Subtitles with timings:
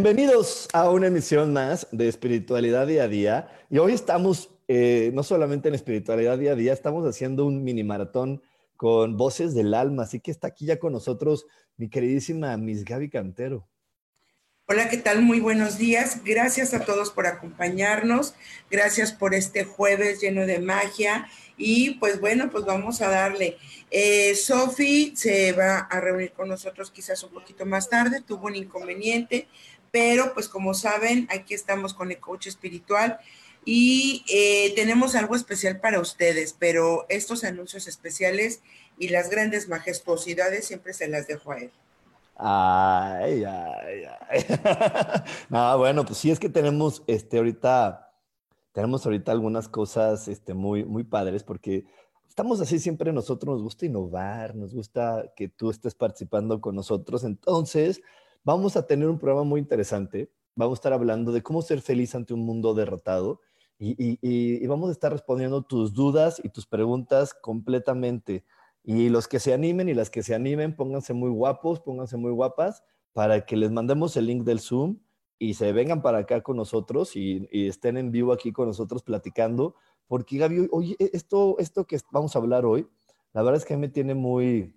[0.00, 3.48] Bienvenidos a una emisión más de Espiritualidad Día a Día.
[3.68, 7.82] Y hoy estamos eh, no solamente en Espiritualidad Día a Día, estamos haciendo un mini
[7.82, 8.40] maratón
[8.76, 10.04] con voces del alma.
[10.04, 11.46] Así que está aquí ya con nosotros
[11.76, 13.66] mi queridísima Miss Gaby Cantero.
[14.70, 15.22] Hola, ¿qué tal?
[15.22, 16.22] Muy buenos días.
[16.24, 18.34] Gracias a todos por acompañarnos.
[18.70, 21.26] Gracias por este jueves lleno de magia.
[21.56, 23.56] Y pues bueno, pues vamos a darle.
[23.90, 28.20] Eh, Sofi se va a reunir con nosotros quizás un poquito más tarde.
[28.20, 29.48] Tuvo un inconveniente,
[29.90, 33.18] pero pues como saben, aquí estamos con el coach espiritual
[33.64, 38.62] y eh, tenemos algo especial para ustedes, pero estos anuncios especiales
[38.98, 41.70] y las grandes majestuosidades siempre se las dejo a él.
[42.36, 44.44] Ay, ay, ay.
[45.48, 48.12] no, bueno, pues sí es que tenemos este ahorita,
[48.72, 51.84] tenemos ahorita algunas cosas este, muy, muy padres porque
[52.28, 57.24] estamos así siempre nosotros, nos gusta innovar, nos gusta que tú estés participando con nosotros.
[57.24, 58.00] Entonces,
[58.48, 60.32] Vamos a tener un programa muy interesante.
[60.56, 63.42] Vamos a estar hablando de cómo ser feliz ante un mundo derrotado
[63.78, 68.46] y, vamos a estar respondiendo tus dudas y tus preguntas completamente.
[68.82, 72.30] Y los que se animen y las que se animen, pónganse muy guapos, pónganse muy
[72.32, 74.98] guapas para que les mandemos el link del Zoom
[75.38, 79.74] y se vengan para acá con nosotros y, estén en vivo aquí con nosotros platicando.
[80.06, 82.88] Porque Gaby, oye, esto, esto que vamos a hablar hoy,
[83.34, 84.74] la verdad es que me tiene muy,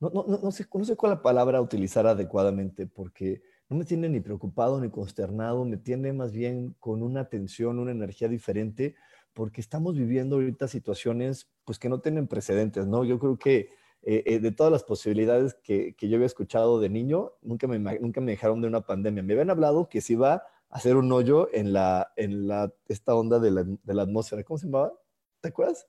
[0.00, 4.08] no, no, no, sé, no sé cuál la palabra utilizar adecuadamente, porque no me tiene
[4.08, 8.94] ni preocupado ni consternado, me tiene más bien con una tensión, una energía diferente,
[9.32, 13.04] porque estamos viviendo ahorita situaciones pues que no tienen precedentes, ¿no?
[13.04, 13.70] Yo creo que
[14.02, 17.78] eh, eh, de todas las posibilidades que, que, yo había escuchado de niño, nunca me,
[17.78, 19.22] nunca me dejaron de una pandemia.
[19.22, 23.14] Me habían hablado que se iba a hacer un hoyo en, la, en la, esta
[23.14, 24.92] onda de la, de la atmósfera, ¿cómo se llamaba?
[25.40, 25.88] ¿Te acuerdas?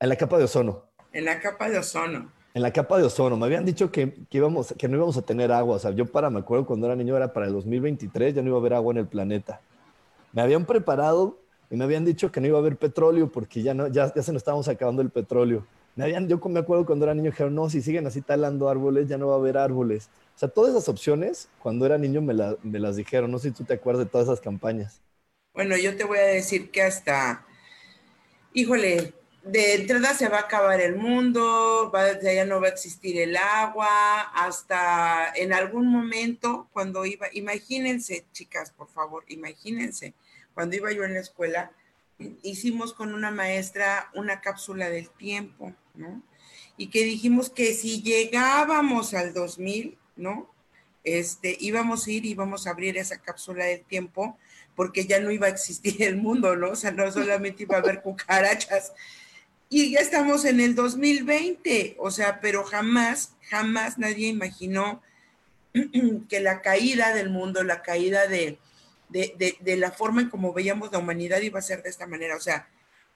[0.00, 0.90] En la capa de ozono.
[1.12, 3.36] En la capa de ozono en la capa de ozono.
[3.36, 5.76] Me habían dicho que, íbamos, que no íbamos a tener agua.
[5.76, 8.48] O sea, yo para, me acuerdo cuando era niño, era para el 2023, ya no
[8.48, 9.60] iba a haber agua en el planeta.
[10.32, 11.38] Me habían preparado
[11.70, 14.22] y me habían dicho que no iba a haber petróleo porque ya, no, ya, ya
[14.22, 15.66] se nos estábamos acabando el petróleo.
[15.96, 19.08] Me habían, yo me acuerdo cuando era niño, dijeron, no, si siguen así talando árboles,
[19.08, 20.08] ya no va a haber árboles.
[20.34, 23.30] O sea, todas esas opciones, cuando era niño me, me las dijeron.
[23.30, 25.00] No sé si tú te acuerdas de todas esas campañas.
[25.54, 27.46] Bueno, yo te voy a decir que hasta,
[28.52, 33.36] híjole, de entrada se va a acabar el mundo, ya no va a existir el
[33.36, 40.14] agua, hasta en algún momento cuando iba, imagínense, chicas, por favor, imagínense,
[40.54, 41.72] cuando iba yo en la escuela,
[42.42, 46.22] hicimos con una maestra una cápsula del tiempo, ¿no?
[46.76, 50.50] Y que dijimos que si llegábamos al 2000, ¿no?
[51.04, 54.38] Este, íbamos a ir íbamos a abrir esa cápsula del tiempo
[54.74, 56.70] porque ya no iba a existir el mundo, ¿no?
[56.70, 58.92] O sea, no solamente iba a haber cucarachas,
[59.82, 65.02] y ya estamos en el 2020, o sea, pero jamás, jamás nadie imaginó
[66.28, 68.58] que la caída del mundo, la caída de,
[69.10, 72.36] de, la forma en como veíamos la humanidad iba a ser de esta manera.
[72.36, 72.68] O sea,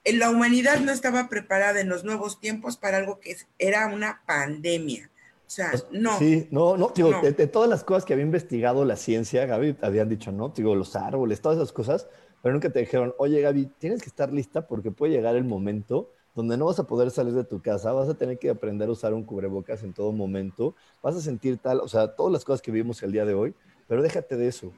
[0.04, 5.10] la humanidad no estaba preparada en los nuevos tiempos para algo que era una pandemia.
[5.46, 6.18] O sea, pues, no.
[6.18, 10.08] Sí, no, no, digo, De, todas las cosas que había investigado la ciencia, Gaby, habían
[10.08, 12.08] dicho, no, digo, los árboles, todas esas cosas,
[12.42, 16.10] pero nunca te dijeron, oye, Gaby, tienes que estar lista porque puede llegar el momento
[16.34, 18.92] donde no vas a poder salir de tu casa, vas a tener que aprender a
[18.92, 22.62] usar un cubrebocas en todo momento, vas a sentir tal, o sea, todas las cosas
[22.62, 23.54] que vivimos el día de hoy,
[23.86, 24.72] pero déjate de eso.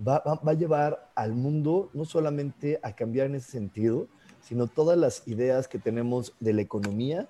[0.00, 4.08] Va, a llevar al mundo no solamente a cambiar en ese sentido,
[4.40, 7.28] sino todas las ideas que tenemos de la economía,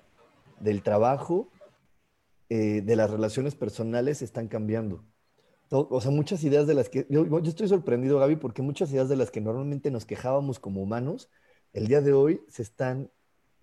[0.61, 1.49] del trabajo,
[2.49, 5.03] eh, de las relaciones personales están cambiando.
[5.69, 9.09] o sea, muchas ideas de las que, yo, yo estoy sorprendido, Gaby, porque muchas ideas
[9.09, 11.29] de las que normalmente nos quejábamos como humanos,
[11.73, 13.11] el día de hoy se están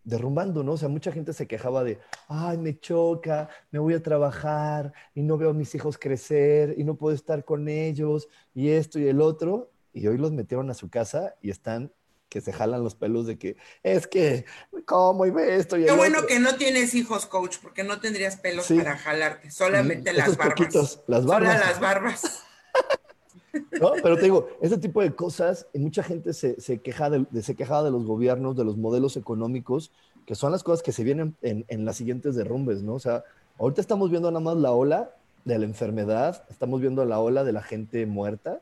[0.04, 0.72] derrumbando, ¿no?
[0.72, 1.98] O sea, mucha gente se quejaba de,
[2.28, 6.84] ay, me choca, me voy a trabajar y no veo a mis hijos crecer y
[6.84, 9.70] no puedo estar con ellos y esto y el otro.
[9.92, 11.92] y hoy los metieron a su casa y están
[12.30, 14.46] que se jalan los pelos de que es que,
[14.86, 15.76] ¿cómo y ve esto?
[15.76, 20.12] Y Qué bueno que no tienes hijos, coach, porque no tendrías pelos para jalarte, solamente
[20.12, 21.00] las barbas.
[21.08, 21.58] las barbas.
[21.58, 22.42] Solo las barbas.
[23.80, 23.92] ¿No?
[24.02, 27.82] Pero te digo, ese tipo de cosas, mucha gente se, se queja de, se queja
[27.82, 29.90] de los gobiernos, de los modelos económicos,
[30.26, 32.94] que son las cosas que se vienen en, en las siguientes derrumbes, ¿no?
[32.94, 33.24] O sea,
[33.58, 35.14] ahorita estamos viendo nada más la ola
[35.44, 38.60] de la enfermedad, estamos viendo la ola de la gente muerta.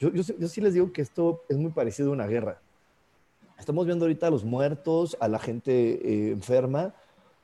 [0.00, 2.60] Yo, yo, yo sí les digo que esto es muy parecido a una guerra.
[3.58, 6.94] Estamos viendo ahorita a los muertos, a la gente eh, enferma,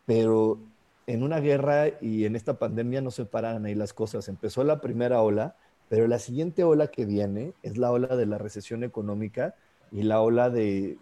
[0.06, 0.58] pero
[1.06, 4.28] en una guerra y en esta pandemia no se paran ahí las cosas.
[4.28, 5.56] Empezó la primera ola,
[5.88, 9.54] pero la siguiente ola que viene es la ola de la recesión económica
[9.90, 10.98] y la ola de,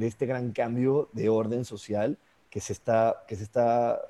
[0.00, 2.18] este gran cambio de orden social
[2.50, 4.00] que se, está, que se está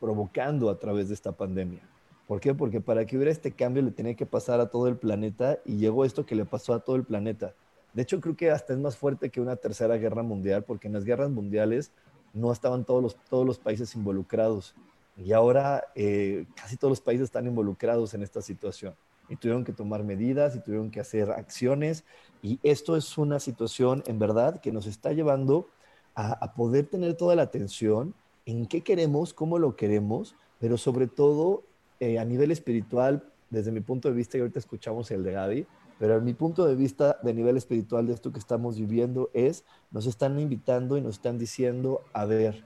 [0.00, 1.80] provocando a través de esta pandemia.
[2.26, 2.54] ¿Por qué?
[2.54, 5.76] Porque para que hubiera este cambio le tenía que pasar a todo el planeta y
[5.76, 7.54] llegó esto que le pasó a todo el planeta.
[7.92, 10.94] De hecho, creo que hasta es más fuerte que una tercera guerra mundial, porque en
[10.94, 11.92] las guerras mundiales
[12.32, 14.74] no estaban todos los, todos los países involucrados.
[15.18, 18.94] Y ahora eh, casi todos los países están involucrados en esta situación.
[19.28, 22.04] Y tuvieron que tomar medidas y tuvieron que hacer acciones.
[22.42, 25.68] Y esto es una situación, en verdad, que nos está llevando
[26.14, 28.14] a, poder tener toda la atención
[28.44, 31.62] en qué queremos, cómo lo queremos, pero sobre todo
[32.00, 35.66] eh, a nivel espiritual, desde mi punto de vista, y ahorita escuchamos el de Gaby,
[35.98, 40.06] pero mi punto de vista de nivel espiritual de esto que estamos viviendo es, nos
[40.06, 42.64] están invitando y nos están diciendo, a ver,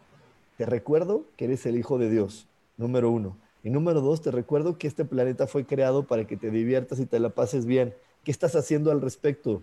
[0.57, 2.49] te recuerdo que eres el Hijo de Dios,
[2.79, 3.37] número uno.
[3.67, 7.07] Y número dos, te recuerdo que este planeta fue creado para que te diviertas y
[7.07, 7.95] te la pases bien.
[8.23, 9.61] ¿Qué estás haciendo al respecto?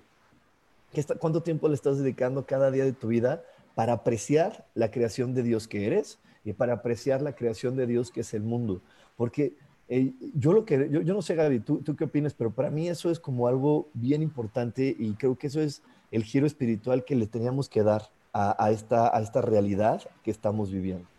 [0.92, 3.46] ¿Qué ¿Cuánto tiempo le estás dedicando cada día de tu vida
[3.76, 8.12] para apreciar la creación de Dios que eres y para apreciar la creación de Dios
[8.12, 8.82] que es el mundo?
[9.16, 9.56] Porque
[9.88, 12.90] eh, yo lo que, yo, no sé, Gaby, ¿tú, tú qué opinas, pero para mí
[12.90, 17.16] eso es como algo bien importante y creo que eso es el giro espiritual que
[17.16, 21.13] le teníamos que dar a esta, a esta realidad que estamos viviendo.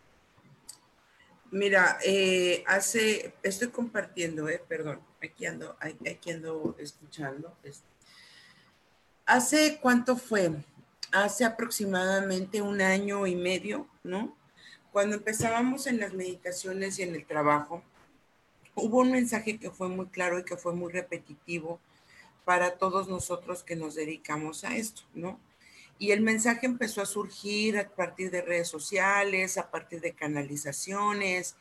[1.55, 7.57] Mira, eh, hace, estoy compartiendo, eh, perdón, aquí ando, aquí ando escuchando.
[9.25, 10.51] ¿Hace cuánto fue?
[11.13, 14.37] Hace aproximadamente un año y medio, ¿no?
[14.91, 17.85] Cuando empezábamos en las meditaciones y en el trabajo,
[18.75, 21.79] hubo un mensaje que fue muy claro y que fue muy repetitivo
[22.45, 25.39] para todos nosotros que nos dedicamos a esto, ¿no?
[25.99, 31.57] Y el mensaje empezó a surgir a partir de redes sociales, a partir de canalizaciones.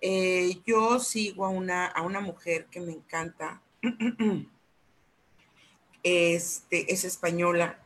[0.00, 3.62] Eh, yo sigo a una, a una mujer que me encanta,
[6.02, 7.80] este, es española,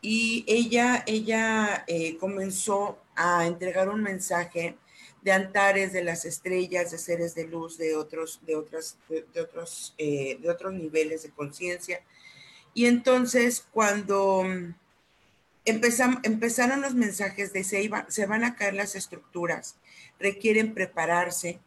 [0.00, 4.78] y ella, ella eh, comenzó a entregar un mensaje
[5.22, 9.94] de antares de las estrellas, de seres de luz, de otros, de otras, de, otros,
[9.98, 12.02] eh, de otros niveles de conciencia.
[12.72, 14.44] Y entonces cuando
[15.70, 19.76] empezaron los mensajes de se, se van a caer las estructuras,
[20.18, 21.60] requieren prepararse,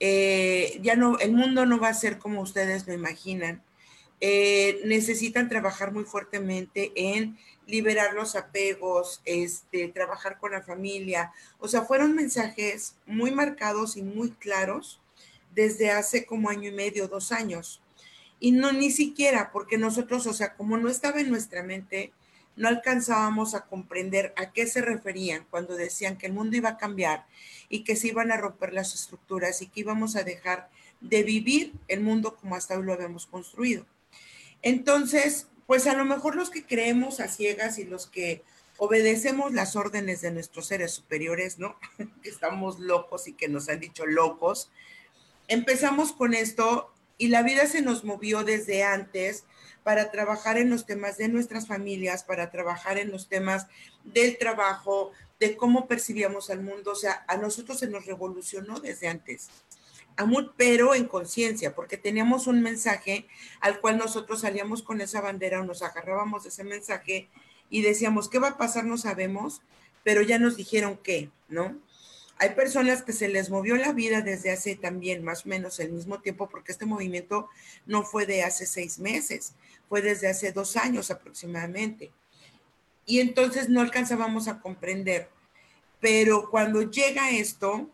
[0.00, 3.62] eh, ya no, el mundo no va a ser como ustedes lo imaginan.
[4.20, 11.32] Eh, necesitan trabajar muy fuertemente en liberar los apegos, este, trabajar con la familia.
[11.58, 15.00] O sea, fueron mensajes muy marcados y muy claros
[15.54, 17.80] desde hace como año y medio, dos años.
[18.40, 22.12] Y no ni siquiera, porque nosotros, o sea, como no estaba en nuestra mente,
[22.56, 26.76] no alcanzábamos a comprender a qué se referían cuando decían que el mundo iba a
[26.78, 27.26] cambiar
[27.68, 30.70] y que se iban a romper las estructuras y que íbamos a dejar
[31.00, 33.86] de vivir el mundo como hasta hoy lo habíamos construido.
[34.62, 38.42] Entonces, pues a lo mejor los que creemos a ciegas y los que
[38.78, 41.76] obedecemos las órdenes de nuestros seres superiores, ¿no?
[42.22, 44.70] que estamos locos y que nos han dicho locos,
[45.48, 49.44] empezamos con esto y la vida se nos movió desde antes
[49.84, 53.68] para trabajar en los temas de nuestras familias, para trabajar en los temas
[54.02, 56.90] del trabajo, de cómo percibíamos al mundo.
[56.90, 59.48] O sea, a nosotros se nos revolucionó desde antes
[60.56, 63.26] pero en conciencia, porque teníamos un mensaje
[63.60, 67.28] al cual nosotros salíamos con esa bandera o nos agarrábamos ese mensaje
[67.70, 68.84] y decíamos, ¿qué va a pasar?
[68.84, 69.62] No sabemos,
[70.02, 71.76] pero ya nos dijeron qué, ¿no?
[72.38, 75.92] Hay personas que se les movió la vida desde hace también más o menos el
[75.92, 77.48] mismo tiempo, porque este movimiento
[77.86, 79.54] no fue de hace seis meses,
[79.88, 82.12] fue desde hace dos años aproximadamente.
[83.06, 85.28] Y entonces no alcanzábamos a comprender.
[86.00, 87.88] Pero cuando llega esto,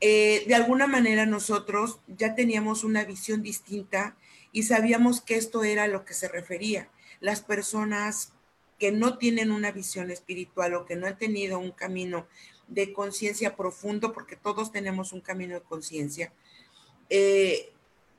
[0.00, 4.16] eh, de alguna manera nosotros ya teníamos una visión distinta
[4.52, 6.88] y sabíamos que esto era a lo que se refería.
[7.20, 8.32] Las personas
[8.78, 12.26] que no tienen una visión espiritual o que no han tenido un camino
[12.70, 16.32] de conciencia profundo, porque todos tenemos un camino de conciencia,
[17.10, 17.72] eh,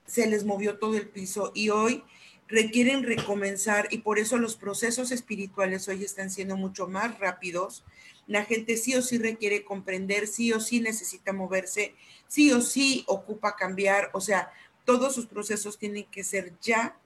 [0.05, 2.03] se les movió todo el piso y hoy
[2.47, 7.85] requieren recomenzar y por eso los procesos espirituales hoy están siendo mucho más rápidos.
[8.27, 11.95] La gente sí o sí requiere comprender, sí o sí necesita moverse,
[12.27, 14.51] sí o sí ocupa cambiar, o sea,
[14.85, 16.97] todos sus procesos tienen que ser ya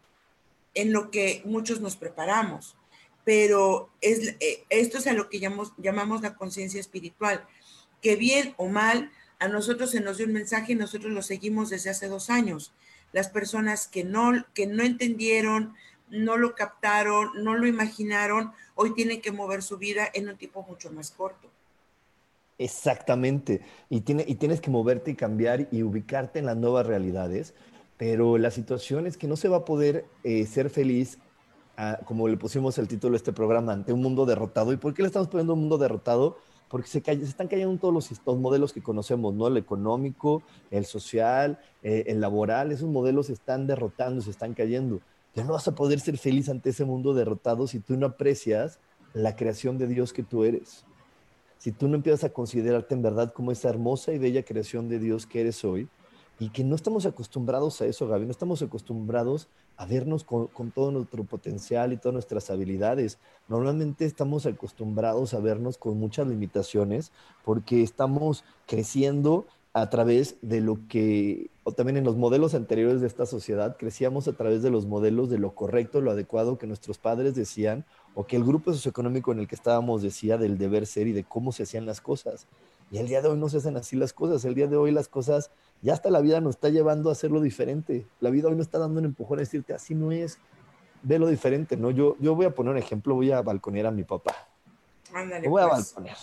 [0.74, 2.76] en lo que muchos nos preparamos.
[3.26, 7.46] Pero es, eh, esto es a lo que llamamos, llamamos la conciencia espiritual,
[8.02, 11.70] que bien o mal, a nosotros se nos dio un mensaje y nosotros lo seguimos
[11.70, 12.72] desde hace dos años
[13.16, 15.74] las personas que no, que no entendieron,
[16.10, 20.66] no lo captaron, no lo imaginaron, hoy tienen que mover su vida en un tiempo
[20.68, 21.50] mucho más corto.
[22.58, 23.62] Exactamente.
[23.90, 27.54] Y, tiene, y tienes que moverte y cambiar y ubicarte en las nuevas realidades.
[27.96, 31.18] Pero la situación es que no se va a poder eh, ser feliz,
[32.06, 34.74] como le pusimos el título de este programa, ante un mundo derrotado.
[34.74, 36.38] ¿Y por qué le estamos poniendo un mundo derrotado?
[36.70, 39.48] porque se, están cayendo todos los, modelos que conocemos, ¿no?
[39.48, 45.00] El económico, el social, eh, el laboral, esos modelos se están derrotando, se están cayendo.
[45.36, 48.80] Ya no vas a poder ser feliz ante ese mundo derrotado si tú no aprecias
[49.14, 50.86] la creación de Dios que tú eres.
[51.58, 55.00] Si tú no empiezas a considerarte en verdad como esa hermosa y bella creación de
[55.00, 55.88] Dios que eres hoy,
[56.40, 60.92] y que no estamos acostumbrados a eso, Gaby, no estamos acostumbrados a vernos con, todo
[60.92, 63.18] nuestro potencial y todas nuestras habilidades.
[63.48, 67.12] Normalmente estamos acostumbrados a vernos con muchas limitaciones
[67.44, 73.08] porque estamos creciendo a través de lo que, o también en los modelos anteriores de
[73.08, 76.98] esta sociedad, crecíamos a través de los modelos de lo correcto, lo adecuado que nuestros
[76.98, 81.08] padres decían, o que el grupo socioeconómico en el que estábamos decía del deber ser
[81.08, 82.48] y de cómo se hacían las cosas.
[82.92, 84.92] Y el día de hoy no se hacen así las cosas, el día de hoy
[84.92, 85.52] las cosas
[85.82, 88.06] ya hasta la vida nos está llevando a hacerlo diferente.
[88.20, 90.38] La vida hoy nos está dando un empujón a decirte, así no es,
[91.04, 91.92] ve lo diferente, ¿no?
[91.92, 94.48] Yo, yo voy a poner un ejemplo, voy a balconear a mi papá.
[95.14, 95.94] Ándale, voy a pues.
[95.94, 96.18] balconear.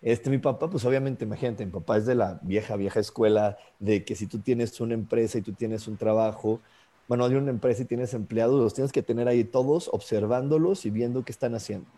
[0.00, 4.04] Este, mi papá, pues obviamente, imagínate, mi papá es de la vieja, vieja escuela de
[4.04, 6.60] que si tú tienes una empresa y tú tienes un trabajo,
[7.08, 10.90] bueno, hay una empresa y tienes empleados, los tienes que tener ahí todos observándolos y
[10.90, 11.88] viendo qué están haciendo,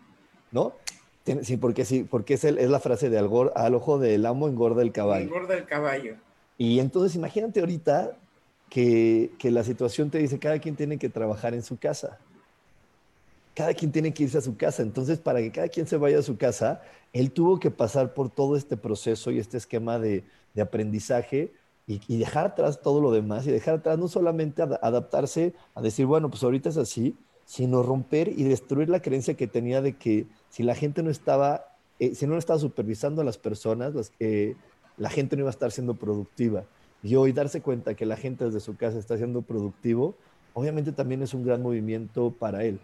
[0.51, 0.73] ¿no?
[1.43, 4.81] Sí, porque sí, porque es, es la frase de al, al ojo del amo engorda
[4.81, 5.25] el caballo.
[5.25, 6.15] Engorda el caballo.
[6.57, 8.17] Y entonces imagínate ahorita
[8.71, 12.17] que, la situación te dice, cada quien tiene que trabajar en su casa.
[13.53, 14.81] Cada quien tiene que irse a su casa.
[14.81, 18.29] Entonces, para que cada quien se vaya a su casa, él tuvo que pasar por
[18.29, 20.23] todo este proceso y este esquema de,
[20.59, 21.51] aprendizaje
[21.85, 26.29] y, dejar atrás todo lo demás y dejar atrás no solamente adaptarse a decir, bueno,
[26.29, 30.63] pues ahorita es así, sino romper y destruir la creencia que tenía de que si
[30.63, 31.65] la gente no estaba,
[31.99, 34.55] eh, si no estaba supervisando a las personas, las que
[34.97, 36.65] la gente no iba a estar siendo productiva.
[37.03, 40.15] Y hoy darse cuenta que la gente desde su casa está siendo productivo,
[40.53, 42.79] obviamente también es un gran movimiento para él.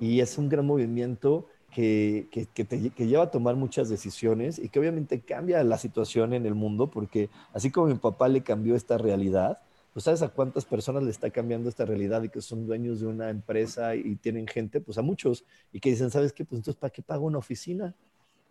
[0.00, 5.20] Y es un gran movimiento que, que, lleva a tomar muchas decisiones y que obviamente
[5.20, 9.58] cambia la situación en el mundo, porque así como mi papá le cambió esta realidad,
[9.94, 13.06] pues sabes a cuántas personas le está cambiando esta realidad y que son dueños de
[13.06, 16.44] una empresa y tienen gente, pues a muchos, y que dicen, ¿sabes qué?
[16.44, 17.94] Pues entonces, ¿para qué pago una oficina?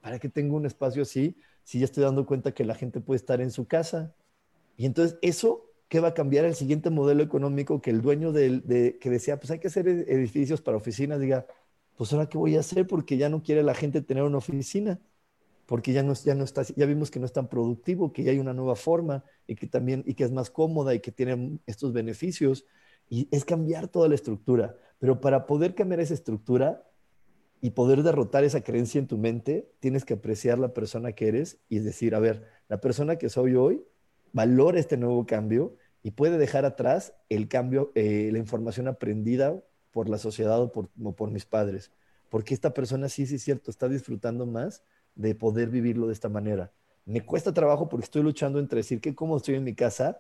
[0.02, 1.36] ¿Para qué tengo un espacio así
[1.66, 4.16] si ya estoy dando cuenta que la gente puede estar en su casa?
[4.78, 7.82] Y entonces eso, ¿qué va a cambiar el siguiente modelo económico?
[7.82, 11.46] Que el dueño de, que decía, pues hay que hacer edificios para oficinas, diga,
[11.98, 15.02] pues ahora qué voy a hacer porque ya no quiere la gente tener una oficina,
[15.74, 18.30] porque ya no, ya no está, ya vimos que no es tan productivo, que ya
[18.30, 21.58] hay una nueva forma y que también, y que es más cómoda y que tiene
[21.66, 22.68] estos beneficios.
[23.10, 24.78] Y es cambiar toda la estructura.
[25.00, 26.84] Pero para poder cambiar esa estructura,
[27.60, 31.58] y poder derrotar esa creencia en tu mente, tienes que apreciar la persona que eres
[31.70, 33.84] y decir, a ver, la persona que soy hoy
[34.32, 40.08] valora este nuevo cambio y puede dejar atrás el cambio, eh, la información aprendida por
[40.08, 41.92] la sociedad o por, por mis padres.
[42.30, 44.84] Porque esta persona sí, sí es cierto, está disfrutando más
[45.16, 46.72] de poder vivirlo de esta manera.
[47.06, 50.18] Me cuesta trabajo porque estoy luchando entre decir que como estoy en mi casa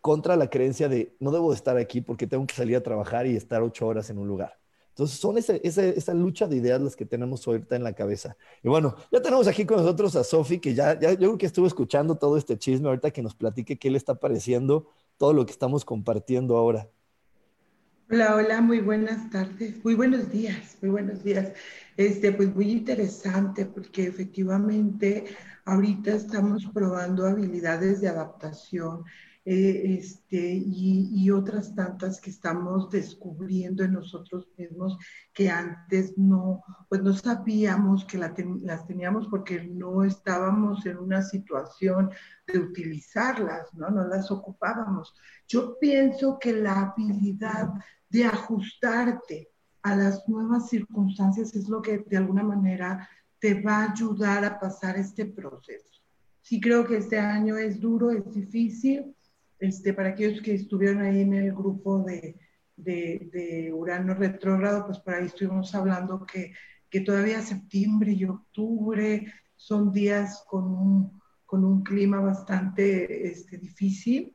[0.00, 3.26] contra la creencia de no debo de estar aquí porque tengo que salir a trabajar
[3.26, 4.58] y estar ocho horas en un lugar.
[4.90, 8.36] Entonces son esa, esa, lucha de ideas las que tenemos ahorita en la cabeza.
[8.64, 11.46] Y bueno, ya tenemos aquí con nosotros a Sofi, que ya, ya yo creo que
[11.46, 15.46] estuvo escuchando todo este chisme, ahorita que nos platique qué le está pareciendo todo lo
[15.46, 16.88] que estamos compartiendo ahora.
[18.10, 21.52] Hola, hola, muy buenas tardes, muy buenos días, muy buenos días.
[21.98, 25.24] Este, pues muy interesante porque efectivamente
[25.64, 29.04] ahorita estamos probando habilidades de adaptación,
[29.44, 34.96] eh, este, y, otras tantas que estamos descubriendo en nosotros mismos
[35.34, 42.10] que antes no, pues no sabíamos que las teníamos porque no estábamos en una situación
[42.46, 43.90] de utilizarlas, ¿no?
[43.90, 45.14] No las ocupábamos.
[45.48, 47.70] Yo pienso que la habilidad
[48.08, 49.50] de ajustarte
[49.82, 53.08] a las nuevas circunstancias es lo que de alguna manera
[53.38, 56.02] te va a ayudar a pasar este proceso.
[56.42, 59.14] Sí creo que este año es duro, es difícil,
[59.58, 62.36] este, para aquellos que estuvieron ahí en el grupo de,
[62.76, 66.52] de, Urano retrógrado, pues por ahí estuvimos hablando que,
[66.88, 74.34] que todavía septiembre y octubre son días con un, con un clima bastante este, difícil.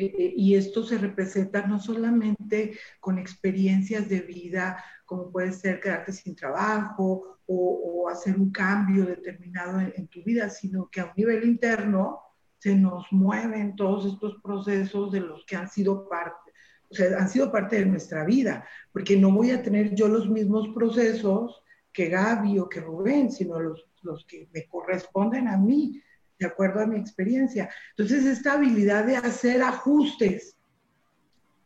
[0.00, 6.12] Eh, y esto se representa no solamente con experiencias de vida, como puede ser quedarte
[6.12, 11.44] sin trabajo o, hacer un cambio determinado en, tu vida, sino que a un nivel
[11.44, 12.20] interno
[12.58, 16.52] se nos mueven todos estos procesos de los que han sido parte,
[16.88, 20.28] o sea, han sido parte de nuestra vida, porque no voy a tener yo los
[20.30, 21.62] mismos procesos
[21.92, 26.02] que Gaby o que Rubén, sino los, los que me corresponden a mí,
[26.38, 27.70] de acuerdo a mi experiencia.
[27.90, 30.56] Entonces, esta habilidad de hacer ajustes,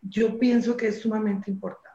[0.02, 1.90] yo pienso que es sumamente importante.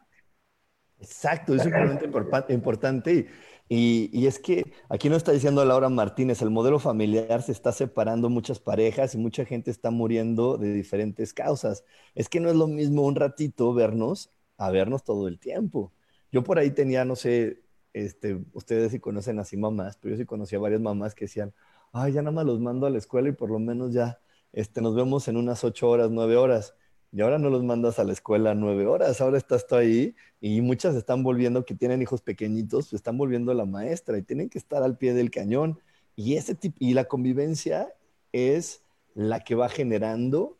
[0.99, 2.05] Exacto, es sumamente
[2.53, 3.27] importante
[3.69, 7.73] y, y, es que aquí nos está diciendo Laura Martínez, el modelo familiar se está
[7.73, 11.83] separando muchas parejas y mucha gente está muriendo de diferentes causas.
[12.15, 15.91] Es que no es lo mismo un ratito vernos a vernos todo el tiempo.
[16.31, 20.25] Yo por ahí tenía, no sé, este, ustedes sí conocen así mamás, pero yo sí
[20.25, 21.53] conocía varias mamás que decían,
[21.93, 24.19] ay, ya nada más los mando a la escuela y por lo menos ya
[24.53, 26.75] este, nos vemos en unas ocho horas, nueve horas.
[27.11, 30.61] Y ahora no los mandas a la escuela nueve horas, ahora estás tú ahí y
[30.61, 34.57] muchas están volviendo, que tienen hijos pequeñitos, pues están volviendo la maestra y tienen que
[34.57, 35.79] estar al pie del cañón.
[36.15, 37.93] Y, ese tipo, y la convivencia
[38.33, 38.81] es
[39.13, 40.57] la que va generando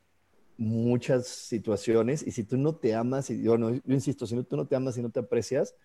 [0.57, 4.43] muchas situaciones y si tú no te amas, y yo, no, yo insisto, si no,
[4.43, 5.75] tú no te amas y no te aprecias,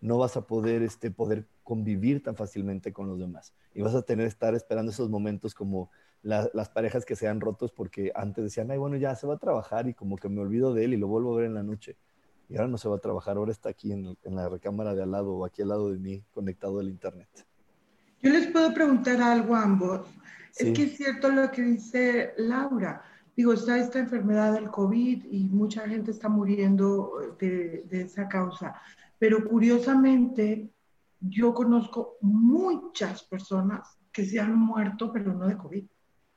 [0.00, 3.54] no vas a poder, este, poder convivir tan fácilmente con los demás.
[3.74, 5.90] Y vas a tener que estar esperando esos momentos como
[6.22, 9.38] las parejas que se han rotos porque antes decían, ay, bueno, ya se va a
[9.38, 11.62] trabajar y como que me olvido de él y lo vuelvo a ver en la
[11.62, 11.96] noche.
[12.48, 15.12] Y ahora no se va a trabajar, ahora está aquí en, la recámara de al
[15.12, 17.28] lado o aquí al lado de mí, conectado al Internet.
[18.22, 20.00] Yo les puedo preguntar algo a ambos.
[20.58, 23.02] Es que es cierto lo que dice Laura.
[23.36, 28.74] Digo, está esta enfermedad del COVID y mucha gente está muriendo de, de esa causa.
[29.20, 30.72] Pero curiosamente,
[31.20, 35.84] yo conozco muchas personas que se han muerto, pero no de COVID.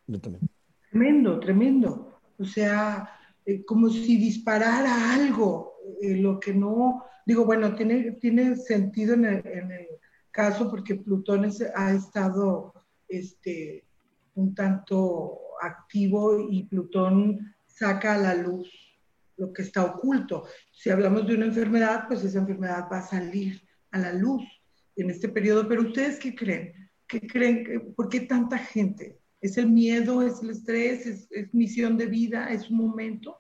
[0.07, 0.49] Yo también.
[0.91, 2.19] Tremendo, tremendo.
[2.37, 3.09] O sea,
[3.45, 9.25] eh, como si disparara algo, eh, lo que no, digo, bueno, tiene, tiene sentido en
[9.25, 9.87] el,
[10.29, 12.73] caso porque Plutón ha estado
[13.07, 13.85] este,
[14.33, 18.82] un tanto activo y Plutón saca a la luz
[19.43, 20.45] lo que está oculto.
[20.71, 24.43] Si hablamos de una enfermedad, pues esa enfermedad va a salir a la luz
[24.95, 25.67] en este periodo.
[25.67, 26.89] Pero ustedes qué creen?
[27.07, 27.93] ¿Qué creen?
[27.95, 29.19] ¿Por qué tanta gente?
[29.41, 30.21] ¿Es el miedo?
[30.21, 31.27] ¿Es el estrés?
[31.29, 32.51] ¿Es, misión de vida?
[32.51, 33.37] ¿Es un momento?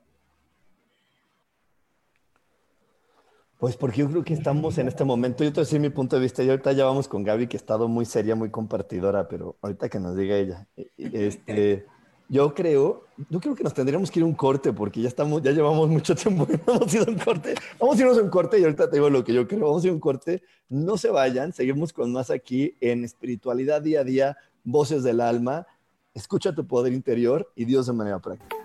[3.57, 6.17] Pues porque yo creo que estamos en este momento, yo te voy decir mi punto
[6.17, 9.29] de vista, y ahorita ya vamos con Gaby, que ha estado muy seria, muy compartidora,
[9.29, 11.85] pero ahorita que nos diga ella, e, e, este,
[12.33, 15.43] yo creo, yo creo que nos tendríamos que ir a un corte porque ya estamos,
[15.43, 17.53] ya llevamos mucho tiempo y no hemos ido a un corte.
[17.79, 19.67] Vamos a irnos a un corte y ahorita te digo lo que yo creo.
[19.67, 20.41] Vamos a ir a un corte.
[20.67, 25.67] No se vayan, seguimos con más aquí en espiritualidad día a día, voces del alma.
[26.15, 28.62] Escucha tu poder interior y Dios de manera práctica.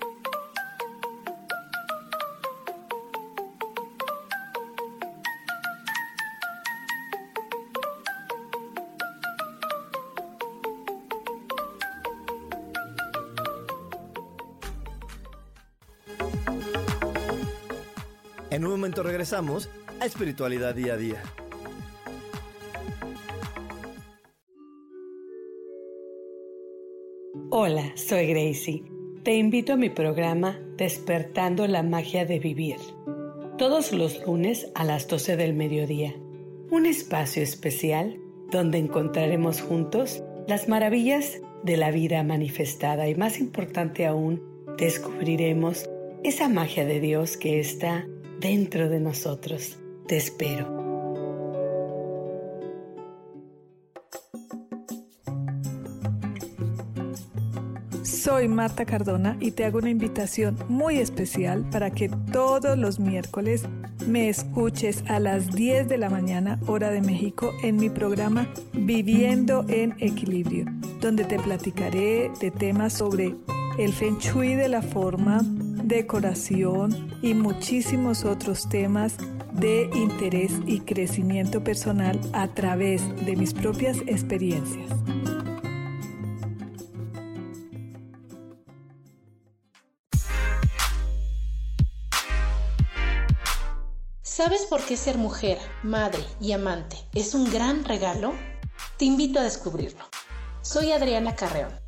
[19.39, 21.23] A Espiritualidad Día a Día.
[27.51, 28.83] Hola, soy Gracie.
[29.23, 32.79] Te invito a mi programa Despertando la Magia de Vivir.
[33.59, 36.17] Todos los lunes a las 12 del mediodía.
[36.73, 38.19] Un espacio especial
[38.51, 44.43] donde encontraremos juntos las maravillas de la vida manifestada y más importante aún,
[44.79, 45.89] descubriremos
[46.25, 48.05] esa magia de Dios que está
[48.41, 49.77] dentro de nosotros.
[50.07, 50.79] Te espero.
[58.03, 63.65] Soy Marta Cardona y te hago una invitación muy especial para que todos los miércoles
[64.07, 69.65] me escuches a las 10 de la mañana hora de México en mi programa Viviendo
[69.69, 70.67] en Equilibrio,
[71.01, 73.35] donde te platicaré de temas sobre
[73.79, 75.41] el feng shui de la forma,
[75.89, 79.17] decoración y muchísimos otros temas
[79.53, 84.91] de interés y crecimiento personal a través de mis propias experiencias.
[94.23, 98.35] ¿Sabes por qué ser mujer, madre y amante es un gran regalo?
[98.99, 100.05] Te invito a descubrirlo.
[100.61, 101.88] Soy Adriana Carreón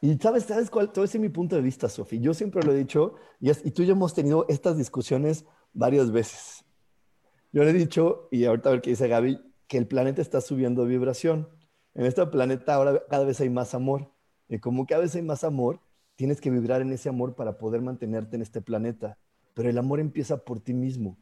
[0.00, 0.92] Y sabes, ¿sabes cuál?
[0.92, 2.20] Todo ese es mi punto de vista, Sofi.
[2.20, 6.10] Yo siempre lo he dicho y, y tú y yo hemos tenido estas discusiones varias
[6.10, 6.64] veces.
[7.52, 10.40] Yo le he dicho, y ahorita a ver qué dice Gaby, que el planeta está
[10.40, 11.48] subiendo vibración.
[11.94, 14.10] En este planeta ahora cada vez hay más amor.
[14.48, 15.80] Y como cada vez hay más amor,
[16.16, 19.18] tienes que vibrar en ese amor para poder mantenerte en este planeta.
[19.54, 21.18] Pero el amor empieza por ti mismo.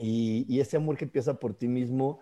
[0.00, 2.20] Y ese amor que empieza por ti mismo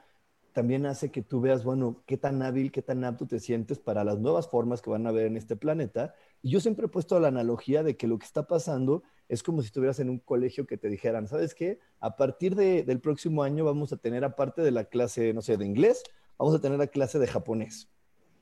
[0.56, 4.04] también hace que tú veas, bueno, qué tan hábil, qué tan apto te sientes para
[4.04, 6.14] las nuevas formas que van a haber en este planeta.
[6.40, 9.60] Y yo siempre he puesto la analogía de que lo que está pasando es como
[9.60, 11.78] si estuvieras en un colegio que te dijeran, ¿sabes qué?
[12.00, 15.66] A partir del próximo año vamos a tener, aparte de la clase, no sé, de
[15.66, 16.02] inglés,
[16.38, 17.90] vamos a tener la clase de japonés.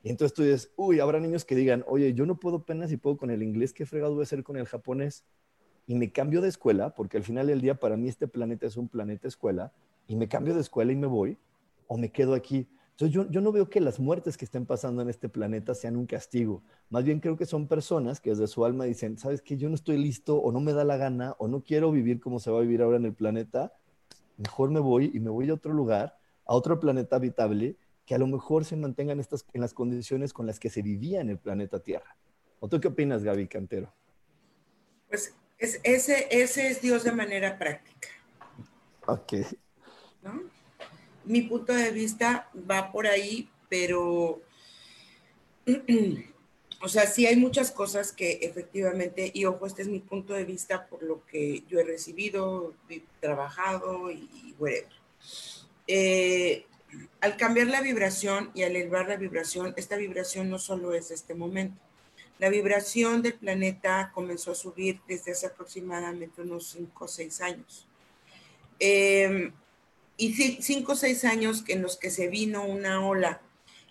[0.01, 2.95] Y entonces tú dices, uy, habrá niños que digan, oye, yo no puedo apenas si
[2.95, 5.25] puedo con el inglés, ¿qué fregado voy a hacer con el japonés?
[5.85, 8.77] Y me cambio de escuela, porque al final del día para mí este planeta es
[8.77, 9.73] un planeta escuela,
[10.07, 11.37] y me cambio de escuela y me voy
[11.87, 12.67] o me quedo aquí.
[12.91, 15.97] Entonces yo, yo, no veo que las muertes que estén pasando en este planeta sean
[15.97, 16.63] un castigo.
[16.89, 19.75] Más bien creo que son personas que desde su alma dicen, sabes que yo no
[19.75, 22.59] estoy listo o no me da la gana o no quiero vivir como se va
[22.59, 23.73] a vivir ahora en el planeta.
[24.37, 28.17] Mejor me voy y me voy a otro lugar, a otro planeta habitable, que a
[28.17, 31.37] lo mejor se mantengan estas, en las condiciones con las que se vivía en el
[31.37, 32.15] planeta Tierra.
[32.61, 33.93] ¿O tú qué opinas, Gaby Cantero?
[35.09, 38.07] Pues ese, ese es Dios de manera práctica.
[39.07, 39.33] Ok.
[40.23, 40.54] ¿No?
[41.25, 44.41] Mi punto de vista va por ahí, pero,
[46.81, 50.45] o sea, sí hay muchas cosas que efectivamente, y ojo, este es mi punto de
[50.45, 54.89] vista por lo que yo he recibido, he trabajado y, whatever.
[55.87, 56.65] Eh,
[57.19, 61.33] al cambiar la vibración y al elevar la vibración, esta vibración no solo es este
[61.33, 61.79] momento.
[62.37, 67.87] La vibración del planeta comenzó a subir desde hace aproximadamente unos 5 o 6 años.
[68.79, 69.51] Eh,
[70.17, 73.41] y cinco o seis años en los que se vino una ola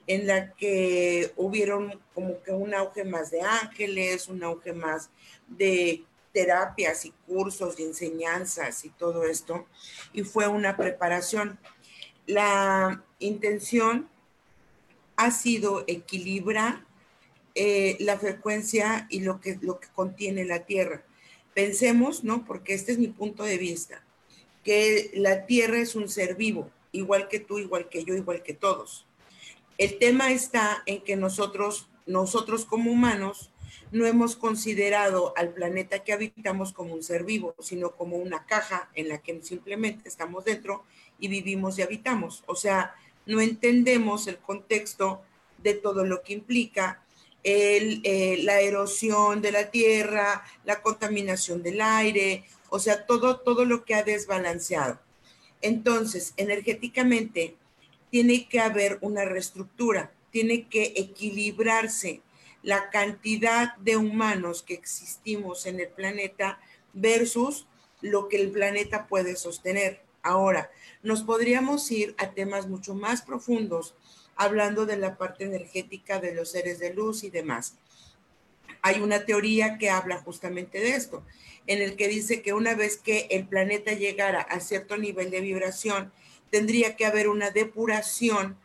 [0.06, 5.10] en la que hubieron como que un auge más de ángeles, un auge más
[5.48, 9.66] de terapias y cursos y enseñanzas y todo esto,
[10.12, 11.58] y fue una preparación.
[12.26, 14.08] La intención
[15.16, 16.84] ha sido equilibrar
[17.54, 21.04] eh, la frecuencia y lo que, lo que contiene la Tierra.
[21.54, 22.44] Pensemos, ¿no?
[22.44, 24.04] Porque este es mi punto de vista
[24.64, 28.54] que la Tierra es un ser vivo, igual que tú, igual que yo, igual que
[28.54, 29.06] todos.
[29.78, 33.50] El tema está en que nosotros, nosotros como humanos,
[33.92, 38.90] no hemos considerado al planeta que habitamos como un ser vivo, sino como una caja
[38.94, 40.84] en la que simplemente estamos dentro
[41.18, 42.42] y vivimos y habitamos.
[42.46, 42.94] O sea,
[43.26, 45.22] no entendemos el contexto
[45.58, 47.02] de todo lo que implica
[47.44, 53.64] el, eh, la erosión de la tierra, la contaminación del aire, o sea, todo, todo
[53.64, 54.98] lo que ha desbalanceado.
[55.62, 57.54] Entonces, energéticamente,
[58.10, 62.20] tiene que haber una reestructura, tiene que equilibrarse
[62.64, 66.58] la cantidad de humanos que existimos en el planeta
[66.92, 67.68] versus
[68.00, 70.00] lo que el planeta puede sostener.
[70.24, 70.68] Ahora,
[71.04, 73.94] nos podríamos ir a temas mucho más profundos,
[74.34, 77.76] hablando de la parte energética de los seres de luz y demás.
[78.86, 81.24] Hay una teoría que habla justamente de esto
[81.66, 85.40] en el que dice que una vez que el planeta llegara a cierto nivel de
[85.40, 86.12] vibración,
[86.50, 88.58] tendría que haber una depuración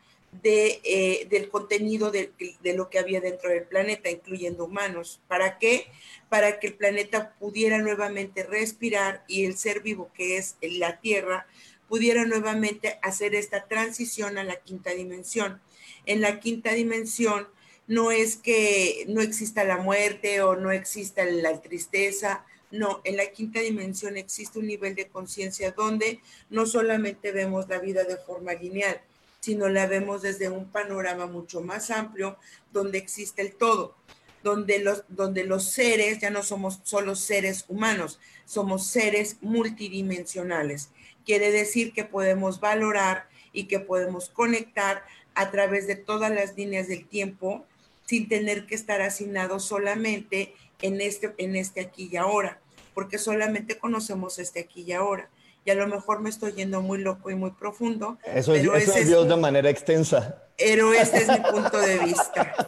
[0.44, 5.22] de, eh, del contenido de, de, lo que había dentro del planeta, incluyendo humanos.
[5.30, 5.88] ¿Para qué?
[6.28, 11.48] Para que el planeta pudiera nuevamente respirar y el ser vivo que es la Tierra
[11.88, 15.62] pudiera nuevamente hacer esta transición a la quinta dimensión.
[16.06, 17.48] En la quinta dimensión
[17.90, 23.32] no es que no exista la muerte o no exista la tristeza, no, en la
[23.32, 26.22] quinta dimensión existe un nivel de conciencia donde
[26.52, 29.02] no solamente vemos la vida de forma lineal,
[29.40, 32.38] sino la vemos desde un panorama mucho más amplio,
[32.72, 33.96] donde existe el todo,
[34.44, 40.92] donde los, donde los seres ya no somos solo seres humanos, somos seres multidimensionales.
[41.26, 46.88] Quiere decir que podemos valorar y que podemos conectar a través de todas las líneas
[46.88, 47.66] del tiempo
[48.10, 52.60] sin tener que estar asignados solamente en este, en este aquí y ahora,
[52.96, 55.30] porque solamente conocemos este aquí y ahora.
[55.64, 58.18] Y a lo mejor me estoy yendo muy loco y muy profundo.
[58.26, 60.42] Eso es, eso es Dios de manera extensa.
[60.58, 62.68] Pero este es mi punto de vista.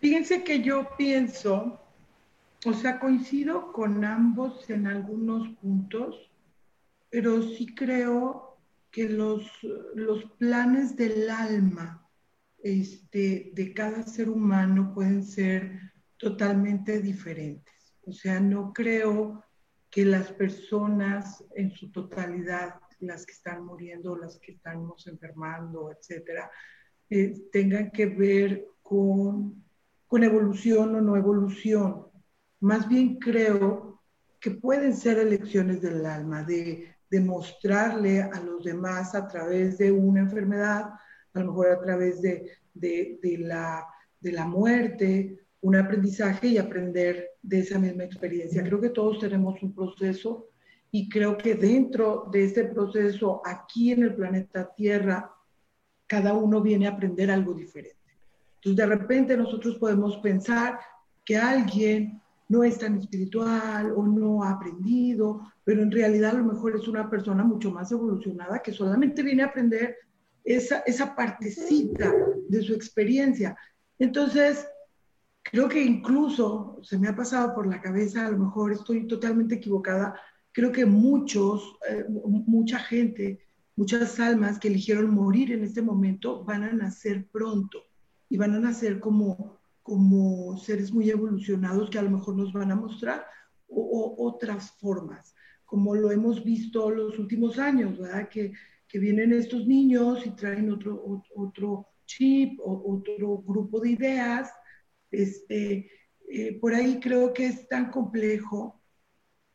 [0.00, 1.78] Fíjense que yo pienso,
[2.64, 6.30] o sea, coincido con ambos en algunos puntos,
[7.10, 8.56] pero sí creo
[8.90, 9.42] que los,
[9.94, 12.05] los planes del alma
[12.66, 17.94] este, de cada ser humano pueden ser totalmente diferentes.
[18.02, 19.44] O sea, no creo
[19.88, 26.50] que las personas en su totalidad, las que están muriendo, las que estamos enfermando, etcétera,
[27.08, 29.64] eh, tengan que ver con,
[30.08, 32.06] con evolución o no evolución.
[32.60, 34.02] Más bien creo
[34.40, 39.92] que pueden ser elecciones del alma, de, de mostrarle a los demás a través de
[39.92, 40.90] una enfermedad,
[41.36, 43.86] a lo mejor a través de, de, la,
[44.20, 48.62] de la muerte, un aprendizaje y aprender de esa misma experiencia.
[48.62, 50.48] Creo que todos tenemos un proceso
[50.90, 55.32] y creo que dentro de este proceso, aquí en el planeta Tierra,
[56.06, 57.96] cada uno viene a aprender algo diferente.
[58.56, 60.78] Entonces, de repente nosotros podemos pensar
[61.24, 66.44] que alguien no es tan espiritual o no ha aprendido, pero en realidad a lo
[66.44, 69.96] mejor es una persona mucho más evolucionada que solamente viene a aprender
[70.46, 72.14] esa, esa partecita
[72.48, 73.56] de su experiencia.
[73.98, 74.64] Entonces,
[75.42, 79.56] creo que incluso se me ha pasado por la cabeza, a lo mejor estoy totalmente
[79.56, 80.18] equivocada,
[80.52, 83.40] creo que muchos, eh, mucha gente,
[83.74, 87.82] muchas almas que eligieron morir en este momento van a nacer pronto
[88.28, 92.70] y van a nacer como, como seres muy evolucionados que a lo mejor nos van
[92.70, 93.26] a mostrar
[93.68, 98.28] otras formas, como lo hemos visto los últimos años, ¿verdad?
[98.28, 98.52] Que,
[98.88, 104.50] que vienen estos niños y traen otro, otro chip o otro grupo de ideas.
[105.10, 105.90] Este,
[106.28, 108.80] eh, por ahí creo que es tan complejo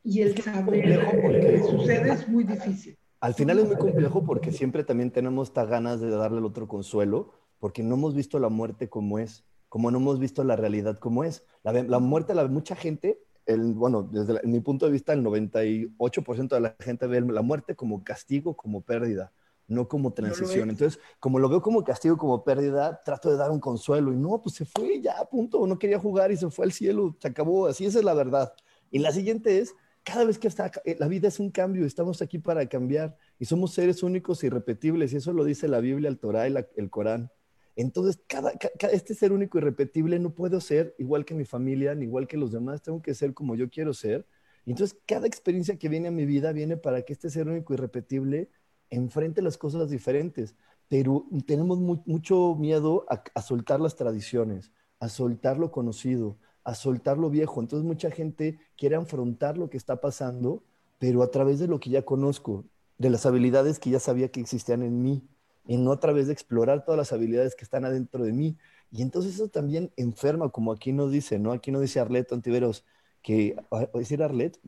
[0.04, 2.98] y el saber lo que sucede es muy difícil.
[3.20, 6.68] Al final es muy complejo porque siempre también tenemos estas ganas de darle al otro
[6.68, 10.98] consuelo, porque no hemos visto la muerte como es, como no hemos visto la realidad
[10.98, 11.46] como es.
[11.64, 16.50] La, la muerte, la mucha gente, el, bueno, desde mi punto de vista, el 98%
[16.50, 19.32] de la gente ve la muerte como castigo, como pérdida,
[19.68, 20.70] no como transición.
[20.70, 24.42] Entonces, como lo veo como castigo, como pérdida, trato de dar un consuelo y no,
[24.42, 27.28] pues se fue ya, a punto, no quería jugar y se fue al cielo, se
[27.28, 28.54] acabó, así esa es la verdad.
[28.92, 29.74] Y la siguiente es,
[30.04, 33.46] cada vez que está, eh, la vida es un cambio, estamos aquí para cambiar y
[33.46, 36.90] somos seres únicos e irrepetibles y eso lo dice la Biblia, el Torah y el
[36.90, 37.32] Corán.
[37.76, 38.52] Entonces, cada,
[38.92, 42.38] este ser único y irrepetible no puedo ser igual que mi familia, ni igual que
[42.38, 44.28] los demás, tengo que ser como yo quiero ser.
[44.66, 47.74] Y entonces, cada experiencia que viene a mi vida viene para que este ser único
[47.74, 48.50] y irrepetible
[48.90, 50.56] enfrente las cosas diferentes.
[50.88, 57.30] Pero tenemos mucho miedo a soltar las tradiciones, a soltar lo conocido, a soltar lo
[57.30, 57.62] viejo.
[57.62, 60.64] Entonces mucha gente quiere afrontar lo que está pasando,
[61.00, 62.66] pero a través de lo que ya conozco,
[62.98, 65.28] de las habilidades que ya sabía que existían en mí,
[65.66, 68.58] y no a través de explorar todas las habilidades que están adentro de mí.
[68.92, 71.52] Y entonces eso también enferma, como aquí nos dice, ¿no?
[71.52, 72.86] Aquí nos dice Arlet Antiveros,
[73.22, 73.56] que,
[73.94, 74.60] decir Arlet,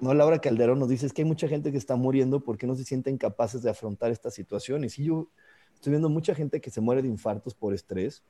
[0.00, 2.74] no, Laura Calderón nos dice, es que hay mucha gente que está muriendo porque no
[2.74, 4.98] se sienten capaces de afrontar estas situaciones.
[4.98, 5.30] Y yo
[5.74, 8.24] estoy viendo mucha gente que se muere de infartos por estrés,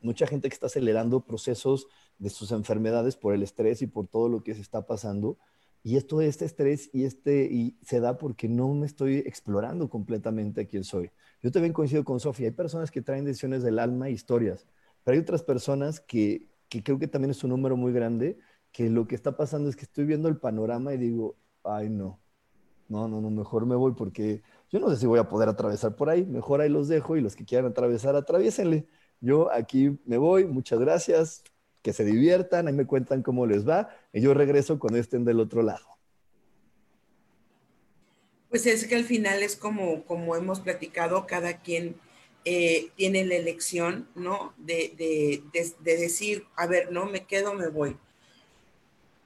[0.00, 4.30] mucha gente que está acelerando procesos de sus enfermedades por el estrés y por todo
[4.30, 5.36] lo que se está pasando.
[5.84, 10.66] Y esto, este estrés y este, y se da porque no me estoy explorando completamente
[10.66, 11.12] quién soy.
[11.42, 12.48] Yo también coincido con Sofía.
[12.48, 14.66] Hay personas que traen decisiones del alma, historias,
[15.04, 18.38] pero hay otras personas que, que creo que también es un número muy grande,
[18.72, 22.20] que lo que está pasando es que estoy viendo el panorama y digo, ay no,
[22.88, 25.96] no, no, no, mejor me voy porque yo no sé si voy a poder atravesar
[25.96, 28.88] por ahí, mejor ahí los dejo y los que quieran atravesar, atraviesenle.
[29.20, 31.42] Yo aquí me voy, muchas gracias,
[31.84, 35.38] que se diviertan, ahí me cuentan cómo les va y yo regreso cuando estén del
[35.38, 35.86] otro lado.
[38.48, 41.96] Pues es que al final es como, como hemos platicado, cada quien
[42.46, 44.54] eh, tiene la elección, ¿no?
[44.56, 47.98] De, de, decir, a ver, no, me quedo, me voy.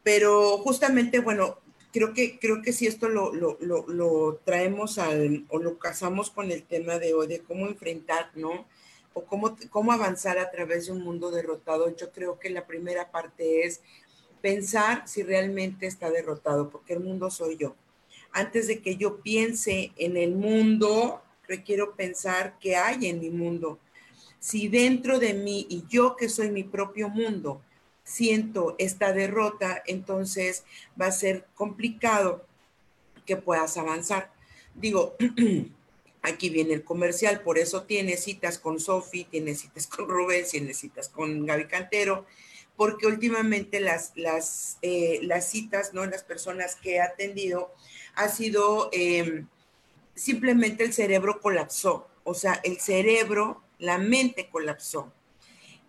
[0.02, 1.58] Pero justamente, bueno,
[1.92, 6.50] creo que, creo que si esto lo, lo, lo, traemos al, o lo casamos con
[6.50, 8.66] el tema de hoy, de cómo enfrentar, ¿no?
[9.26, 13.66] Cómo, cómo avanzar a través de un mundo derrotado, yo creo que la primera parte
[13.66, 13.80] es
[14.40, 17.74] pensar si realmente está derrotado, porque el mundo soy yo.
[18.32, 23.78] Antes de que yo piense en el mundo, requiero pensar qué hay en mi mundo.
[24.38, 27.62] Si dentro de mí y yo que soy mi propio mundo,
[28.04, 30.64] siento esta derrota, entonces
[31.00, 32.46] va a ser complicado
[33.26, 34.32] que puedas avanzar.
[34.74, 35.16] Digo,
[36.22, 40.74] Aquí viene el comercial, por eso tiene citas con Sofi, tiene citas con Rubén, tiene
[40.74, 42.26] citas con Gaby Cantero,
[42.76, 46.04] porque últimamente las, las, eh, las citas, ¿no?
[46.06, 47.72] Las personas que he atendido,
[48.14, 49.46] ha sido em,
[50.14, 55.12] simplemente el cerebro colapsó, o sea, el cerebro, la mente colapsó.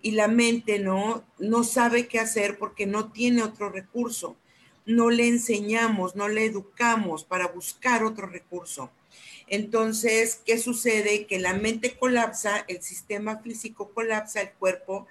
[0.01, 4.37] Y la mente no, no sabe qué hacer porque no tiene otro recurso.
[4.85, 8.91] No le enseñamos, no le educamos para buscar otro recurso.
[9.49, 11.25] Entonces, ¿qué sucede?
[11.25, 15.07] Que la mente colapsa, el sistema físico colapsa, el cuerpo,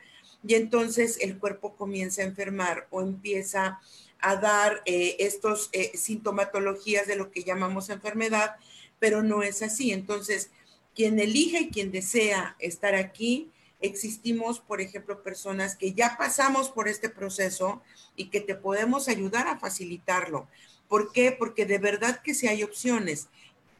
[0.46, 3.80] y entonces el cuerpo comienza a enfermar o empieza
[4.20, 8.56] a dar eh, estos eh, sintomatologías de lo que llamamos enfermedad,
[8.98, 9.92] pero no es así.
[9.92, 10.50] Entonces,
[10.94, 16.88] quien elige y quien desea estar aquí, existimos, por ejemplo, personas que ya pasamos por
[16.88, 17.82] este proceso
[18.16, 20.48] y que te podemos ayudar a facilitarlo.
[20.88, 21.32] ¿Por qué?
[21.32, 23.28] Porque de verdad que si hay opciones.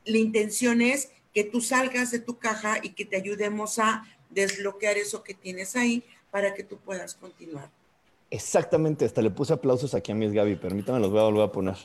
[0.09, 4.97] La intención es que tú salgas de tu caja y que te ayudemos a desbloquear
[4.97, 7.71] eso que tienes ahí para que tú puedas continuar.
[8.31, 11.53] Exactamente, hasta le puse aplausos aquí a mis Gaby, permítame, los voy a volver a
[11.53, 11.77] poner.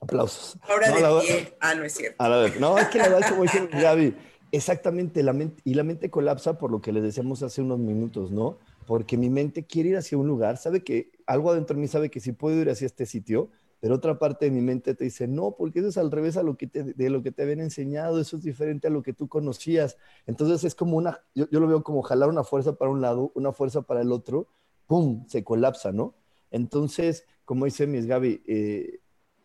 [0.00, 0.58] Aplausos.
[0.62, 1.56] Ahora de pie.
[1.60, 2.22] Ah, no es cierto.
[2.60, 4.14] no, es que la verdad, como dice Gaby,
[4.52, 8.30] exactamente, la mente, y la mente colapsa por lo que les decíamos hace unos minutos,
[8.30, 8.58] ¿no?
[8.86, 12.10] Porque mi mente quiere ir hacia un lugar, sabe que algo adentro de mí sabe
[12.10, 15.28] que sí puedo ir hacia este sitio, pero otra parte de mi mente te dice,
[15.28, 17.60] no, porque eso es al revés a lo que te, de lo que te habían
[17.60, 19.96] enseñado, eso es diferente a lo que tú conocías.
[20.26, 23.32] Entonces es como una, yo, yo lo veo como jalar una fuerza para un lado,
[23.34, 24.48] una fuerza para el otro,
[24.86, 26.14] ¡pum!, se colapsa, ¿no?
[26.50, 29.00] Entonces, como dice Miss Gaby, eh,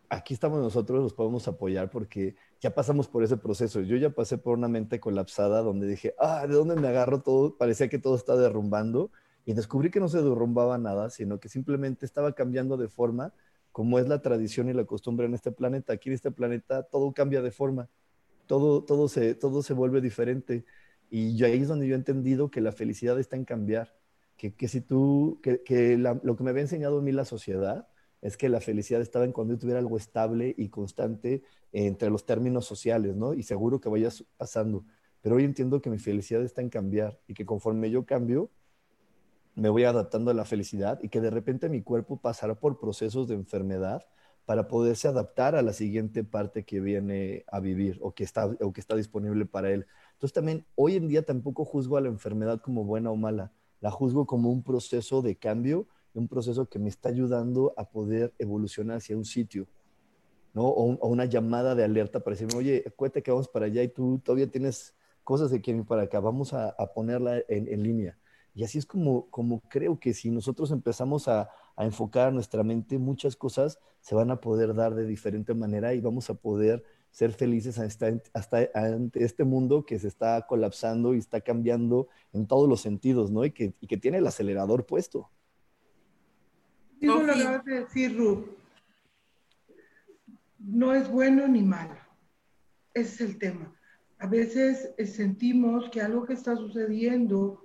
[0.10, 3.82] aquí estamos nosotros, los podemos apoyar porque ya pasamos por ese proceso.
[3.82, 7.58] Yo ya pasé por una mente colapsada donde dije, ah, ¿de dónde me agarro todo?
[7.58, 9.12] Parecía que todo está derrumbando
[9.46, 13.34] y descubrí que no se derrumbaba nada, sino que simplemente estaba cambiando de forma,
[13.74, 15.92] como es la tradición y la costumbre en este planeta.
[15.92, 17.90] Aquí en este planeta todo cambia de forma,
[18.48, 20.64] todo, todo, se, todo se vuelve diferente.
[21.10, 23.94] Y ahí es donde yo he entendido que la felicidad está en cambiar
[24.52, 27.88] que, si tú, que, lo que me había enseñado a mí la sociedad
[28.22, 32.26] es que la felicidad estaba en cuando yo tuviera algo estable y constante entre los
[32.26, 33.34] términos sociales, ¿no?
[33.34, 34.86] Y seguro que vayas pasando.
[35.22, 38.50] Pero hoy entiendo que mi felicidad está en cambiar y que conforme yo cambio,
[39.56, 43.28] me voy adaptando a la felicidad y que de repente mi cuerpo pasará por procesos
[43.28, 44.06] de enfermedad
[44.46, 48.74] para poderse adaptar a la siguiente parte que viene a vivir o que está, o
[48.74, 49.86] que está disponible para él.
[50.14, 53.52] Entonces también hoy en día tampoco juzgo a la enfermedad como buena o mala
[53.84, 58.34] la juzgo como un proceso de cambio, un proceso que me está ayudando a poder
[58.40, 59.68] evolucionar hacia un sitio,
[60.54, 60.64] ¿no?
[60.68, 64.22] O, una llamada de alerta para decirme, oye, cuéntate que vamos para allá y tú
[64.24, 68.18] todavía tienes cosas que quieren para acá, vamos a, ponerla en, línea.
[68.56, 72.98] Y así es como, como creo que si nosotros empezamos a, a enfocar nuestra mente,
[72.98, 77.32] muchas cosas se van a poder dar de diferente manera y vamos a poder ser
[77.32, 82.68] felices hasta, hasta ante este mundo que se está colapsando y está cambiando en todos
[82.68, 83.46] los sentidos, ¿no?
[83.46, 85.30] Y que, y que tiene el acelerador puesto.
[87.00, 88.56] Eso lo acabas de decir, Ru.
[90.58, 91.96] No es bueno ni malo.
[92.94, 93.72] Ese es el tema.
[94.18, 97.63] A veces eh, sentimos que algo que está sucediendo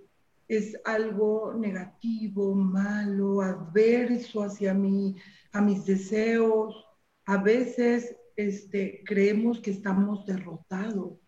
[0.48, 5.14] es algo negativo, malo, adverso hacia mí,
[5.52, 6.86] a mis deseos.
[7.26, 11.18] A veces este, creemos que estamos derrotados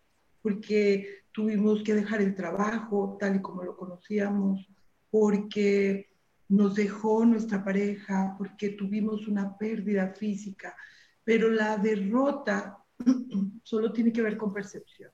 [0.41, 4.67] porque tuvimos que dejar el trabajo tal y como lo conocíamos,
[5.11, 6.09] porque
[6.49, 10.75] nos dejó nuestra pareja, porque tuvimos una pérdida física,
[11.23, 12.77] pero la derrota
[13.63, 15.11] solo tiene que ver con percepción.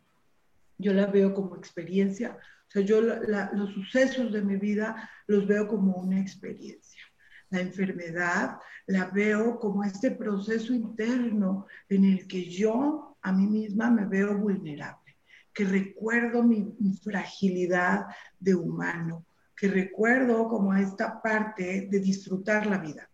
[0.78, 5.68] Yo la veo como experiencia, o sea, yo los sucesos de mi vida los veo
[5.68, 7.02] como una experiencia
[7.50, 13.90] la enfermedad, la veo como este proceso interno en el que yo a mí misma
[13.90, 15.18] me veo vulnerable,
[15.54, 18.06] que recuerdo mi, fragilidad
[18.40, 19.26] de humano,
[19.56, 23.10] que recuerdo como esta parte de disfrutar la vida.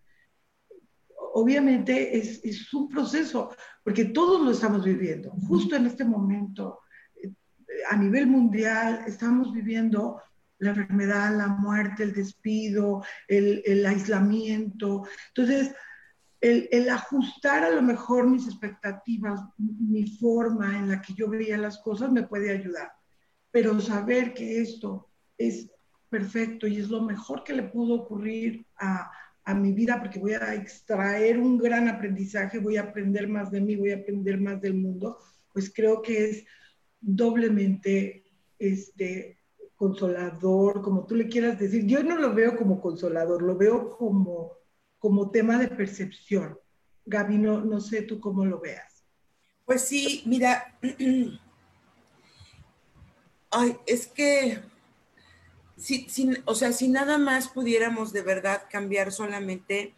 [1.36, 5.32] Obviamente es, es un proceso, porque todos lo estamos viviendo.
[5.48, 6.80] Justo en este momento,
[7.90, 10.22] a nivel mundial, estamos viviendo
[10.60, 15.04] la enfermedad, la muerte, el despido, el, aislamiento.
[15.30, 15.74] Entonces,
[16.42, 21.80] el, ajustar a lo mejor mis expectativas, mi forma en la que yo veía las
[21.80, 22.92] cosas me puede ayudar.
[23.52, 25.70] Pero saber que esto es
[26.10, 29.12] perfecto y es lo mejor que le pudo ocurrir a,
[29.46, 33.62] a mi vida porque voy a extraer un gran aprendizaje, voy a aprender más de
[33.62, 35.18] mí, voy a aprender más del mundo,
[35.52, 36.46] pues creo que es
[37.04, 38.24] doblemente
[38.58, 39.38] este,
[39.76, 41.86] consolador, como tú le quieras decir.
[41.86, 44.54] Yo no lo veo como consolador, lo veo como,
[44.98, 46.58] como tema de percepción.
[47.06, 49.04] Gaby, no, sé tú cómo lo veas.
[49.66, 50.80] Pues sí, mira,
[53.52, 54.62] ay, es que,
[55.76, 56.08] si,
[56.46, 59.94] o sea, si nada más pudiéramos de verdad cambiar solamente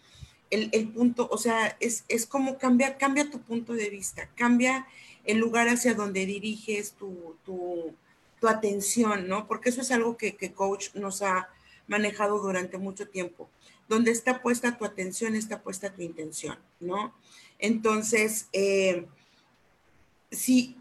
[0.49, 4.87] el, punto, o sea, es, es, como cambiar, cambia tu punto de vista, cambia
[5.25, 7.93] el lugar hacia donde diriges tu, tu,
[8.39, 9.47] tu atención, ¿no?
[9.47, 11.49] Porque eso es algo que, que coach nos ha
[11.87, 13.49] manejado durante mucho tiempo.
[13.87, 17.13] Donde está puesta tu atención, está puesta tu intención, ¿no?
[17.59, 19.05] Entonces, eh,
[20.31, 20.75] si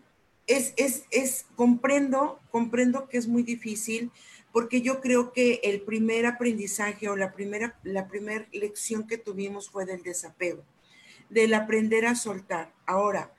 [0.46, 4.10] es, es, es, comprendo, comprendo que es muy difícil
[4.52, 9.68] porque yo creo que el primer aprendizaje o la primera, la primera lección que tuvimos
[9.68, 10.62] fue del desapego,
[11.28, 12.72] del aprender a soltar.
[12.86, 13.32] Ahora,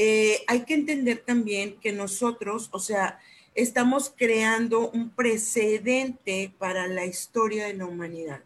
[0.00, 3.18] eh, hay que entender también que nosotros, o sea,
[3.56, 8.44] estamos creando un precedente para la historia de la humanidad.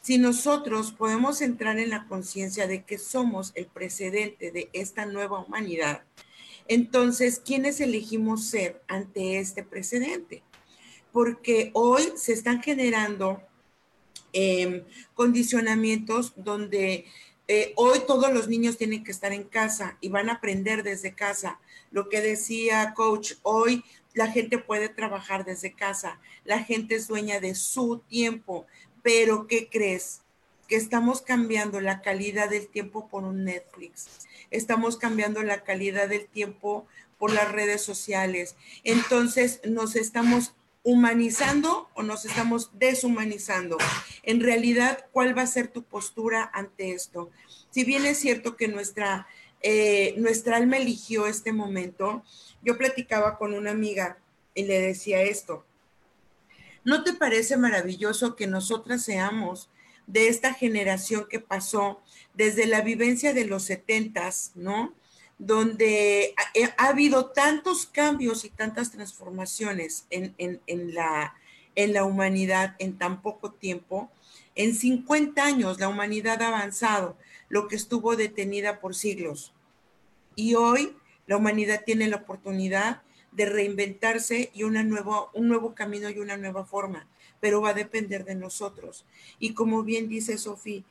[0.00, 5.38] Si nosotros podemos entrar en la conciencia de que somos el precedente de esta nueva
[5.38, 6.02] humanidad,
[6.66, 10.42] entonces, ¿quiénes elegimos ser ante este precedente?
[11.12, 13.40] Porque hoy se están generando
[14.32, 14.82] em,
[15.14, 17.06] condicionamientos donde
[17.50, 21.14] eh, hoy todos los niños tienen que estar en casa y van a aprender desde
[21.14, 21.58] casa.
[21.90, 23.84] Lo que decía coach, hoy
[24.14, 28.66] la gente puede trabajar desde casa, la gente es dueña de su tiempo,
[29.02, 30.20] pero ¿qué crees?
[30.68, 34.06] Que estamos cambiando la calidad del tiempo por un Netflix
[34.50, 36.86] estamos cambiando la calidad del tiempo
[37.18, 38.56] por las redes sociales.
[38.84, 43.76] Entonces, nos estamos humanizando o nos estamos deshumanizando.
[44.22, 47.30] En realidad, ¿cuál va a ser tu postura ante esto?
[47.70, 49.26] Si bien es cierto que nuestra,
[49.62, 52.24] eh, nuestra alma eligió este momento,
[52.62, 54.18] yo platicaba con una amiga
[54.54, 55.64] y le decía esto.
[56.82, 59.68] ¿No te parece maravilloso que nosotras seamos
[60.06, 62.00] de esta generación que pasó
[62.34, 64.94] desde la vivencia de los setentas, ¿no?
[65.40, 66.34] Donde
[66.78, 70.34] ha, habido tantos cambios y tantas transformaciones en,
[70.94, 71.34] la,
[71.74, 74.10] en la humanidad en tan poco tiempo.
[74.54, 77.16] En 50 años la humanidad ha avanzado,
[77.48, 79.52] lo que estuvo detenida por siglos.
[80.36, 80.94] Y hoy
[81.26, 86.36] la humanidad tiene la oportunidad de reinventarse y una nuevo, un nuevo camino y una
[86.36, 87.08] nueva forma
[87.40, 89.04] pero va a depender de nosotros.
[89.38, 90.82] Y como bien dice Sofía,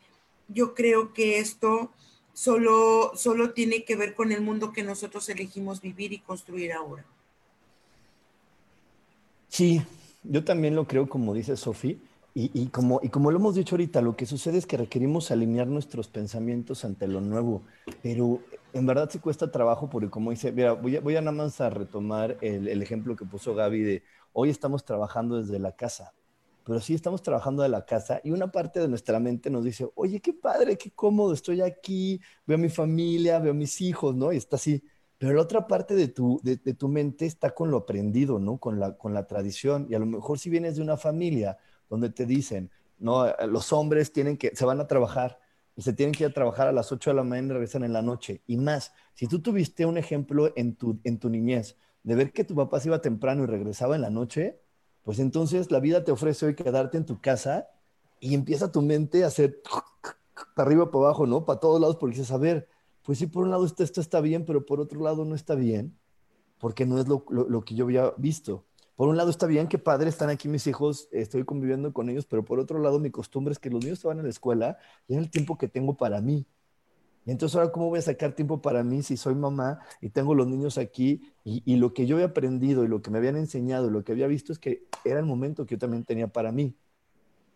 [0.48, 1.92] yo creo que esto
[2.40, 7.04] solo, solo tiene que ver con el mundo que nosotros elegimos vivir y construir ahora.
[9.50, 9.82] Sí,
[10.24, 11.98] yo también lo creo como dice Sofía.
[12.36, 15.68] Y, como, y como lo hemos dicho ahorita, lo que sucede es que requerimos alinear
[15.68, 17.64] nuestros pensamientos ante lo nuevo,
[18.02, 18.40] pero
[18.72, 21.60] en verdad sí cuesta trabajo porque como dice, mira, voy a, voy a nada más
[21.60, 26.14] a retomar el, el ejemplo que puso Gaby de hoy estamos trabajando desde la casa
[26.70, 29.90] pero sí estamos trabajando de la casa y una parte de nuestra mente nos dice,
[29.96, 34.16] oye, qué padre, qué cómodo, estoy aquí, veo a mi familia, veo a mis hijos,
[34.16, 34.32] ¿no?
[34.32, 34.84] Y está así.
[35.18, 38.60] Pero la otra parte de tu, de, tu mente está con lo aprendido, ¿no?
[38.60, 39.88] Con la, con la tradición.
[39.90, 41.58] Y a lo mejor si vienes de una familia
[41.90, 45.40] donde te dicen, no, los hombres tienen que, se van a trabajar
[45.76, 47.84] y se tienen que ir a trabajar a las 8 de la mañana y regresan
[47.84, 48.44] en la noche.
[48.46, 52.44] Y más, si tú tuviste un ejemplo en tu, en tu niñez de ver que
[52.44, 54.60] tu papá se iba temprano y regresaba en la noche,
[55.10, 57.68] pues entonces la vida te ofrece hoy quedarte en tu casa
[58.20, 59.60] y empieza tu mente a hacer
[60.56, 61.46] para arriba, para abajo, ¿no?
[61.46, 62.70] Para todos lados, porque dices, a ver,
[63.02, 65.98] pues sí, por un lado esto, está bien, pero por otro lado no está bien,
[66.60, 68.66] porque no es lo, lo, que yo había visto.
[68.96, 72.28] Por un lado está bien, que padre, están aquí mis hijos, estoy conviviendo con ellos,
[72.28, 74.78] pero por otro lado mi costumbre es que los niños se van a la escuela
[75.08, 76.46] y es el tiempo que tengo para mí.
[77.32, 80.48] Entonces ahora, ¿cómo voy a sacar tiempo para mí si soy mamá y tengo los
[80.48, 81.22] niños aquí?
[81.44, 84.12] Y, lo que yo había aprendido y lo que me habían enseñado y lo que
[84.12, 86.76] había visto es que era el momento que yo también tenía para mí,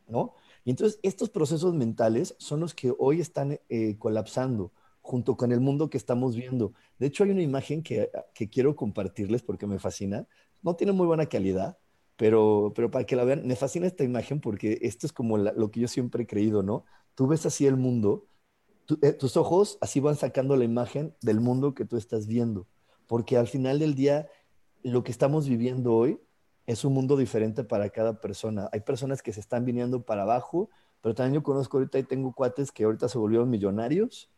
[0.08, 0.34] ¿no?
[0.64, 4.72] Y entonces estos procesos mentales son los que hoy están eh, colapsando
[5.02, 6.74] junto con el mundo que estamos viendo.
[7.00, 10.28] De hecho, hay una imagen que, que, quiero compartirles porque me fascina.
[10.62, 11.78] No tiene muy buena calidad,
[12.16, 15.72] pero, pero para que la vean, me fascina esta imagen porque esto es como lo
[15.72, 16.86] que yo siempre he creído, ¿no?
[17.16, 18.28] Tú ves así el mundo
[19.02, 22.68] eh, tus ojos así van sacando la imagen del mundo que tú estás viendo,
[23.08, 24.28] porque al final del día
[24.84, 26.20] lo que estamos viviendo hoy
[26.66, 28.70] es un mundo diferente para cada persona.
[28.72, 30.70] Hay personas que se están viniendo para abajo,
[31.02, 34.30] pero también yo conozco ahorita y tengo cuates que ahorita se volvieron millonarios,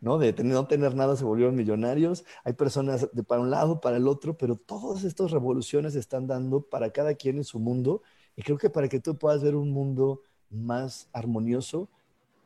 [0.00, 0.18] ¿no?
[0.18, 2.24] De no tener nada se volvieron millonarios.
[2.44, 6.62] Hay personas de para un lado, para el otro, pero todas estas revoluciones están dando
[6.62, 8.02] para cada quien en su mundo.
[8.36, 11.90] Y creo que para que tú puedas ver un mundo más armonioso,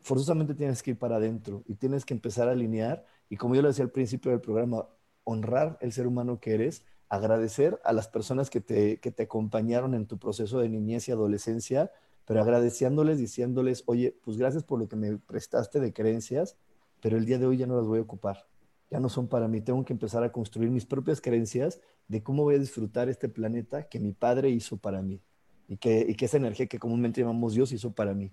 [0.02, 3.62] forzosamente tienes que ir para adentro y tienes que empezar a alinear y como yo
[3.62, 4.86] lo decía al principio del programa,
[5.24, 9.94] honrar el ser humano que eres, agradecer a las personas que te, que te acompañaron
[9.94, 11.90] en tu proceso de niñez y adolescencia,
[12.26, 16.56] pero agradeciéndoles, diciéndoles, oye, pues gracias por lo que me prestaste de creencias,
[17.00, 18.46] pero el día de hoy ya no las voy a ocupar,
[18.90, 22.42] ya no son para mí, tengo que empezar a construir mis propias creencias de cómo
[22.42, 25.20] voy a disfrutar este planeta que mi padre hizo para mí
[25.68, 28.30] y que, y que esa energía que comúnmente llamamos Dios hizo para mí.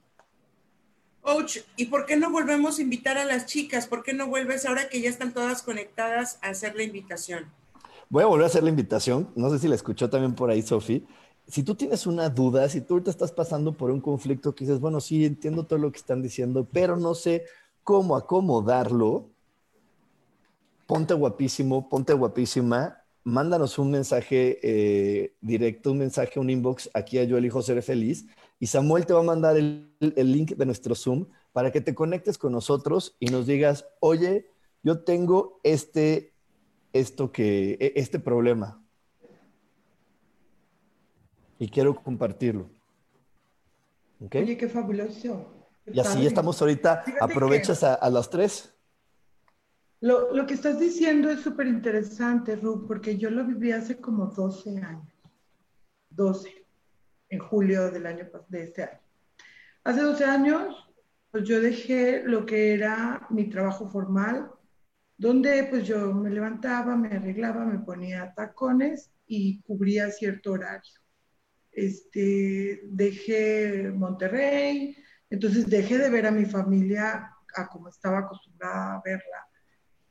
[1.21, 3.87] Coach, ¿y por qué no volvemos a invitar a las chicas?
[3.87, 7.45] ¿Por qué no vuelves ahora que ya están todas conectadas a hacer la invitación?
[8.09, 9.29] Voy a volver a hacer la invitación.
[9.35, 11.05] No sé si la escuchó también por ahí, Sofi.
[11.47, 14.79] Si tú tienes una duda, si tú ahorita estás pasando por un conflicto que dices,
[14.79, 17.45] bueno, sí, entiendo todo lo que están diciendo, pero no sé
[17.83, 19.29] cómo acomodarlo,
[20.85, 27.23] ponte guapísimo, ponte guapísima, mándanos un mensaje eh, directo, un mensaje, un inbox aquí a
[27.23, 28.25] Yo Elijo Ser Feliz
[28.59, 31.95] y Samuel te va a mandar el, el, link de nuestro Zoom para que te
[31.95, 34.49] conectes con nosotros y nos digas, oye,
[34.83, 36.33] yo tengo este,
[36.93, 38.83] esto que, e, este problema
[41.57, 42.69] y quiero compartirlo.
[44.21, 44.43] ¿Okay?
[44.43, 45.45] Oye, qué fabuloso.
[45.85, 48.73] y así estamos ahorita, aprovechas a, a las tres.
[50.01, 54.77] Lo, que estás diciendo es súper interesante, Ruth, porque yo lo viví hace como 12
[54.77, 55.13] años.
[56.09, 56.65] 12,
[57.29, 58.99] en julio del año de este año.
[59.83, 60.89] Hace 12 años,
[61.31, 64.49] pues yo dejé lo que era mi trabajo formal,
[65.17, 70.93] donde pues yo me levantaba, me arreglaba, me ponía tacones y cubría cierto horario.
[71.71, 74.95] Este, dejé Monterrey,
[75.29, 79.48] entonces dejé de ver a mi familia a como estaba acostumbrada a verla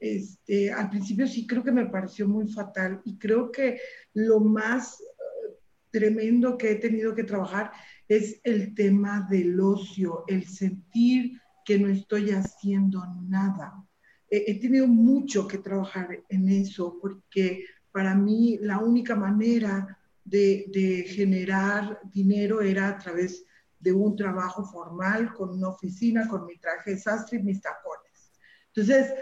[0.01, 3.81] este, al principio sí creo que me pareció muy fatal y creo que
[4.15, 5.55] lo más eh,
[5.91, 7.73] tremendo que he tenido que trabajar
[8.07, 13.85] es el tema del ocio, el sentir que no estoy haciendo nada.
[14.31, 21.05] he tenido mucho que trabajar en eso porque para mí la única manera de, de
[21.05, 23.45] generar dinero era a través
[23.81, 28.33] de un trabajo formal, con una oficina, con mi traje de sastre y mis tacones.
[28.75, 29.13] Entonces,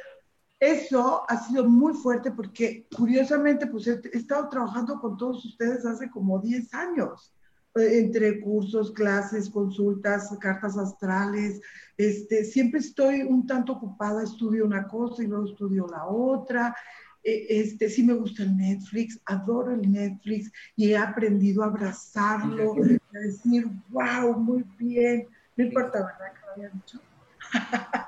[0.58, 6.10] eso ha sido muy fuerte porque curiosamente pues he, estado trabajando con todos ustedes hace
[6.10, 7.34] como 10 años,
[7.74, 11.60] eh, entre cursos, clases, consultas, cartas astrales,
[11.98, 16.74] este, siempre estoy un tanto ocupada, estudio una cosa y luego estudio la otra.
[17.22, 22.74] E, este, sí me gusta el Netflix, adoro el Netflix y he aprendido a abrazarlo,
[22.74, 25.28] a decir, wow, muy bien.
[25.56, 26.32] No importa, ¿verdad?
[26.32, 27.00] Que lo había dicho.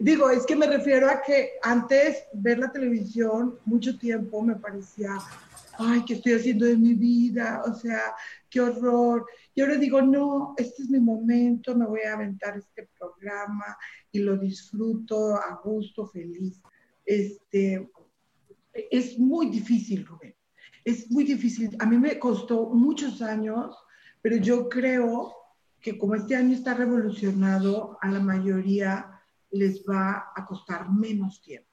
[0.00, 5.18] Digo, es que me refiero a que antes ver la televisión mucho tiempo me parecía,
[5.78, 7.62] ay, ¿qué estoy haciendo de mi vida?
[7.66, 8.14] O sea,
[8.48, 9.26] qué horror.
[9.54, 13.76] Y ahora digo, no, este es mi momento, me voy a aventar este programa
[14.12, 16.60] y lo disfruto a gusto, feliz.
[17.04, 17.90] Este,
[18.72, 20.34] es muy difícil, Rubén.
[20.84, 21.76] Es muy difícil.
[21.80, 23.76] A mí me costó muchos años,
[24.22, 25.34] pero yo creo
[25.80, 29.17] que como este año está revolucionado, a la mayoría
[29.50, 31.68] les va a costar menos tiempo.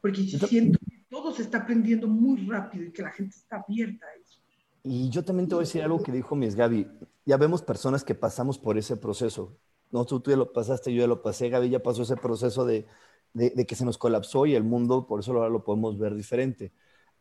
[0.00, 3.64] Porque yo siento que todo se está aprendiendo muy rápido y que la gente está
[3.66, 4.40] abierta a eso.
[4.82, 6.86] Y yo también te voy a decir algo que dijo Miss Gaby.
[7.24, 9.56] Ya vemos personas que pasamos por ese proceso.
[9.90, 11.48] No, tú, tú ya lo pasaste, yo ya lo pasé.
[11.48, 12.86] Gaby ya pasó ese proceso de,
[13.32, 16.72] de, que se nos colapsó y el mundo, por eso ahora lo podemos ver diferente.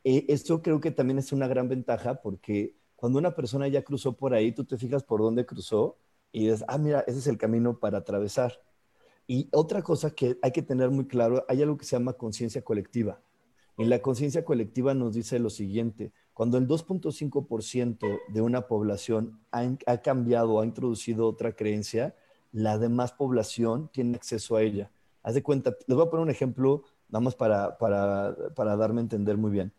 [0.04, 4.14] Eh, esto creo que también es una gran ventaja porque cuando una persona ya cruzó
[4.16, 5.98] por ahí, tú te fijas por dónde cruzó
[6.32, 8.60] y dices, ah, mira, ese es el camino para atravesar.
[9.28, 12.62] Y otra cosa que hay que tener muy claro, hay algo que se llama conciencia
[12.62, 13.22] colectiva.
[13.78, 19.98] Y la conciencia colectiva nos dice lo siguiente, cuando el 2.5% de una población ha,
[20.02, 22.16] cambiado, ha introducido otra creencia,
[22.52, 24.92] la demás población tiene acceso a ella.
[25.24, 29.00] Haz de cuenta, les voy a poner un ejemplo, nada más para, para, para darme
[29.00, 29.74] a entender muy bien.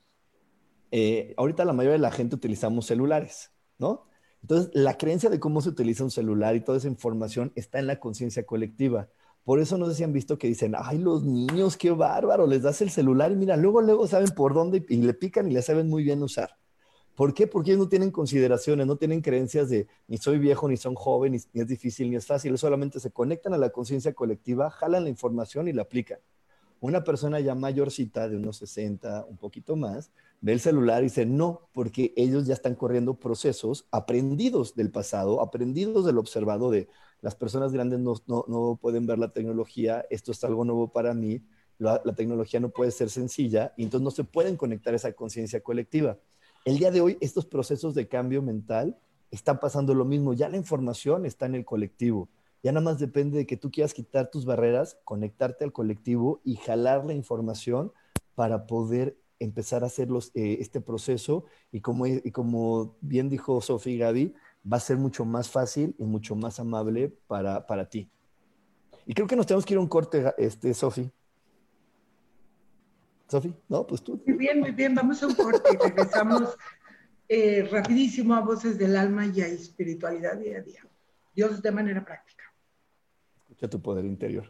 [0.90, 4.06] Eh, ahorita la mayoría de la gente utilizamos celulares, ¿no?
[4.42, 7.86] Entonces, la creencia de cómo se utiliza un celular y toda esa información está en
[7.86, 9.08] la conciencia colectiva.
[9.44, 12.62] Por eso no sé si han visto que dicen, ay, los niños, qué bárbaro, les
[12.62, 15.60] das el celular y mira, luego, luego saben por dónde y le pican y le
[15.60, 16.56] saben muy bien usar.
[17.14, 17.46] ¿Por qué?
[17.46, 21.48] Porque ellos no tienen consideraciones, no tienen creencias de ni soy viejo, ni son jóvenes,
[21.52, 25.10] ni, es difícil, ni es fácil, solamente se conectan a la conciencia colectiva, jalan la
[25.10, 26.18] información y la aplican.
[26.80, 30.10] Una persona ya mayorcita, de unos 60, un poquito más,
[30.44, 35.40] ve el celular y dice, no, porque ellos ya están corriendo procesos aprendidos del pasado,
[35.40, 36.86] aprendidos del observado de,
[37.22, 41.42] las personas grandes no, pueden ver la tecnología, esto es algo nuevo para mí,
[41.78, 46.18] la, tecnología no puede ser sencilla y entonces no se pueden conectar esa conciencia colectiva.
[46.66, 48.98] El día de hoy, estos procesos de cambio mental
[49.30, 52.28] están pasando lo mismo, ya la información está en el colectivo,
[52.62, 56.56] ya nada más depende de que tú quieras quitar tus barreras, conectarte al colectivo y
[56.56, 57.92] jalar la información
[58.34, 63.92] para poder empezar a hacer eh, este proceso y como, y como bien dijo Sofía
[63.92, 64.34] y Gaby,
[64.70, 68.10] va a ser mucho más fácil y mucho más amable para, para ti.
[69.06, 71.10] Y creo que nos tenemos que ir a un corte, este, Sofi.
[73.28, 74.22] Sofi, no, pues tú.
[74.26, 76.56] Muy bien, muy bien, vamos a un corte y regresamos
[77.28, 80.86] eh, rapidísimo a Voces del Alma y a Espiritualidad día a día.
[81.34, 82.44] Dios de manera práctica.
[83.42, 84.48] Escucha tu poder interior.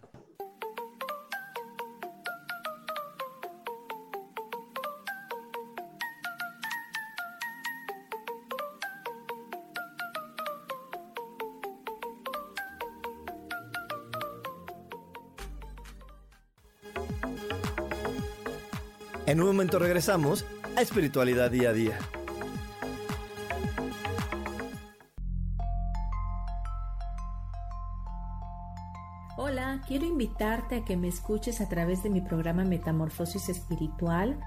[19.73, 20.45] Regresamos
[20.77, 21.99] a Espiritualidad Día a Día.
[29.37, 34.39] Hola, quiero invitarte a que me escuches a través de mi programa Metamorfosis Espiritual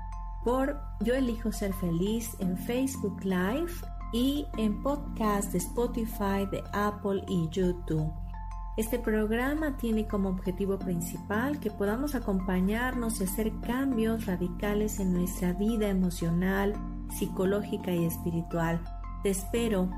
[0.43, 3.73] por Yo elijo ser feliz en Facebook Live
[4.13, 8.11] y en podcast de Spotify, de Apple y YouTube.
[8.77, 15.53] Este programa tiene como objetivo principal que podamos acompañarnos y hacer cambios radicales en nuestra
[15.53, 16.75] vida emocional,
[17.17, 18.79] psicológica y espiritual.
[19.23, 19.89] Te espero.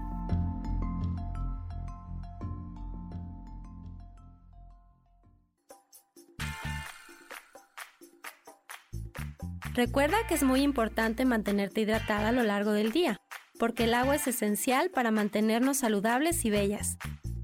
[9.73, 13.17] Recuerda que es muy importante mantenerte hidratada a lo largo del día,
[13.59, 16.97] porque el agua es esencial para mantenernos saludables y bellas.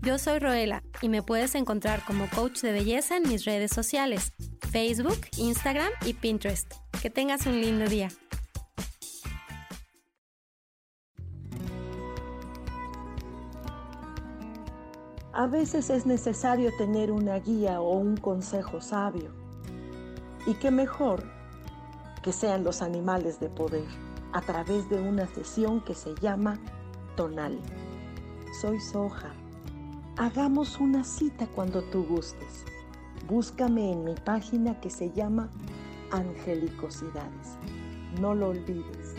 [0.06, 4.34] Yo soy Roela y me puedes encontrar como coach de belleza en mis redes sociales,
[4.70, 6.72] Facebook, Instagram y Pinterest.
[7.02, 8.10] Que tengas un lindo día.
[15.34, 19.32] A veces es necesario tener una guía o un consejo sabio.
[20.46, 21.24] Y qué mejor
[22.22, 23.88] que sean los animales de poder
[24.34, 26.60] a través de una sesión que se llama
[27.16, 27.60] Tonal.
[28.62, 29.35] Soy Soja
[30.18, 32.64] Hagamos una cita cuando tú gustes.
[33.28, 35.50] Búscame en mi página que se llama
[36.10, 37.58] Angelicosidades.
[38.22, 39.16] No lo olvides.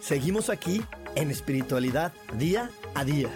[0.00, 0.82] Seguimos aquí
[1.14, 3.28] en espiritualidad día a día.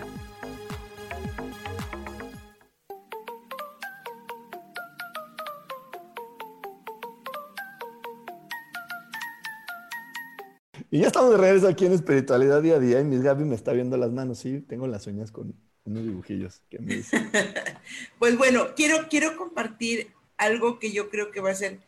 [10.91, 13.55] Y ya estamos de regreso aquí en Espiritualidad Día a Día y Miss Gaby me
[13.55, 17.31] está viendo las manos, sí, tengo las uñas con unos dibujillos que me dicen.
[18.19, 21.81] pues bueno, quiero, quiero compartir algo que yo creo que va a ser,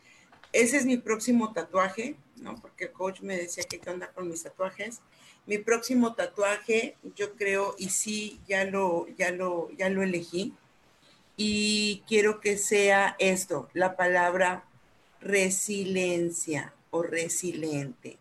[0.53, 2.55] ese es mi próximo tatuaje, ¿no?
[2.61, 5.01] Porque el coach me decía que qué onda con mis tatuajes.
[5.47, 10.53] Mi próximo tatuaje, yo creo, y sí, ya lo, ya lo, ya lo elegí.
[11.37, 14.65] Y quiero que sea esto, la palabra
[15.21, 18.20] resiliencia o resiliente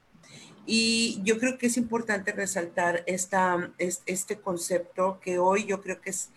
[0.66, 6.10] y yo creo que es importante resaltar esta, este concepto que hoy yo creo que
[6.10, 6.30] es,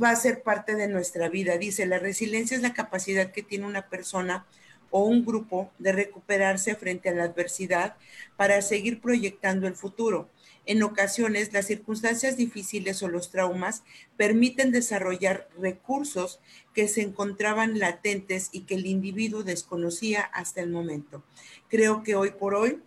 [0.00, 1.58] va a ser parte de nuestra vida.
[1.58, 4.46] Dice, la resiliencia es la capacidad que tiene una persona
[4.90, 7.96] o un grupo de recuperarse frente a la adversidad
[8.36, 10.28] para seguir proyectando el futuro.
[10.66, 13.82] En ocasiones, las circunstancias difíciles o los traumas
[14.16, 16.40] permiten desarrollar recursos
[16.74, 21.24] que se encontraban latentes y que el individuo desconocía hasta el momento.
[21.68, 22.80] Creo que hoy por hoy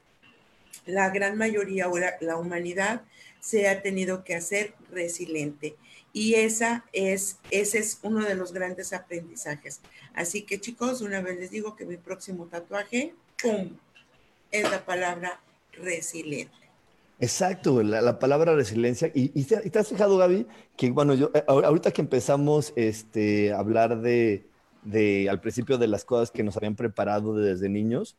[0.85, 3.01] la gran mayoría o la, humanidad
[3.39, 5.75] se ha tenido que hacer resiliente.
[6.13, 9.81] Y esa es, ese es uno de los grandes aprendizajes.
[10.13, 13.77] Así que chicos, una vez les digo que mi próximo tatuaje, ¡pum!,
[14.51, 15.41] es la palabra
[15.73, 16.53] resiliente.
[17.19, 19.09] Exacto, la, palabra resiliencia.
[19.13, 24.01] Y, te, has fijado, Gaby, que bueno, yo eh, ahorita que empezamos este, a hablar
[24.01, 24.45] de,
[24.83, 28.17] de, al principio de las cosas que nos habían preparado desde niños,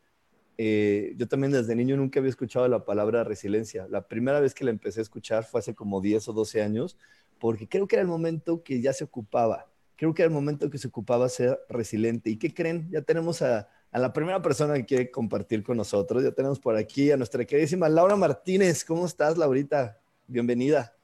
[0.57, 3.87] eh, yo también desde niño nunca había escuchado la palabra resiliencia.
[3.89, 6.97] La primera vez que la empecé a escuchar fue hace como 10 o 12 años,
[7.39, 9.69] porque creo que era el momento que ya se ocupaba.
[9.97, 12.31] Creo que era el momento que se ocupaba ser resiliente.
[12.31, 12.89] ¿Y qué creen?
[12.91, 16.23] Ya tenemos a, la primera persona que quiere compartir con nosotros.
[16.23, 18.85] Ya tenemos por aquí a nuestra queridísima Laura Martínez.
[18.85, 20.01] ¿Cómo estás, Laurita?
[20.27, 20.95] Bienvenida.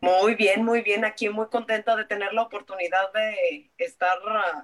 [0.00, 1.04] Muy bien, muy bien.
[1.04, 4.18] Aquí muy contenta de tener la oportunidad de estar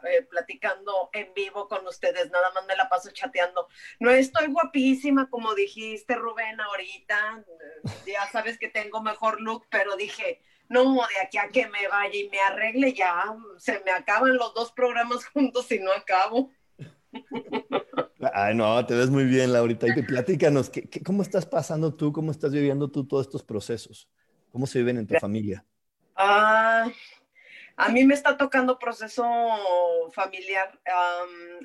[0.08, 2.30] eh, platicando en vivo con ustedes.
[2.30, 3.66] Nada más me la paso chateando.
[3.98, 7.44] No estoy guapísima, como dijiste, Rubén, ahorita.
[8.06, 12.16] Ya sabes que tengo mejor look, pero dije, no, de aquí a que me vaya
[12.16, 16.50] y me arregle, ya se me acaban los dos programas juntos y no acabo.
[18.32, 19.86] Ay, no, te ves muy bien, Laurita.
[19.88, 20.70] Y platícanos,
[21.04, 22.12] cómo estás pasando tú?
[22.12, 24.08] ¿Cómo estás viviendo tú todos estos procesos?
[24.54, 25.64] ¿Cómo se viven en tu familia?
[26.14, 26.88] Ah,
[27.74, 29.24] a mí me está tocando proceso
[30.12, 30.80] familiar.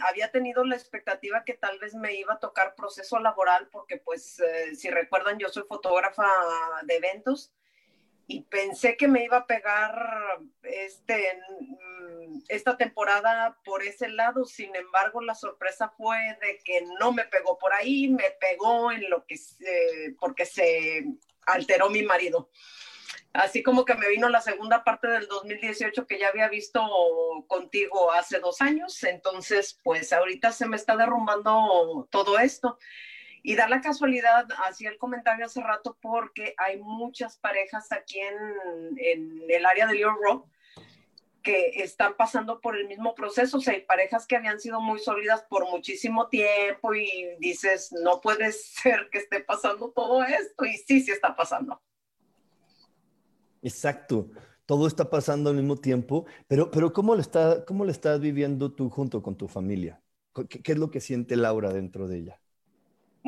[0.01, 4.39] había tenido la expectativa que tal vez me iba a tocar proceso laboral porque, pues,
[4.39, 6.25] eh, si recuerdan, yo soy fotógrafa
[6.81, 7.53] de eventos
[8.25, 14.45] y pensé que me iba a pegar este, mm, esta temporada por ese lado.
[14.45, 19.07] Sin embargo, la sorpresa fue de que no me pegó por ahí, me pegó en
[19.11, 21.05] lo que se, porque se
[21.51, 22.49] alteró mi marido.
[23.33, 26.81] Así como que me vino la segunda parte del 2018 que ya había visto
[27.47, 32.79] contigo hace dos años, entonces pues ahorita se me está derrumbando todo esto.
[33.43, 38.37] Y da la casualidad, hacía el comentario hace rato, porque hay muchas parejas aquí en,
[38.97, 40.15] en el área de Little
[41.41, 43.57] que están pasando por el mismo proceso.
[43.57, 48.21] O sea, hay parejas que habían sido muy sólidas por muchísimo tiempo y dices, no
[48.21, 50.65] puede ser que esté pasando todo esto.
[50.65, 51.81] Y sí, sí está pasando.
[53.61, 54.29] Exacto.
[54.65, 58.71] Todo está pasando al mismo tiempo, pero, pero ¿cómo, lo está, ¿cómo lo estás viviendo
[58.71, 59.99] tú junto con tu familia?
[60.47, 62.41] ¿Qué, es lo que siente Laura dentro de ella?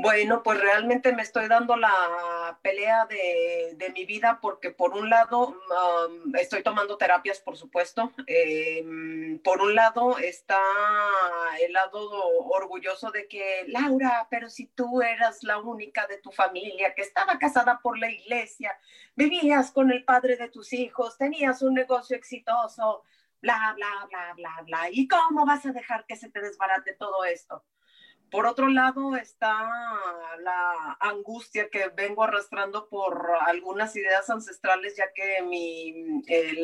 [0.01, 5.49] Bueno, pues realmente me estoy dando la pelea de, mi vida porque por un lado
[5.49, 8.11] um, estoy tomando terapias, por supuesto.
[8.25, 10.59] Em, por un lado está
[11.59, 11.99] el lado
[12.49, 17.37] orgulloso de que, Laura, pero si tú eras la única de tu familia que estaba
[17.37, 18.75] casada por la iglesia,
[19.15, 23.03] vivías con el padre de tus hijos, tenías un negocio exitoso,
[23.39, 24.89] bla, bla, bla, bla, bla.
[24.91, 27.63] ¿Y cómo vas a dejar que se te desbarate todo esto?
[28.31, 29.51] Por otro lado está
[30.39, 36.57] la angustia que vengo arrastrando por algunas ideas ancestrales, ya que mi, eh,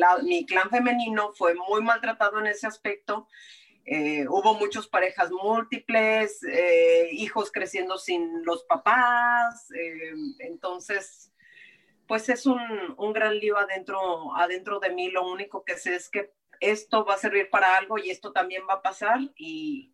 [0.46, 3.28] clan femenino fue muy maltratado en ese aspecto.
[3.84, 9.68] Eh, hubo muchas parejas múltiples, eh, hijos creciendo sin los papás,
[10.38, 11.34] entonces,
[12.06, 12.60] pues es un,
[12.96, 15.10] un, gran lío adentro, adentro de mí.
[15.10, 18.62] Lo único que sé es que esto va a servir para algo y esto también
[18.66, 19.92] va a pasar y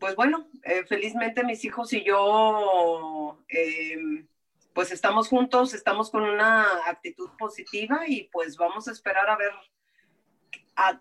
[0.00, 4.26] pues bueno, eh, felizmente mis hijos y yo, em,
[4.72, 9.52] pues estamos juntos, estamos con una actitud positiva y pues vamos a esperar a ver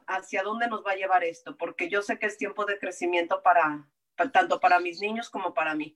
[0.07, 3.41] hacia dónde nos va a llevar esto, porque yo sé que es tiempo de crecimiento
[3.41, 3.87] para,
[4.33, 5.95] tanto para mis niños como para mí.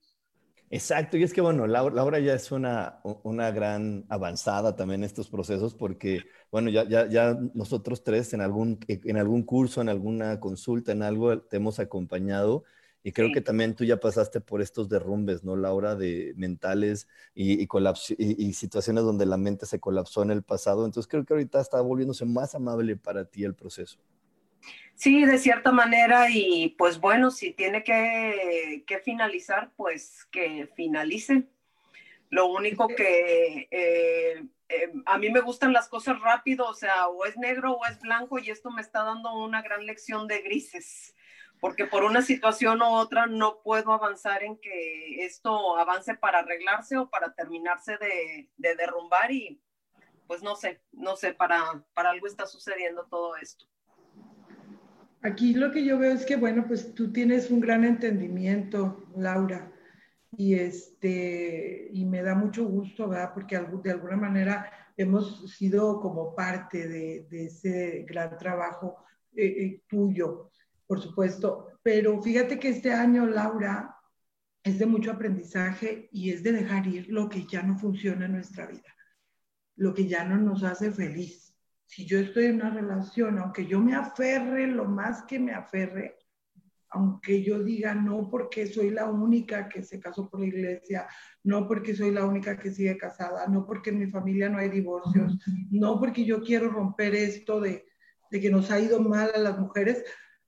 [0.70, 5.30] Exacto, y es que bueno, Laura, ya es una, una, gran avanzada también en estos
[5.30, 10.40] procesos porque, bueno, ya, ya, ya nosotros tres en algún, en algún curso, en alguna
[10.40, 12.64] consulta, en algo, te hemos acompañado
[13.04, 15.96] y creo que también tú ya pasaste por estos derrumbes, ¿no, Laura?
[15.96, 17.68] De mentales y, y,
[18.18, 20.86] y, situaciones donde la mente se colapsó en el pasado.
[20.86, 24.00] Entonces creo que ahorita está volviéndose más amable para ti el proceso.
[24.96, 26.28] Sí, de cierta manera.
[26.30, 31.44] Y pues bueno, si tiene que, que finalizar, pues que finalice.
[32.30, 37.26] Lo único que eh, eh, a mí me gustan las cosas rápido, o sea, o
[37.26, 41.14] es negro o es blanco y esto me está dando una gran lección de grises
[41.64, 46.98] porque por una situación u otra no puedo avanzar en que esto avance para arreglarse
[46.98, 49.62] o para terminarse de, derrumbar y
[50.28, 53.64] pues no sé, no sé, para, para algo está sucediendo todo esto.
[55.22, 59.72] Aquí lo que yo veo es que, bueno, pues tú tienes un gran entendimiento, Laura,
[60.36, 63.32] y, este, y me da mucho gusto, ¿verdad?
[63.34, 68.98] Porque de alguna manera hemos sido como parte de, ese gran trabajo
[69.34, 70.50] eh, eh, tuyo
[70.88, 71.68] por supuesto.
[71.82, 73.96] Pero fíjate que este año, Laura,
[74.64, 78.34] es de mucho aprendizaje y es de dejar ir lo que ya no funciona en
[78.34, 78.96] nuestra vida,
[79.76, 81.54] lo que ya no nos hace feliz.
[81.86, 86.18] Si yo estoy en una relación, aunque yo me aferre lo más que me aferre,
[86.94, 91.08] aunque yo diga no porque soy la única que se casó por la iglesia,
[91.44, 94.70] no porque soy la única que sigue casada, no porque en mi familia no hay
[94.70, 95.38] divorcios,
[95.72, 97.86] no porque yo quiero romper esto de,
[98.32, 100.04] de que nos ha ido mal a las mujeres,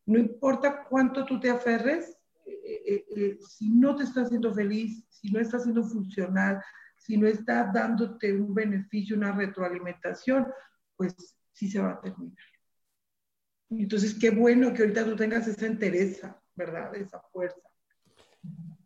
[0.06, 5.04] no importa cuánto tú te aferres, eh, eh, eh, si no te está haciendo feliz,
[5.10, 6.62] si no está siendo funcional,
[6.98, 10.48] si no está dándote un beneficio, una retroalimentación,
[10.96, 11.16] pues
[11.52, 12.38] sí se va a terminar.
[13.72, 16.96] Entonces, qué bueno que ahorita tú tengas esa entereza, ¿verdad?
[16.96, 17.60] Esa fuerza.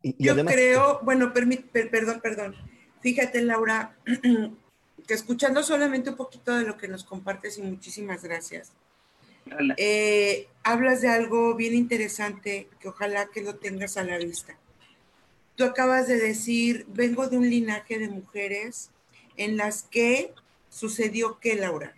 [0.02, 2.56] Yo creo, bueno, perdón, perdón.
[3.02, 3.98] Fíjate, Laura,
[5.08, 8.72] que escuchando solamente un poquito de lo que nos compartes y muchísimas gracias
[9.78, 14.58] eh, hablas de algo bien interesante que ojalá que lo tengas a la vista.
[15.56, 18.91] Tú acabas de decir, vengo de un linaje de mujeres
[19.36, 20.34] en las que
[20.70, 21.95] sucedió qué, Laura?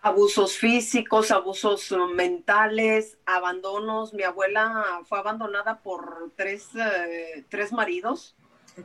[0.00, 4.14] Abusos físicos, abusos mentales, abandonos.
[4.14, 8.36] Mi abuela fue abandonada por tres, eh, tres maridos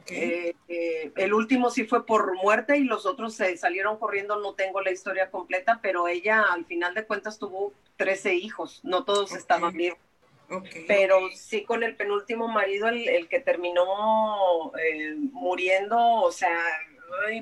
[0.07, 4.53] eh, eh, el último sí fue por muerte y los otros se salieron corriendo, no
[4.53, 9.33] tengo la historia completa, pero ella al final de cuentas tuvo 13 hijos, no todos
[9.33, 9.99] estaban vivos.
[10.87, 16.59] Pero sí con el penúltimo marido, el, que terminó eh, muriendo, o sea,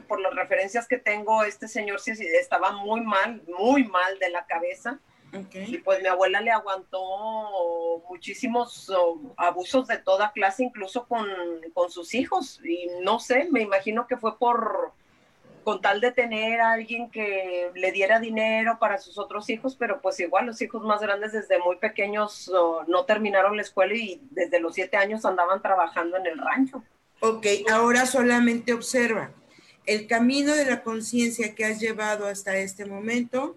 [0.07, 4.45] por las referencias que tengo, este señor sí estaba muy mal, muy mal de la
[4.45, 4.99] cabeza
[5.53, 8.91] y pues mi abuela le aguantó muchísimos
[9.37, 11.27] abusos de toda clase, incluso con,
[11.89, 12.59] sus hijos.
[12.63, 14.91] Y no sé, me imagino que fue por
[15.63, 20.01] con tal de tener a alguien que le diera dinero para sus otros hijos, pero
[20.01, 22.51] pues igual los hijos más grandes desde muy pequeños
[22.87, 26.83] no terminaron la escuela y desde los siete años andaban trabajando en el rancho.
[27.19, 29.29] Ok, ahora solamente observa
[29.85, 33.55] el camino de la conciencia que has llevado hasta este momento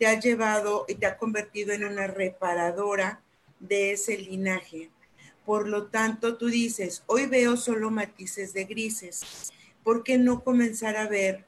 [0.00, 3.20] te ha llevado y te ha convertido en una reparadora
[3.58, 4.88] de ese linaje.
[5.44, 9.52] Por lo tanto, tú dices, hoy veo solo matices de grises.
[9.84, 11.44] ¿Por qué no comenzar a ver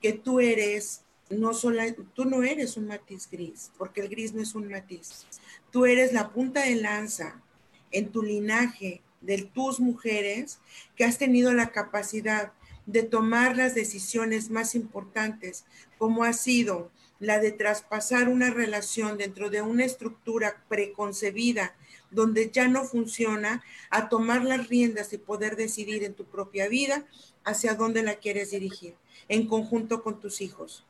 [0.00, 1.82] que tú eres no solo,
[2.14, 5.26] tú no eres un matiz gris, porque el gris no es un matiz.
[5.72, 7.42] Tú eres la punta de lanza
[7.90, 10.60] en tu linaje de tus mujeres
[10.94, 12.52] que has tenido la capacidad
[12.86, 15.64] de tomar las decisiones más importantes,
[15.98, 21.74] como ha sido la de traspasar una relación dentro de una estructura preconcebida
[22.10, 27.04] donde ya no funciona, a tomar las riendas y poder decidir en tu propia vida
[27.44, 28.94] hacia dónde la quieres dirigir,
[29.28, 30.84] en conjunto con tus hijos.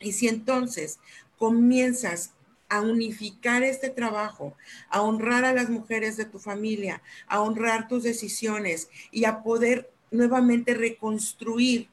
[0.00, 0.98] Y si entonces
[1.38, 2.32] comienzas
[2.68, 4.54] a unificar este trabajo,
[4.90, 9.90] a honrar a las mujeres de tu familia, a honrar tus decisiones y a poder
[10.10, 11.88] nuevamente reconstruir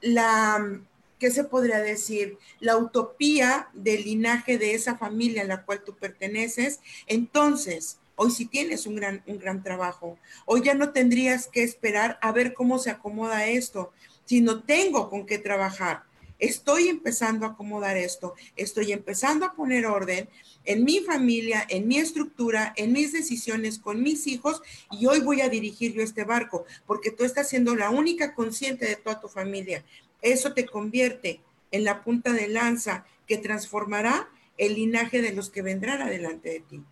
[0.00, 0.80] la,
[1.20, 2.38] ¿qué se podría decir?
[2.58, 8.46] La utopía del linaje de esa familia a la cual tú perteneces, entonces hoy sí
[8.46, 10.18] tienes un gran, un gran trabajo.
[10.46, 13.92] Hoy ya no tendrías que esperar a ver cómo se acomoda esto,
[14.24, 16.10] sino tengo con qué trabajar
[16.40, 20.28] estoy empezando a acomodar esto, estoy empezando a poner orden
[20.64, 25.42] en mi familia, en mi estructura, en mis decisiones con mis hijos y hoy voy
[25.42, 29.28] a dirigir yo este barco porque tú estás siendo la única consciente de toda tu
[29.28, 29.84] familia.
[30.22, 31.40] Eso te convierte
[31.70, 36.60] en la punta de lanza que transformará el linaje de los que vendrán adelante de
[36.60, 36.84] ti.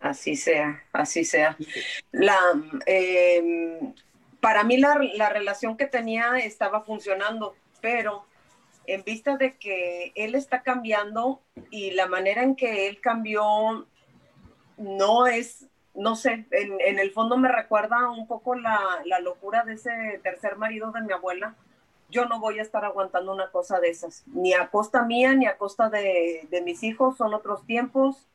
[0.00, 1.56] Así sea, así sea.
[2.12, 2.38] La,
[2.86, 3.94] em,
[4.40, 8.26] para mí la, la relación que tenía estaba funcionando, pero
[8.86, 11.40] en vista de que él está cambiando
[11.70, 13.86] y la manera en que él cambió
[14.76, 20.20] no es, no sé, en, el fondo me recuerda un poco la, locura de ese
[20.22, 21.56] tercer marido de mi abuela.
[22.08, 25.46] Yo no voy a estar aguantando una cosa de esas, ni a costa mía, ni
[25.46, 28.26] a costa de, de mis hijos, son otros tiempos.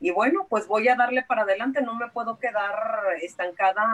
[0.00, 2.74] Y bueno, pues voy a darle para adelante, no me puedo quedar
[3.22, 3.84] estancada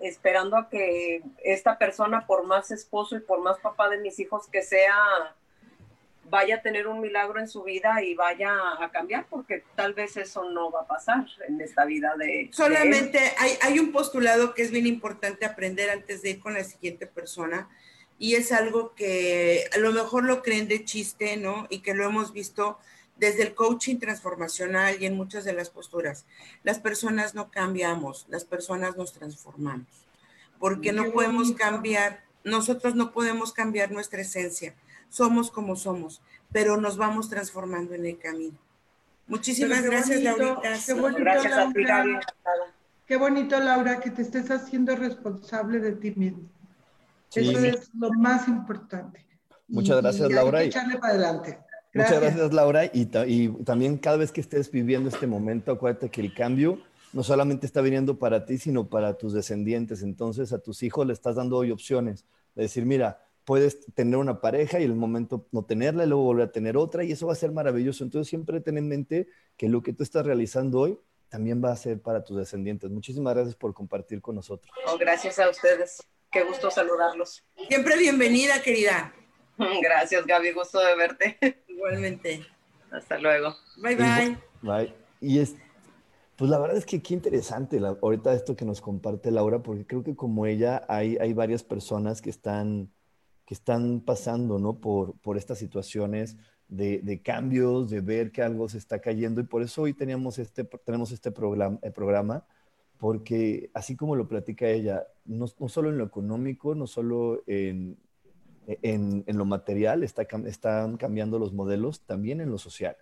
[0.00, 4.48] esperando a que esta persona, por más esposo y por más papá de mis hijos
[4.48, 4.94] que sea,
[6.30, 10.16] vaya a tener un milagro en su vida y vaya a cambiar, porque tal vez
[10.16, 12.48] eso no va a pasar en esta vida de...
[12.52, 16.64] Solamente hay, hay un postulado que es bien importante aprender antes de ir con la
[16.64, 17.68] siguiente persona
[18.20, 21.66] y es algo que a lo mejor lo creen de chiste, ¿no?
[21.70, 22.78] Y que lo hemos visto
[23.16, 26.26] desde el coaching transformacional y en muchas de las posturas.
[26.62, 29.88] Las personas no cambiamos, las personas nos transformamos,
[30.58, 34.74] porque no podemos cambiar, nosotros no podemos cambiar nuestra esencia,
[35.08, 36.20] somos como somos,
[36.52, 38.58] pero nos vamos transformando en el camino.
[39.28, 40.60] Muchísimas gracias, Laura.
[40.84, 42.20] Qué bonito, gracias Laura.
[43.06, 46.59] Qué bonito, Laura, que te estés haciendo responsable de ti mismo.
[47.34, 49.26] Eso es lo más importante.
[49.68, 50.62] Muchas gracias, Laura.
[50.62, 51.58] echarle para adelante.
[51.94, 52.84] Muchas gracias, Laura.
[52.92, 53.06] Y,
[53.64, 56.78] también cada vez que estés viviendo este momento, acuérdate que el cambio
[57.12, 60.02] no solamente está viniendo para ti, sino para tus descendientes.
[60.02, 62.24] Entonces a tus hijos le estás dando hoy opciones
[62.54, 66.22] de decir, mira, puedes tener una pareja y en el momento no tenerla y luego
[66.22, 68.04] volver a tener otra y eso va a ser maravilloso.
[68.04, 69.26] Entonces siempre ten en mente
[69.56, 72.90] que lo que tú estás realizando hoy también va a ser para tus descendientes.
[72.90, 74.72] Muchísimas gracias por compartir con nosotros.
[74.86, 75.98] Oh, gracias a ustedes.
[76.30, 77.44] Qué gusto saludarlos.
[77.66, 79.12] Siempre bienvenida, querida.
[79.82, 80.52] Gracias, Gaby.
[80.52, 81.64] Gusto de verte.
[81.66, 82.46] Igualmente.
[82.92, 83.56] Hasta luego.
[83.82, 84.38] Bye, bye.
[84.62, 84.94] Bye.
[85.20, 85.56] Y es,
[86.36, 90.04] pues la verdad es que qué interesante ahorita esto que nos comparte Laura, porque creo
[90.04, 92.92] que como ella hay, hay varias personas que están,
[93.44, 94.78] que están pasando, ¿no?
[94.80, 96.36] Por, por estas situaciones
[96.68, 100.38] de, de, cambios, de ver que algo se está cayendo y por eso hoy teníamos
[100.38, 102.46] este, tenemos este programa, el programa,
[103.00, 107.96] porque así como lo platica ella, no, no solo en lo económico, no solo en,
[108.66, 112.98] en, lo material, está, están cambiando los modelos, también en lo social.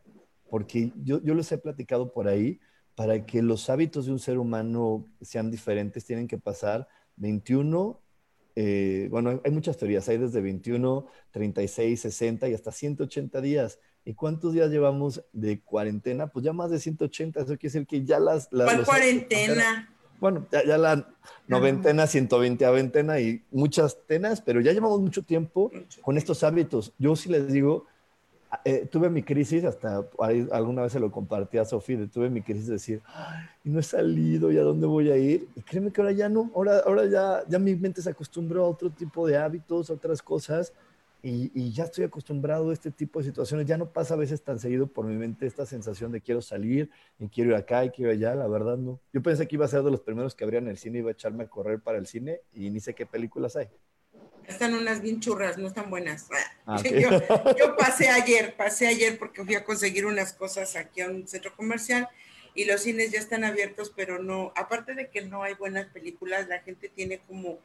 [0.48, 2.60] Porque yo, yo les he platicado por ahí,
[2.94, 6.86] para que los hábitos de un ser humano sean diferentes, tienen que pasar
[7.16, 8.00] 21,
[8.54, 13.80] eh, bueno, hay muchas teorías, hay desde 21, 36, 60 y hasta 180 días.
[14.08, 16.28] ¿Y cuántos días llevamos de cuarentena?
[16.28, 18.48] Pues ya más de 180, eso quiere decir que ya las...
[18.50, 19.94] las ¿Cuál cuarentena?
[20.18, 21.06] bueno, ya, la
[21.46, 26.94] noventena, 120 a ventena y muchas tenas, pero ya llevamos mucho tiempo con estos hábitos.
[26.96, 27.84] Yo sí les digo,
[28.64, 30.02] eh, tuve mi crisis, hasta
[30.52, 33.02] alguna vez se lo compartí a Sofía, tuve mi crisis de decir,
[33.62, 35.48] y no he salido, ¿y a dónde voy a ir?
[35.54, 38.68] Y créeme que ahora ya no, ahora, ahora ya, ya mi mente se acostumbró a
[38.70, 40.72] otro tipo de hábitos, a otras cosas,
[41.20, 43.66] y, ya estoy acostumbrado a este tipo de situaciones.
[43.66, 46.90] Ya no pasa a veces tan seguido por mi mente esta sensación de quiero salir
[47.18, 48.34] y quiero ir acá y quiero allá.
[48.34, 49.00] La verdad, no.
[49.12, 51.10] Yo pensé que iba a ser de los primeros que abrían el cine y iba
[51.10, 53.68] a echarme a correr para el cine y ni sé qué películas hay.
[54.46, 56.28] Están unas bien churras, no están buenas.
[56.70, 61.26] Ah, yo, pasé ayer, pasé ayer porque fui a conseguir unas cosas aquí a un
[61.26, 62.06] centro comercial
[62.54, 66.46] y los cines ya están abiertos, pero no, aparte de que no hay buenas películas,
[66.46, 67.60] la gente tiene como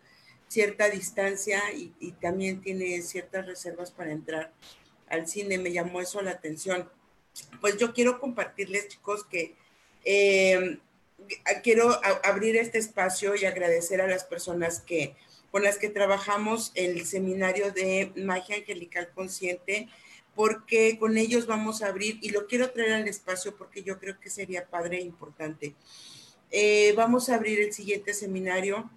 [0.53, 4.53] cierta distancia y, también tiene ciertas reservas para entrar
[5.07, 5.57] al cine.
[5.57, 6.87] Me llamó eso la atención.
[7.59, 9.55] Pues yo quiero compartirles, chicos, que
[10.05, 10.77] eh,
[11.63, 15.15] quiero abrir este espacio y agradecer a las personas que
[15.49, 19.87] con las que trabajamos el seminario de magia angelical consciente,
[20.33, 24.19] porque con ellos vamos a abrir, y lo quiero traer al espacio porque yo creo
[24.19, 25.75] que sería padre e importante.
[26.49, 28.89] Eh, vamos a abrir el siguiente seminario,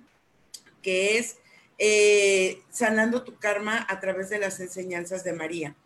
[0.80, 1.36] que es
[1.78, 5.76] eh, Sanando tu Karma a través de las enseñanzas de María.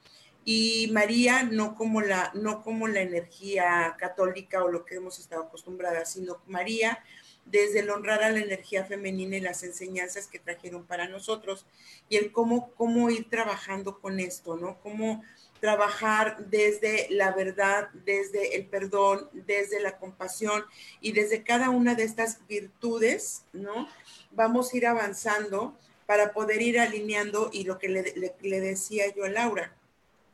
[0.45, 5.43] Y María no como la, no como la energía católica o lo que hemos estado
[5.43, 7.03] acostumbradas, sino María
[7.45, 11.67] desde el honrar a la energía femenina y las enseñanzas que trajeron para nosotros
[12.09, 14.79] y el cómo, cómo ir trabajando con esto, ¿no?
[14.81, 15.23] Cómo
[15.61, 20.65] trabajar desde la verdad, desde el perdón, desde la compasión
[21.01, 23.89] y desde cada una de estas virtudes, ¿no?
[24.31, 25.77] Vamos a ir avanzando
[26.07, 29.77] para poder ir alineando y lo que le, decía yo a Laura,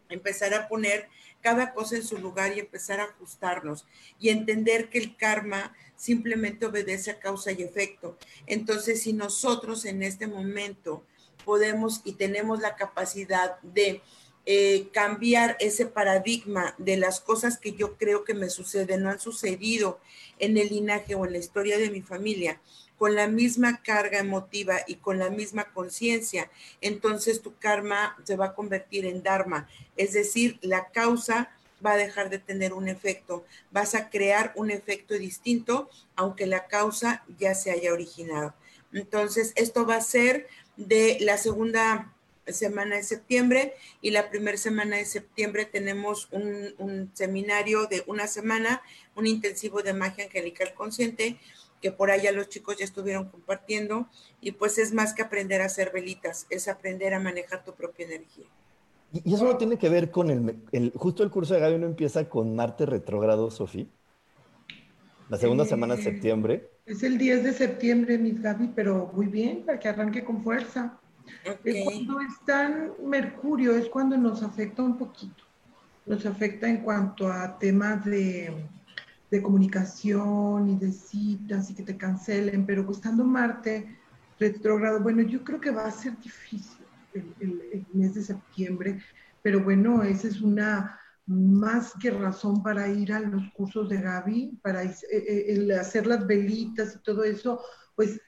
[0.09, 1.09] empezar a poner
[1.43, 3.87] cada cosa en su lugar y empezar a ajustarnos
[4.19, 8.17] y entender que el karma simplemente obedece a causa y efecto.
[8.47, 11.05] Entonces, si nosotros en este momento
[11.45, 14.03] podemos y tenemos la capacidad de
[14.47, 19.21] eh, cambiar ese paradigma de las cosas que yo creo que me suceden, no han
[19.21, 20.01] sucedido
[20.39, 22.61] en el linaje o en la historia de mi familia,
[22.99, 28.47] con la misma carga emotiva y con la misma conciencia, entonces tu karma se va
[28.47, 31.51] a convertir en dharma, es decir, la causa
[31.85, 36.67] va a dejar de tener un efecto, vas a crear un efecto distinto, aunque la
[36.67, 38.55] causa ya se haya originado.
[38.93, 42.13] Entonces, esto va a ser de la segunda
[42.47, 48.83] semana de septiembre y la primera semana de septiembre tenemos un, seminario de una semana,
[49.15, 51.39] un intensivo de magia angelical consciente,
[51.87, 54.09] que por allá los chicos ya estuvieron compartiendo
[54.41, 58.07] y pues es más que aprender a hacer velitas, es aprender a manejar tu propia
[58.07, 58.47] energía.
[59.13, 62.29] Y eso no tiene que ver con el, justo el curso de Gaby no empieza
[62.29, 63.87] con Marte retrógrado, Sofía.
[65.29, 66.69] La segunda semana de septiembre.
[66.87, 70.99] Es el 10 de septiembre, mis Gaby, pero muy bien, para que arranque con fuerza.
[71.45, 75.45] Cuando está Mercurio, es cuando nos afecta un poquito.
[76.05, 78.53] Nos afecta en cuanto a temas de,
[79.31, 83.97] de comunicación y de citas y que te cancelen, pero estando Marte
[84.39, 89.01] retrógrado, bueno, yo creo que va a ser difícil el, mes de septiembre,
[89.43, 94.59] pero bueno, esa es una más que razón para ir a los cursos de Gaby,
[94.63, 97.61] para eh, eh, hacer las velitas y todo eso,
[97.97, 98.21] pues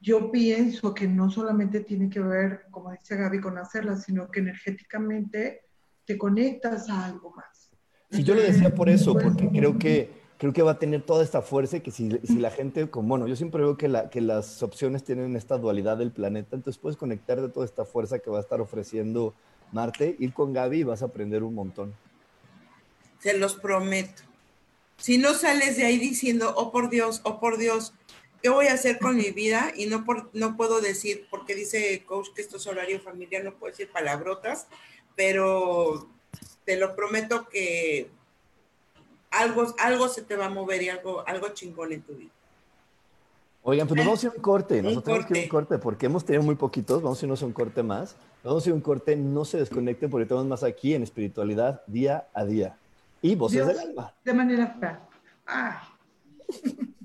[0.00, 4.40] yo pienso que no solamente tiene que ver, como dice Gaby, con hacerlas, sino que
[4.40, 5.62] energéticamente
[6.04, 7.70] te conectas a algo más.
[8.10, 11.24] Sí, yo lo decía por eso, porque creo que creo que va a tener toda
[11.24, 15.36] esta fuerza que si, la gente, como, bueno, yo siempre veo que las opciones tienen
[15.36, 18.60] esta dualidad del planeta, entonces puedes conectar de toda esta fuerza que va a estar
[18.60, 19.34] ofreciendo
[19.72, 21.94] Marte, ir con Gaby y vas a aprender un montón.
[23.18, 24.22] Se los prometo.
[24.98, 27.92] Si no sales de ahí diciendo, oh por Dios, oh por Dios,
[28.42, 29.72] ¿qué voy a hacer con mi vida?
[29.76, 33.54] Y no, por, no puedo decir, porque dice coach que esto es horario familiar, no
[33.54, 34.68] puedo decir palabrotas,
[35.16, 36.08] pero
[36.64, 38.10] te lo prometo que
[39.36, 42.30] algo, algo se te va a mover y algo, algo chingón en tu vida.
[43.62, 44.82] Oigan, pues vamos a ir a un corte.
[44.82, 47.02] Nosotros tenemos que ir a un corte porque hemos tenido muy poquitos.
[47.02, 48.16] Vamos a irnos a un corte más.
[48.44, 49.16] Vamos a ir a un corte.
[49.16, 52.76] No se desconecten porque tenemos más aquí en espiritualidad día a día.
[53.22, 54.14] Y voces del alma.
[54.24, 55.08] De manera.
[55.44, 55.76] Ay.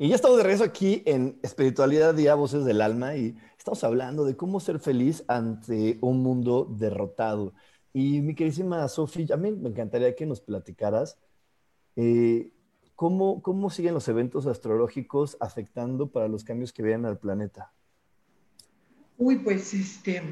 [0.00, 3.36] Y ya estamos de regreso aquí en Espiritualidad Día, Voces del Alma, y
[3.68, 7.52] estamos hablando de cómo ser feliz ante un mundo derrotado.
[7.92, 11.18] Y mi queridísima Sofía, a mí me encantaría que nos platicaras
[11.94, 12.50] eh,
[12.94, 17.70] cómo, cómo siguen los eventos astrológicos afectando para los cambios que vean al planeta.
[19.18, 20.22] Uy, pues este,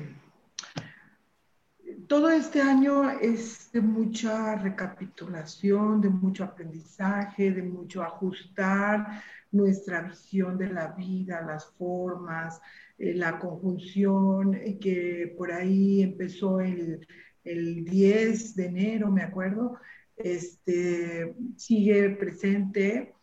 [2.08, 9.20] todo este año es de mucha recapitulación, de mucho aprendizaje, de mucho ajustar
[9.52, 12.62] nuestra visión de la vida, las formas,
[12.98, 17.06] eh, la conjunción, eh, que por ahí empezó el,
[17.44, 19.78] el 10 de enero, me acuerdo,
[20.16, 23.14] este, sigue presente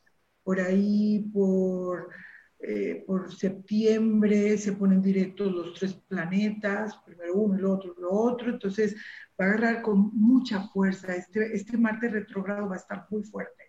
[0.44, 2.10] por ahí por
[2.66, 8.50] eh, por septiembre se ponen directos los tres planetas, primero uno, el otro, lo otro,
[8.52, 8.96] entonces
[9.40, 11.14] va a agarrar con mucha fuerza.
[11.14, 13.63] Este, este Marte retrógrado va a estar muy fuerte.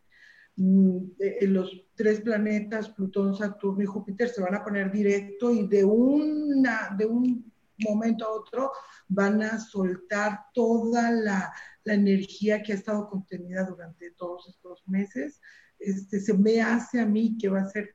[0.57, 0.99] Mm,
[1.43, 6.95] los tres planetas, Plutón, Saturno y Júpiter, se van a poner directo y de, una,
[6.97, 8.73] de un momento a otro
[9.09, 11.53] van a soltar toda la,
[11.85, 15.41] la energía que ha estado contenida durante todos estos meses.
[15.79, 17.95] Este, se me hace a mí que va a ser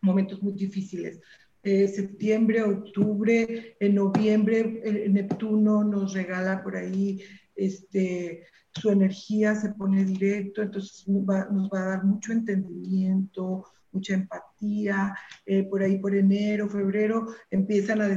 [0.00, 1.20] momentos muy difíciles.
[1.62, 7.20] Eh, septiembre, octubre, en noviembre, Neptuno nos regala por ahí
[7.56, 8.46] este,
[8.80, 15.14] su energía, se pone directo, entonces nos va, a dar mucho entendimiento, mucha empatía,
[15.46, 18.08] eh, por ahí por enero, febrero, empiezan a,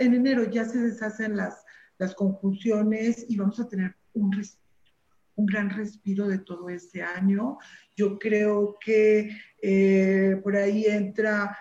[0.00, 1.64] en enero ya se deshacen las,
[1.98, 4.30] las conjunciones y vamos a tener un,
[5.36, 7.58] un gran respiro de todo este año.
[7.96, 9.30] Yo creo que
[9.62, 11.56] eh, por ahí entra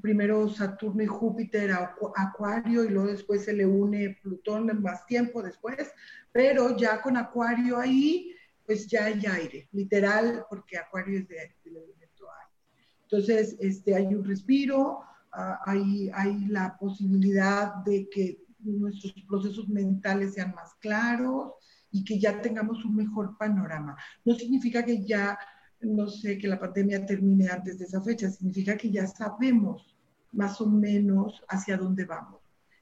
[0.00, 5.42] primero Saturno y Júpiter a Acuario y luego después se le une Plutón más tiempo
[5.42, 5.92] después,
[6.32, 8.34] pero ya con Acuario ahí,
[8.66, 12.54] pues ya hay aire, literal, porque Acuario es del elemento aire.
[13.02, 15.00] Entonces, este, hay un respiro,
[15.32, 21.52] ah, hay, hay la posibilidad de que nuestros procesos mentales sean más claros
[21.90, 23.96] y que ya tengamos un mejor panorama.
[24.24, 25.38] No significa que ya
[25.84, 29.94] no sé, que la pandemia termine antes de esa fecha, significa que ya sabemos
[30.32, 32.40] más o menos hacia dónde vamos.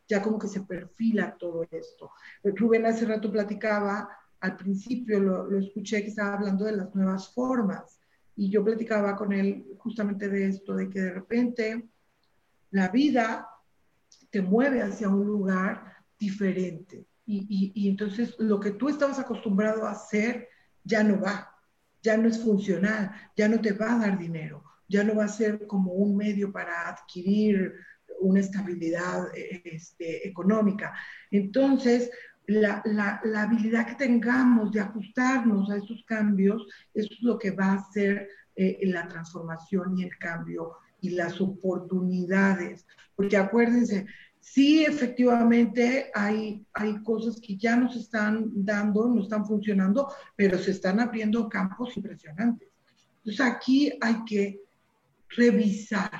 [0.08, 2.10] Ya como que se perfila todo esto.
[2.42, 4.08] Rubén hace rato platicaba,
[4.40, 8.00] al principio lo, lo escuché que estaba hablando de las nuevas formas
[8.34, 11.88] y yo platicaba con él justamente de esto, de que de repente
[12.70, 13.48] la vida
[14.30, 17.06] te mueve hacia un lugar diferente.
[17.24, 20.48] Y, y, y, entonces lo que tú estabas acostumbrado a hacer
[20.82, 21.51] ya no va
[22.02, 25.28] ya no es funcional, ya no te va a dar dinero, ya no va a
[25.28, 27.72] ser como un medio para adquirir
[28.20, 30.94] una estabilidad este, económica.
[31.30, 32.10] Entonces,
[32.46, 38.28] la, habilidad que tengamos de ajustarnos a esos cambios, es lo que va a hacer
[38.56, 42.86] eh, la transformación y el cambio y las oportunidades.
[43.14, 44.06] Porque acuérdense,
[44.42, 50.72] Sí, efectivamente, hay, hay cosas que ya nos están dando, no están funcionando, pero se
[50.72, 52.68] están abriendo campos impresionantes.
[53.18, 54.60] Entonces aquí hay que
[55.28, 56.10] revisar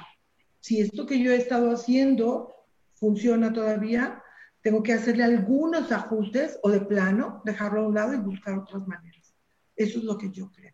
[0.61, 2.55] si esto que yo he estado haciendo
[2.95, 4.23] funciona todavía,
[4.61, 8.87] tengo que hacerle algunos ajustes o de plano dejarlo a un lado y buscar otras
[8.87, 9.35] maneras.
[9.75, 10.73] Eso es lo que yo creo.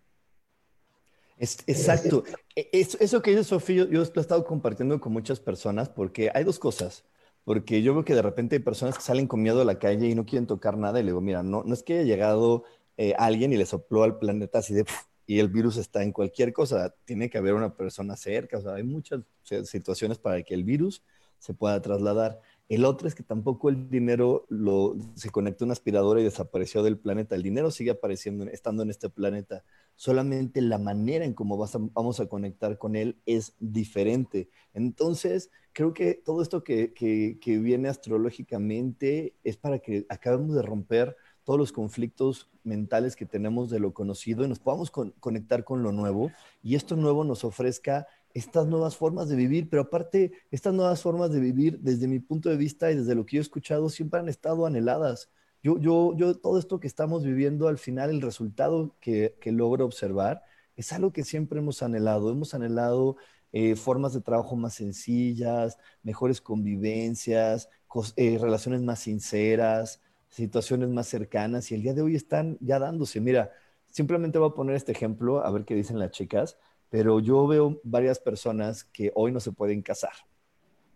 [1.38, 2.24] exacto.
[2.54, 5.88] E, eso, eso que dice Sofía, yo, yo, lo he estado compartiendo con muchas personas
[5.88, 7.04] porque hay dos cosas
[7.48, 10.06] porque yo veo que de repente hay personas que salen con miedo a la calle
[10.06, 12.64] y no quieren tocar nada y le digo, mira, no, no es que haya llegado
[12.98, 14.84] eh, alguien y le sopló al planeta así de,
[15.26, 18.74] y el virus está en cualquier cosa, tiene que haber una persona cerca, o sea,
[18.74, 19.22] hay muchas
[19.64, 21.02] situaciones para que el virus
[21.38, 22.38] se pueda trasladar.
[22.68, 26.82] El otro es que tampoco el dinero lo, se conectó a una aspiradora y desapareció
[26.82, 27.34] del planeta.
[27.34, 29.64] El dinero sigue apareciendo, estando en este planeta.
[29.94, 34.50] Solamente la manera en cómo vamos a conectar con él es diferente.
[34.74, 41.16] Entonces, creo que todo esto que, que, viene astrológicamente es para que acabemos de romper
[41.44, 45.92] todos los conflictos mentales que tenemos de lo conocido y nos podamos conectar con lo
[45.92, 46.32] nuevo
[46.64, 51.30] y esto nuevo nos ofrezca estas nuevas formas de vivir, pero aparte, estas nuevas formas
[51.30, 54.18] de vivir, desde mi punto de vista y desde lo que yo he escuchado, siempre
[54.18, 55.30] han estado anheladas.
[55.62, 59.84] Yo, yo, yo todo esto que estamos viviendo, al final, el resultado que, que logro
[59.84, 60.42] observar,
[60.74, 62.32] es algo que siempre hemos anhelado.
[62.32, 63.16] Hemos anhelado
[63.52, 67.68] eh, formas de trabajo más sencillas, mejores convivencias,
[68.16, 73.20] eh, relaciones más sinceras, situaciones más cercanas, y el día de hoy están ya dándose.
[73.20, 73.50] Mira,
[73.90, 76.58] simplemente voy a poner este ejemplo, a ver qué dicen las chicas
[76.90, 80.12] pero yo veo varias personas que hoy no se pueden casar,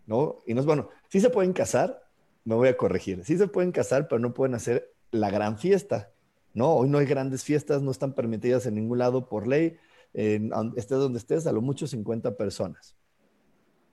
[0.05, 0.43] ¿no?
[0.45, 2.03] Y no es bueno, sí se pueden casar,
[2.45, 6.11] me voy a corregir, sí se pueden casar, pero no pueden hacer la gran fiesta,
[6.53, 6.73] ¿no?
[6.73, 9.77] Hoy no hay grandes fiestas, no están permitidas en ningún lado por ley,
[10.13, 12.95] estés donde estés, a lo mucho 50 personas,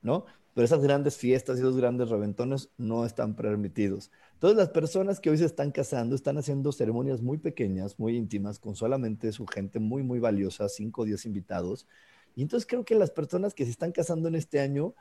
[0.02, 0.26] ¿no?
[0.54, 4.10] Pero esas grandes fiestas y esos grandes reventones no están permitidos.
[4.34, 8.58] Entonces las personas que hoy se están casando están haciendo ceremonias muy pequeñas, muy íntimas,
[8.58, 11.86] con solamente su gente muy, muy valiosa, 5 o 10 invitados.
[12.34, 14.94] Y entonces creo que las personas que se están casando en este año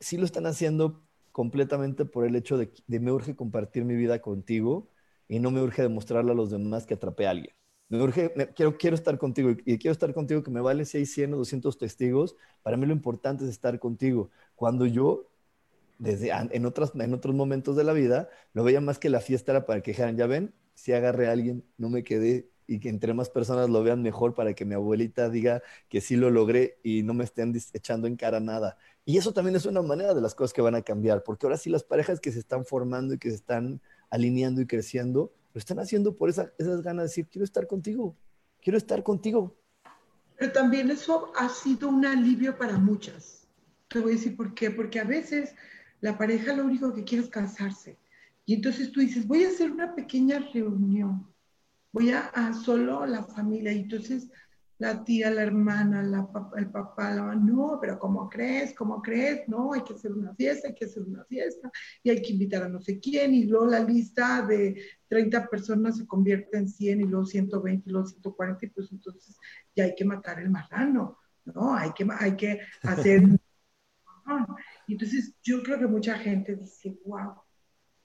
[0.00, 4.20] sí lo están haciendo completamente por el hecho de, de me urge compartir mi vida
[4.20, 4.88] contigo
[5.28, 7.54] y no me urge demostrarle a los demás que atrapé a alguien.
[7.88, 11.34] Me urge, quiero, estar contigo y quiero estar contigo que me vale si hay 100
[11.34, 12.36] o 200 testigos.
[12.62, 14.30] Para mí lo importante es estar contigo.
[14.56, 15.30] Cuando yo,
[15.98, 19.52] desde en, otras, en otros momentos de la vida, lo veía más que la fiesta
[19.52, 22.90] era para que dijeran, ya ven, si agarré a alguien, no me quedé y que
[22.90, 26.78] entre más personas lo vean mejor para que mi abuelita diga que sí lo logré
[26.82, 28.76] y no me estén echando en cara nada.
[29.06, 31.56] Y eso también es una manera de las cosas que van a cambiar, porque ahora
[31.56, 35.58] sí las parejas que se están formando y que se están alineando y creciendo, lo
[35.58, 38.16] están haciendo por esas ganas de decir, quiero estar contigo,
[38.60, 39.56] quiero estar contigo.
[40.36, 43.48] Pero también eso ha sido un alivio para muchas.
[43.88, 44.70] Te voy a decir por qué.
[44.70, 45.54] Porque a veces
[46.00, 47.98] la pareja lo único que quiere es casarse.
[48.46, 51.26] Y entonces tú dices, voy a hacer una pequeña reunión.
[51.90, 53.72] Voy a, a solo la familia.
[53.72, 54.28] Y entonces
[54.78, 58.74] la tía, la hermana, la, el papá, la no, pero ¿cómo crees?
[58.74, 59.48] ¿Cómo crees?
[59.48, 61.70] No, hay que hacer una fiesta, hay que hacer una fiesta
[62.02, 65.98] y hay que invitar a no sé quién y luego la lista de 30 personas
[65.98, 69.36] se convierte en 100 y luego 120 y luego 140 y pues entonces
[69.74, 71.74] ya hay que matar el marrano, ¿no?
[71.74, 73.22] Hay que, hay que hacer...
[74.86, 77.34] entonces yo creo que mucha gente dice, wow,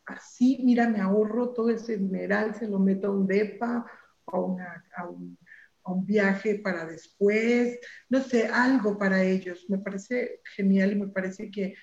[0.05, 3.85] así, mira, me ahorro todo ese mineral, se lo meto a un DEPA
[4.25, 5.37] o una, a un
[5.85, 7.79] un viaje para después,
[8.09, 9.65] no sé, algo para ellos.
[9.69, 11.75] Me parece genial y me parece que,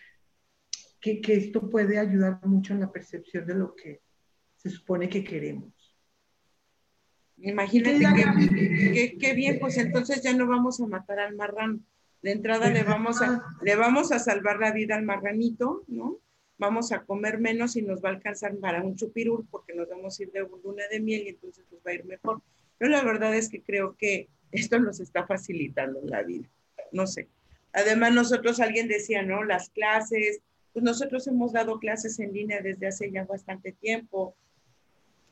[1.00, 4.00] que, esto puede ayudar mucho en la percepción de lo que
[4.56, 5.74] se supone que queremos.
[7.38, 7.98] Imagínate
[9.18, 11.80] qué bien, pues entonces ya no vamos a matar al marrano.
[12.22, 16.18] De entrada le vamos, a, le vamos a salvar la vida al marranito, ¿no?
[16.58, 20.20] Vamos a comer menos y nos va a alcanzar para un chupirul porque nos vamos
[20.20, 22.42] a ir de luna de miel y entonces nos va a ir mejor.
[22.80, 26.48] Yo la verdad es que creo que esto nos está facilitando la vida.
[26.92, 27.28] No sé.
[27.72, 29.44] Además, nosotros, alguien decía, ¿no?
[29.44, 30.40] Las clases,
[30.72, 34.34] pues nosotros hemos dado clases en línea desde hace ya bastante tiempo.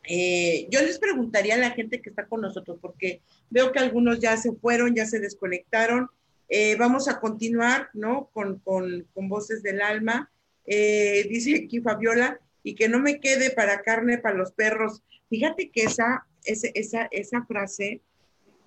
[0.04, 4.20] Eh, yo les preguntaría a la gente que está con nosotros, porque veo que algunos
[4.20, 6.08] ya se fueron, ya se desconectaron.
[6.48, 8.30] Eh, vamos a continuar, ¿no?
[8.32, 10.30] Con, con, con Voces del Alma.
[10.64, 15.02] Eh, dice aquí Fabiola, y que no me quede para carne para los perros.
[15.28, 18.00] Fíjate que esa esa, esa frase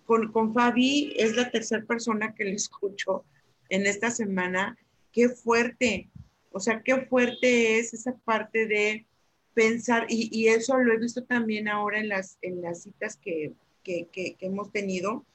[0.06, 3.26] con, con Fabi es la tercera persona que le escucho
[3.70, 4.78] en esta semana.
[5.12, 6.10] Qué fuerte,
[6.52, 9.06] o sea, qué fuerte es esa parte de
[9.54, 13.54] pensar, y, y eso lo he visto también ahora en las, en las citas que,
[13.84, 15.26] que, que, hemos tenido,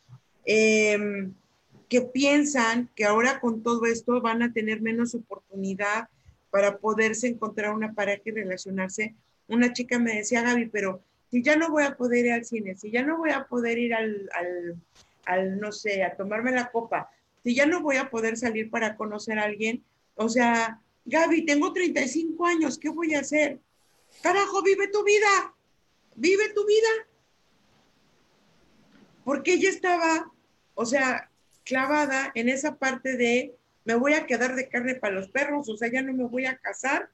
[0.44, 1.34] em,
[1.88, 6.08] que piensan que ahora con todo esto van a tener menos oportunidad
[6.50, 9.14] para poderse encontrar una pareja y relacionarse.
[9.48, 11.02] Una chica me decía, Gaby, pero
[11.36, 13.76] si ya no voy a poder ir al cine, si ya no voy a poder
[13.76, 14.30] ir al,
[15.26, 17.10] al, no sé, a tomarme la copa,
[17.44, 19.84] si ya no voy a poder salir para conocer a alguien,
[20.14, 23.60] o sea, Gaby, tengo 35 años, ¿qué voy a hacer?
[24.22, 25.54] Carajo, vive tu vida,
[26.14, 26.88] vive tu vida.
[29.22, 30.32] Porque ella estaba,
[30.74, 31.30] o sea,
[31.64, 33.54] clavada en esa parte de
[33.84, 36.46] me voy a quedar de carne para los perros, o sea, ya no me voy
[36.46, 37.10] a casar.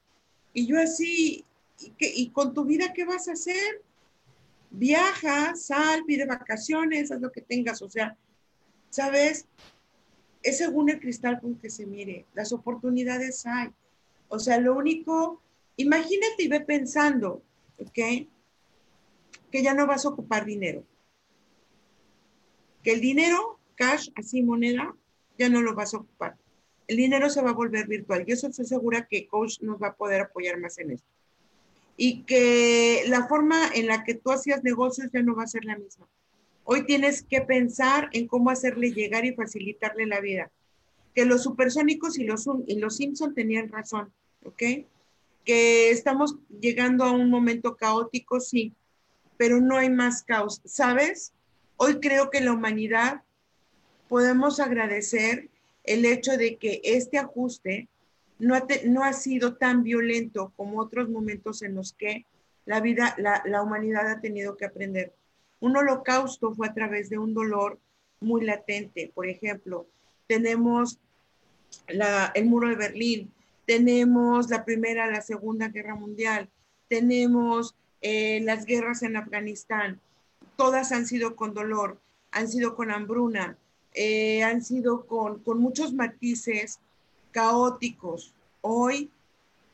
[0.55, 1.45] Y yo así,
[1.81, 3.83] ¿y, ¿y con tu vida qué vas a hacer?
[4.73, 8.17] Viaja, sal, pide vacaciones, haz lo que tengas, o sea,
[8.91, 9.47] ¿sabes?
[10.43, 13.71] Es según el cristal con que se mire, las oportunidades hay.
[14.29, 15.41] O sea, lo único,
[15.77, 17.43] imagínate y ve pensando,
[17.79, 18.27] ¿ok?
[19.51, 20.85] Que ya no vas a ocupar dinero.
[22.83, 24.97] Que el dinero, cash, así moneda,
[25.39, 26.37] ya no lo vas a ocupar.
[26.89, 28.25] El dinero se va a volver virtual.
[28.27, 31.12] Y eso estoy segura que Coach nos va a poder apoyar más en esto
[31.97, 35.65] y que la forma en la que tú hacías negocios ya no va a ser
[35.65, 36.09] la misma.
[36.65, 40.51] Hoy tienes que pensar en cómo hacerle llegar y facilitarle la vida.
[41.15, 44.13] Que los supersónicos y los, y los Simpson tenían razón,
[44.45, 44.63] ¿ok?
[45.45, 48.73] Que estamos llegando a un momento caótico, sí,
[49.37, 50.63] pero no hay más caos.
[50.65, 51.33] ¿Sabes?
[51.77, 53.23] Hoy creo que la humanidad
[54.09, 55.51] podemos agradecer
[55.85, 57.89] el hecho de que este ajuste
[58.43, 62.27] no ha, sido tan violento como otros momentos en los que
[62.65, 65.15] la vida, la, humanidad ha tenido que aprender.
[65.61, 67.79] Un holocausto fue a través de un dolor
[68.21, 69.13] muy latente.
[69.15, 69.87] Por ejemplo,
[70.27, 70.99] tenemos
[71.87, 73.33] el muro de Berlín,
[73.65, 76.51] tenemos la Primera, la Segunda Guerra Mundial,
[76.89, 80.01] tenemos eh, las guerras en Afganistán.
[80.57, 82.01] Todas han sido con dolor,
[82.33, 83.57] han sido con hambruna,
[83.95, 86.81] eh, han sido con, con muchos matices
[87.33, 88.33] caóticos.
[88.61, 89.11] Hoy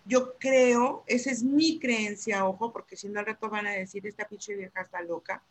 [0.06, 4.06] yo creo, esa es mi creencia, ojo, porque si no al rato van a decir,
[4.06, 5.42] esta pinche vieja está loca.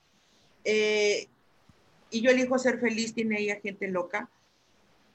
[0.63, 1.27] Eh,
[2.09, 4.29] y yo elijo ser feliz, tiene ella gente loca.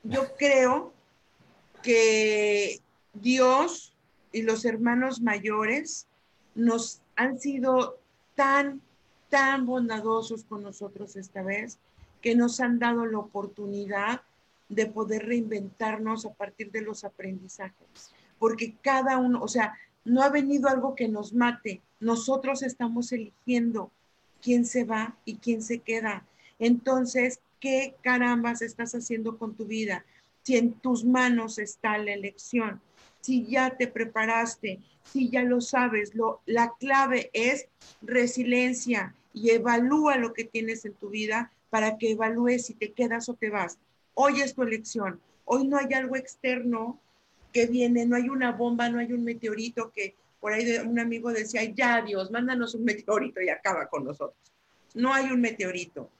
[0.04, 0.92] Yo creo
[1.82, 2.80] que
[3.12, 3.96] Dios
[4.30, 6.06] y los hermanos mayores
[6.54, 7.98] nos han sido
[8.36, 8.80] tan,
[9.28, 11.78] tan bondadosos con nosotros esta vez,
[12.20, 14.22] que nos han dado la oportunidad
[14.74, 19.74] de poder reinventarnos a partir de los aprendizajes, porque cada uno, o sea,
[20.04, 23.90] no ha venido algo que nos mate, nosotros estamos eligiendo
[24.42, 26.26] quién se va y quién se queda.
[26.58, 30.04] Entonces, ¿qué carambas estás haciendo con tu vida?
[30.42, 32.80] Si en tus manos está la elección,
[33.20, 37.68] si ya te preparaste, si ya lo sabes, lo, la clave es
[38.02, 43.28] resiliencia y evalúa lo que tienes en tu vida para que evalúes si te quedas
[43.28, 43.78] o te vas.
[44.14, 45.20] Hoy es tu elección.
[45.44, 47.00] Hoy no hay algo externo
[47.52, 51.30] que viene, no hay una bomba, no hay un meteorito que por ahí un amigo
[51.32, 54.36] decía, ya Dios, mándanos un meteorito y acaba con nosotros.
[54.94, 56.10] No hay un meteorito.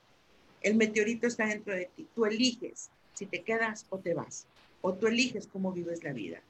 [0.60, 2.06] El meteorito está dentro de ti.
[2.14, 4.47] Tú eliges si te quedas o te vas.
[4.81, 6.40] O tú eliges cómo vives la vida.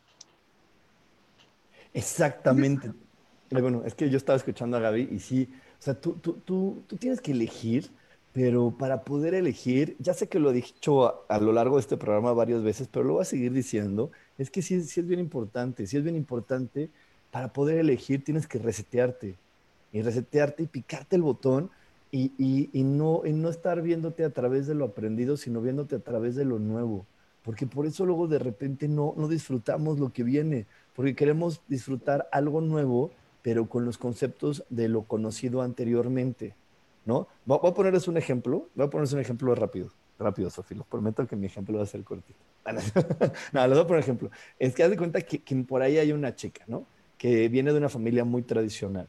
[1.94, 2.92] Exactamente.
[3.50, 5.48] Bueno, es que yo estaba escuchando a Gaby y sí,
[5.78, 7.90] o sea, tú, tú, tú tienes que elegir,
[8.32, 11.98] pero para poder elegir, ya sé que lo he dicho a, lo largo de este
[11.98, 15.20] programa varias veces, pero lo voy a seguir diciendo, es que sí, sí es bien
[15.20, 16.90] importante, sí es bien importante,
[17.30, 19.36] para poder elegir tienes que resetearte,
[19.92, 21.70] y resetearte y picarte el botón
[22.10, 25.96] y, y, y, no, y no estar viéndote a través de lo aprendido, sino viéndote
[25.96, 27.06] a través de lo nuevo.
[27.42, 32.28] Porque por eso luego de repente no, no disfrutamos lo que viene, porque queremos disfrutar
[32.32, 33.10] algo nuevo,
[33.42, 36.54] pero con los conceptos de lo conocido anteriormente,
[37.04, 37.28] ¿no?
[37.44, 41.26] Voy a ponerles un ejemplo, voy a ponerles un ejemplo rápido, rápido, Sofía, los prometo
[41.26, 42.38] que mi ejemplo va a ser cortito.
[43.52, 44.30] no, les voy a poner un ejemplo.
[44.58, 46.86] Es que haz de cuenta que, por ahí hay una chica, ¿no?
[47.18, 49.08] Que viene de una familia muy tradicional.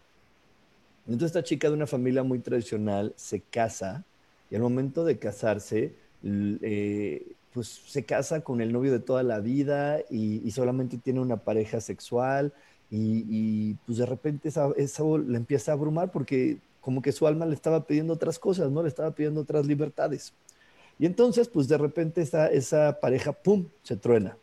[1.05, 4.05] Entonces esta chica de una familia muy tradicional se casa
[4.49, 5.93] y al momento de casarse,
[6.23, 11.37] eh, pues se casa con el novio de toda la vida y, solamente tiene una
[11.37, 12.53] pareja sexual
[12.89, 17.55] y, pues de repente eso le empieza a abrumar porque como que su alma le
[17.55, 18.83] estaba pidiendo otras cosas, ¿no?
[18.83, 20.33] Le estaba pidiendo otras libertades.
[20.99, 24.37] Y entonces, pues de repente esa, esa pareja, ¡pum!, se truena.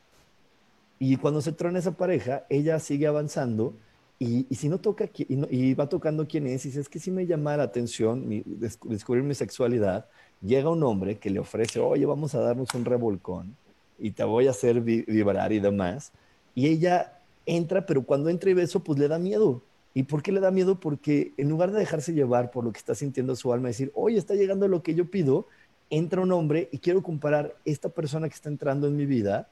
[0.99, 3.75] Y cuando se truena esa pareja, ella sigue avanzando
[4.19, 7.11] y, si no toca, y, y, va tocando quién es, y dice, es que sí
[7.11, 10.07] me llama la atención mi, descubrir mi sexualidad,
[10.43, 13.57] llega un hombre que le ofrece, oye, vamos a darnos un revolcón
[13.99, 16.13] y te voy a hacer vibrar y demás.
[16.55, 19.63] Y ella entra, pero cuando entra y ve pues le da miedo.
[19.93, 20.79] ¿Y por qué le da miedo?
[20.79, 24.19] Porque en lugar de dejarse llevar por lo que está sintiendo su alma, decir, oye,
[24.19, 25.47] está llegando lo que yo pido,
[25.91, 29.49] entra un hombre y quiero comparar esta persona que está entrando en mi vida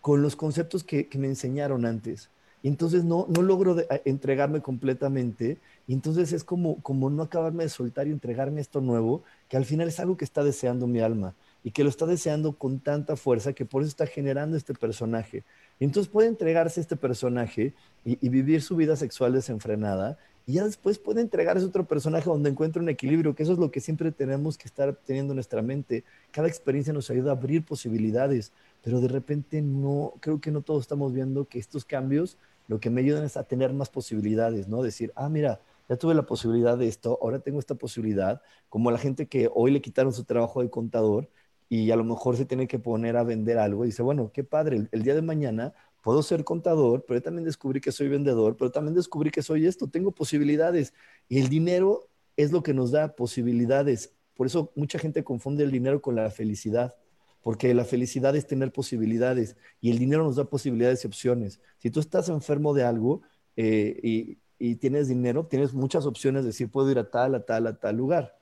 [0.00, 2.30] con los conceptos que, me enseñaron antes.
[2.60, 5.58] Y entonces no, no logro entregarme completamente.
[5.86, 9.64] Y entonces es como, como no acabarme de soltar y entregarme esto nuevo, que al
[9.64, 13.16] final es algo que está deseando mi alma y que lo está deseando con tanta
[13.16, 15.44] fuerza que por eso está generando este personaje.
[15.80, 17.74] Entonces puede entregarse este personaje
[18.04, 22.80] y, vivir su vida sexual desenfrenada y ya después puede entregarse otro personaje donde encuentre
[22.80, 26.04] un equilibrio, que eso es lo que siempre tenemos que estar teniendo en nuestra mente.
[26.30, 28.52] Cada experiencia nos ayuda a abrir posibilidades,
[28.82, 32.88] pero de repente no, creo que no todos estamos viendo que estos cambios lo que
[32.88, 34.82] me ayudan es a tener más posibilidades, ¿no?
[34.82, 38.98] Decir, ah, mira, ya tuve la posibilidad de esto, ahora tengo esta posibilidad, como la
[38.98, 41.28] gente que hoy le quitaron su trabajo de contador
[41.68, 44.88] y a lo mejor se tiene que poner a vender algo dice, bueno, qué padre,
[44.90, 48.94] el, día de mañana puedo ser contador, pero también descubrí que soy vendedor, pero también
[48.94, 50.94] descubrí que soy esto, tengo posibilidades.
[51.28, 54.14] Y el dinero es lo que nos da posibilidades.
[54.34, 56.94] Por eso mucha gente confunde el dinero con la felicidad
[57.42, 61.60] porque la felicidad es tener posibilidades y el dinero nos da posibilidades y opciones.
[61.78, 63.22] Si tú estás enfermo de algo
[63.56, 67.44] eh, y, y, tienes dinero, tienes muchas opciones de decir, puedo ir a tal, a
[67.44, 68.37] tal, a tal lugar.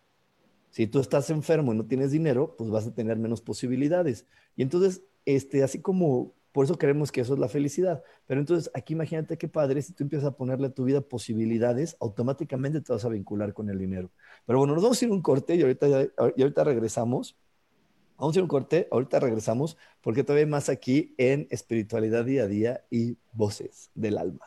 [0.71, 4.27] Si tú estás enfermo y no tienes dinero, pues vas a tener menos posibilidades.
[4.57, 8.03] Y entonces, este, así como, por eso queremos que eso es la felicidad.
[8.27, 11.97] Pero entonces, aquí imagínate qué padre, si tú empiezas a ponerle a tu vida posibilidades,
[12.01, 14.11] automáticamente te vas a vincular con el dinero.
[14.47, 15.87] Pero bueno, nos vamos a ir un corte y ahorita,
[16.37, 17.37] y ahorita regresamos.
[18.19, 22.45] Vamos a ir un corte, ahorita regresamos porque todavía hay más aquí en espiritualidad día
[22.45, 24.47] a día y voces del alma.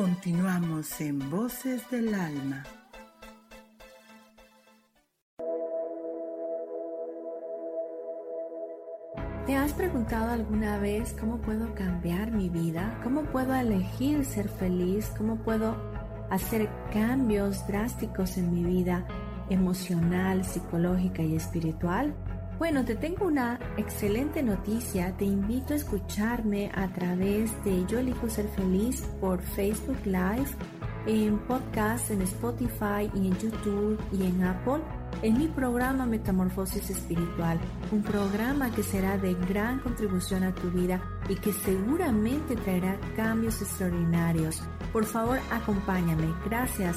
[0.00, 2.62] Continuamos en Voces del Alma.
[9.44, 13.00] ¿Te has preguntado alguna vez cómo puedo cambiar mi vida?
[13.02, 15.12] ¿Cómo puedo elegir ser feliz?
[15.18, 15.74] ¿Cómo puedo
[16.30, 19.04] hacer cambios drásticos en mi vida
[19.50, 22.14] emocional, psicológica y espiritual?
[22.58, 25.16] Bueno, te tengo una excelente noticia.
[25.16, 30.48] Te invito a escucharme a través de Yo elijo ser feliz por Facebook Live,
[31.06, 34.82] en podcast, en Spotify y en YouTube y en Apple
[35.22, 37.58] en mi programa Metamorfosis Espiritual,
[37.90, 43.60] un programa que será de gran contribución a tu vida y que seguramente traerá cambios
[43.60, 44.62] extraordinarios.
[44.92, 46.32] Por favor, acompáñame.
[46.44, 46.96] Gracias.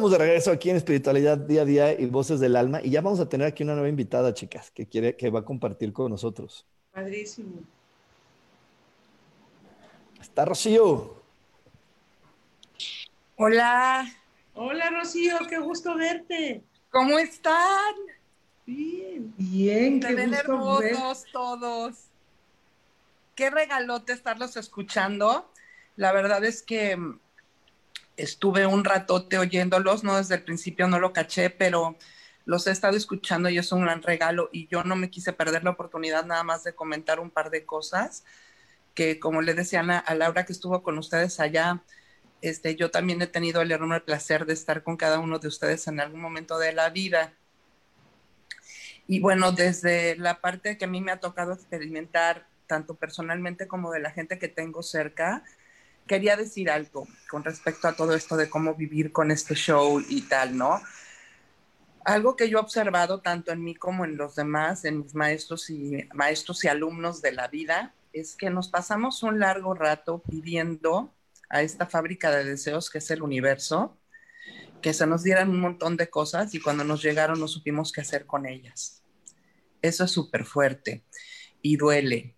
[0.00, 3.02] Estamos de regreso aquí en Espiritualidad Día a Día y Voces del Alma y ya
[3.02, 6.10] vamos a tener aquí una nueva invitada, chicas, que quiere que va a compartir con
[6.10, 6.66] nosotros.
[6.90, 7.60] Padrísimo.
[10.18, 11.16] Está Rocío.
[13.36, 14.06] Hola.
[14.54, 16.62] Hola, Rocío, qué gusto verte.
[16.90, 17.94] ¿Cómo están?
[18.64, 19.34] Bien.
[19.36, 21.94] Bien, Se qué ven ver- hermosos todos.
[23.34, 25.50] Qué regalote estarlos escuchando.
[25.96, 26.96] La verdad es que
[28.16, 31.96] estuve un ratote oyéndolos, no desde el principio no lo caché, pero
[32.44, 35.64] los he estado escuchando y es un gran regalo y yo no me quise perder
[35.64, 38.24] la oportunidad nada más de comentar un par de cosas
[38.94, 41.82] que como le decía Ana- a Laura que estuvo con ustedes allá,
[42.42, 45.86] este, yo también he tenido el enorme placer de estar con cada uno de ustedes
[45.88, 47.34] en algún momento de la vida.
[49.06, 53.90] Y bueno, desde la parte que a mí me ha tocado experimentar, tanto personalmente como
[53.90, 55.44] de la gente que tengo cerca,
[56.10, 60.22] quería decir algo con respecto a todo esto de cómo vivir con este show y
[60.22, 60.80] tal, ¿no?
[62.04, 65.70] Algo que yo he observado tanto en mí como en los demás, en mis maestros
[65.70, 71.14] y maestros y alumnos de la vida, es que nos pasamos un largo rato pidiendo
[71.48, 73.96] a esta fábrica de deseos que es el universo,
[74.82, 78.00] que se nos dieran un montón de cosas y cuando nos llegaron no supimos qué
[78.00, 79.04] hacer con ellas.
[79.80, 81.04] Eso es súper fuerte
[81.62, 82.34] y duele.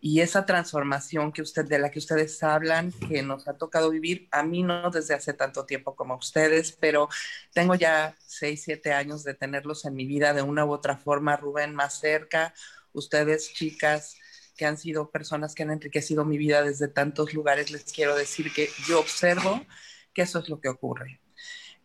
[0.00, 4.28] Y esa transformación que usted, de la que ustedes hablan, que nos ha tocado vivir,
[4.30, 7.08] a mí no desde hace tanto tiempo como ustedes, pero
[7.52, 11.36] tengo ya seis, siete años de tenerlos en mi vida de una u otra forma,
[11.36, 12.54] Rubén más cerca,
[12.92, 14.16] ustedes chicas
[14.56, 18.52] que han sido personas que han enriquecido mi vida desde tantos lugares, les quiero decir
[18.52, 19.64] que yo observo
[20.12, 21.20] que eso es lo que ocurre.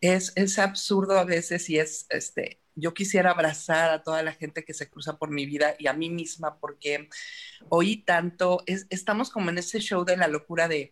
[0.01, 4.63] Es, es absurdo a veces y es, este, yo quisiera abrazar a toda la gente
[4.65, 7.09] que se cruza por mi vida y a mí misma porque
[7.69, 10.91] oí tanto, es- estamos como en ese show de la locura de,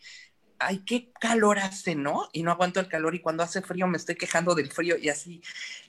[0.59, 2.29] ay, qué calor hace, ¿no?
[2.33, 5.09] Y no aguanto el calor y cuando hace frío me estoy quejando del frío y
[5.09, 5.41] así.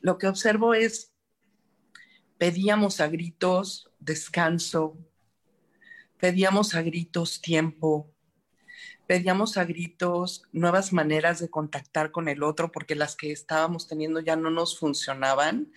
[0.02, 1.12] Lo que observo es,
[2.38, 4.98] pedíamos a gritos descanso,
[6.18, 8.11] pedíamos a gritos tiempo,
[9.06, 14.20] pedíamos a gritos nuevas maneras de contactar con el otro porque las que estábamos teniendo
[14.20, 15.72] ya no nos funcionaban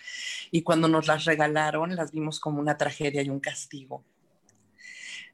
[0.52, 4.04] y cuando nos las regalaron las vimos como una tragedia y un castigo.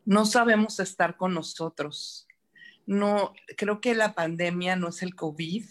[0.05, 2.27] No sabemos estar con nosotros.
[2.85, 5.65] No, creo que la pandemia no es el COVID,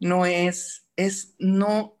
[0.00, 1.99] no es, es no,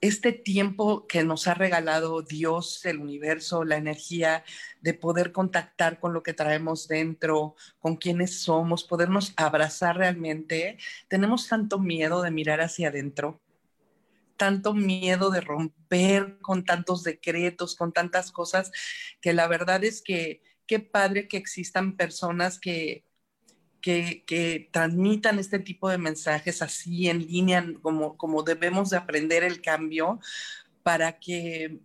[0.00, 4.44] este tiempo que nos ha regalado Dios, el universo, la energía
[4.80, 10.78] de poder contactar con lo que traemos dentro, con quienes somos, podernos abrazar realmente,
[11.08, 13.42] tenemos tanto miedo de mirar hacia adentro,
[14.38, 18.72] tanto miedo de romper con tantos decretos, con tantas cosas,
[19.20, 23.04] que la verdad es que qué padre que existan personas que,
[23.80, 29.60] que, transmitan este tipo de mensajes así en línea, como, como debemos de aprender el
[29.60, 30.20] cambio
[30.82, 31.80] para que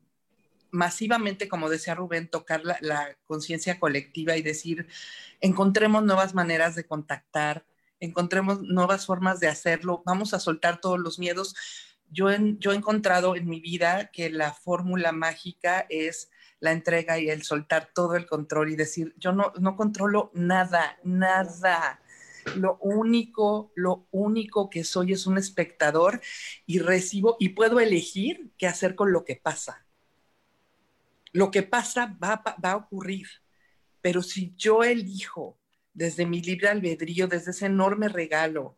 [0.71, 4.87] masivamente, como decía Rubén, tocar la, la conciencia colectiva y decir,
[5.41, 7.65] encontremos nuevas maneras de contactar,
[7.99, 11.55] encontremos nuevas formas de hacerlo, vamos a soltar todos los miedos.
[12.09, 16.29] Yo, en, yo he encontrado en mi vida que la fórmula mágica es
[16.65, 20.99] la entrega y el soltar todo el control y decir, yo no, no controlo nada,
[21.03, 22.01] nada.
[22.57, 26.21] Lo único, lo único que soy es un espectador
[26.65, 29.85] y recibo y puedo elegir qué hacer con lo que pasa.
[31.31, 33.27] Lo que pasa va, va a ocurrir,
[34.01, 35.57] pero si yo elijo
[35.93, 38.77] desde mi libre albedrío, desde ese enorme regalo,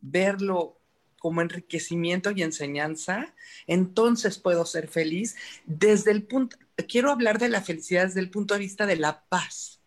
[0.00, 0.80] verlo
[1.22, 3.32] como enriquecimiento y enseñanza,
[3.68, 5.36] entonces puedo ser feliz
[5.66, 6.56] desde el punto,
[6.88, 9.80] quiero hablar de la felicidad desde el punto de vista de la paz,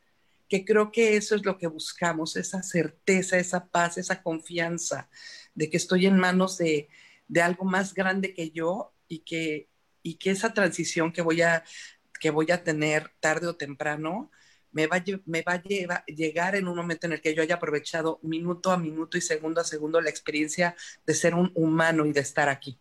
[0.48, 5.10] que creo que eso es lo que buscamos, esa certeza, esa paz, esa confianza
[5.56, 6.90] de que estoy en manos de,
[7.28, 9.70] de algo más grande que yo y que,
[10.04, 11.64] y que esa transición que voy a,
[12.20, 14.32] que voy a tener tarde o temprano
[14.72, 18.20] me va, me va a llegar en un momento en el que yo haya aprovechado
[18.22, 20.76] minuto a minuto y segundo a segundo la experiencia
[21.06, 22.78] de ser un humano y de estar aquí.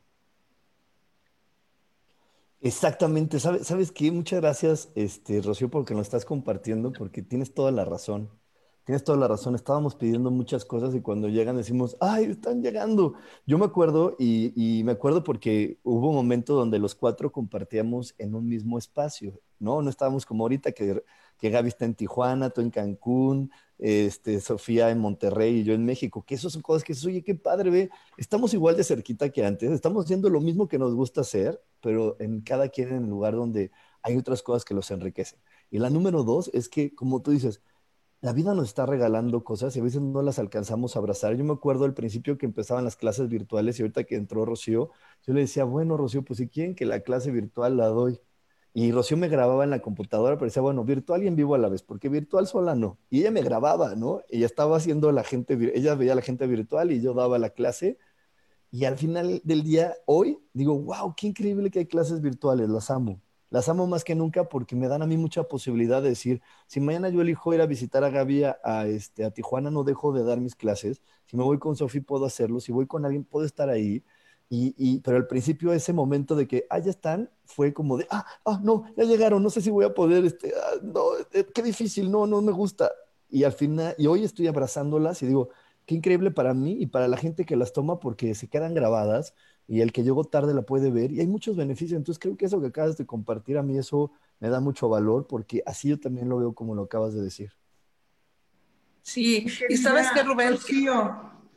[2.64, 4.10] Exactamente, ¿sabes, ¿sabes qué?
[4.10, 8.30] Muchas gracias, este, Rocío, porque nos estás compartiendo, porque tienes toda la razón.
[8.84, 13.14] Tienes toda la razón, estábamos pidiendo muchas cosas y cuando llegan decimos, ay, están llegando.
[13.46, 18.14] Yo me acuerdo y, y, me acuerdo porque hubo un momento donde los cuatro compartíamos
[18.18, 19.80] en un mismo espacio, ¿no?
[19.82, 21.02] No estábamos como ahorita que,
[21.44, 25.84] que Gaby está en Tijuana, tú en Cancún, este, Sofía en Monterrey y yo en
[25.84, 29.44] México, que eso son cosas que oye, qué padre, ve, estamos igual de cerquita que
[29.44, 33.10] antes, estamos haciendo lo mismo que nos gusta hacer, pero en cada quien en el
[33.10, 33.72] lugar donde
[34.02, 35.38] hay otras cosas que los enriquecen.
[35.70, 37.60] Y la número dos es que, como tú dices,
[38.22, 41.36] la vida nos está regalando cosas y a veces no las alcanzamos a abrazar.
[41.36, 44.92] Yo me acuerdo al principio que empezaban las clases virtuales y ahorita que entró Rocío,
[45.26, 48.18] yo le decía, bueno, Rocío, pues si quieren que la clase virtual la doy.
[48.76, 51.58] Y Rocío me grababa en la computadora, pero decía, bueno, virtual y en vivo a
[51.58, 52.98] la vez, porque virtual sola no.
[53.08, 54.22] Y ella me grababa, ¿no?
[54.28, 57.98] Ella estaba haciendo la gente, ella veía la gente virtual y yo daba la clase.
[58.72, 62.90] Y al final del día, hoy, digo, wow, qué increíble que hay clases virtuales, las
[62.90, 63.22] amo.
[63.50, 66.80] Las amo más que nunca porque me dan a mí mucha posibilidad de decir, si
[66.80, 70.24] mañana yo elijo ir a visitar a Gaby a, este, a Tijuana, no dejo de
[70.24, 71.00] dar mis clases.
[71.26, 72.58] Si me voy con Sofi, puedo hacerlo.
[72.58, 74.02] Si voy con alguien, puedo estar ahí.
[74.54, 78.06] Y, y, pero al principio ese momento de que, ah, ya están, fue como de,
[78.10, 81.02] ah, ah, no, ya llegaron, no sé si voy a poder, este, ah, no,
[81.32, 82.92] eh, qué difícil, no, no me gusta.
[83.28, 85.48] Y al final, y hoy estoy abrazándolas y digo,
[85.86, 89.34] qué increíble para mí y para la gente que las toma porque se quedan grabadas
[89.66, 91.96] y el que llegó tarde la puede ver y hay muchos beneficios.
[91.96, 95.26] Entonces creo que eso que acabas de compartir a mí eso me da mucho valor
[95.26, 97.50] porque así yo también lo veo como lo acabas de decir.
[99.02, 100.56] Sí, y sabes que Rubén...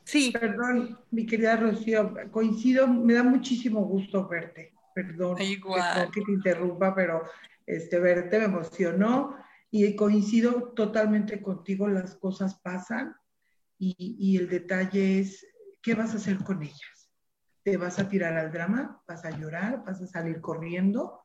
[0.08, 0.32] sí.
[0.32, 4.74] Perdón, mi querida Rocío, coincido, me da muchísimo gusto verte.
[4.96, 6.10] Perdón, Igual.
[6.12, 7.24] que te interrumpa, pero
[7.66, 9.38] este, verte me emocionó
[9.70, 13.16] y coincido totalmente contigo, las cosas pasan
[13.78, 15.46] y, y el detalle es,
[15.84, 16.98] ¿qué vas a hacer con ellas?
[17.68, 21.22] te vas a tirar al drama, vas a llorar, vas a salir corriendo,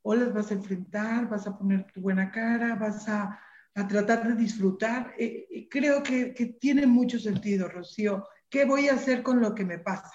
[0.00, 3.38] o las vas a enfrentar, vas a poner tu buena cara, vas a,
[3.74, 5.14] tratar de disfrutar.
[5.18, 8.26] Eh, eh, creo que, tiene mucho sentido, Rocío.
[8.48, 10.12] ¿Qué voy a hacer con lo que me pasa?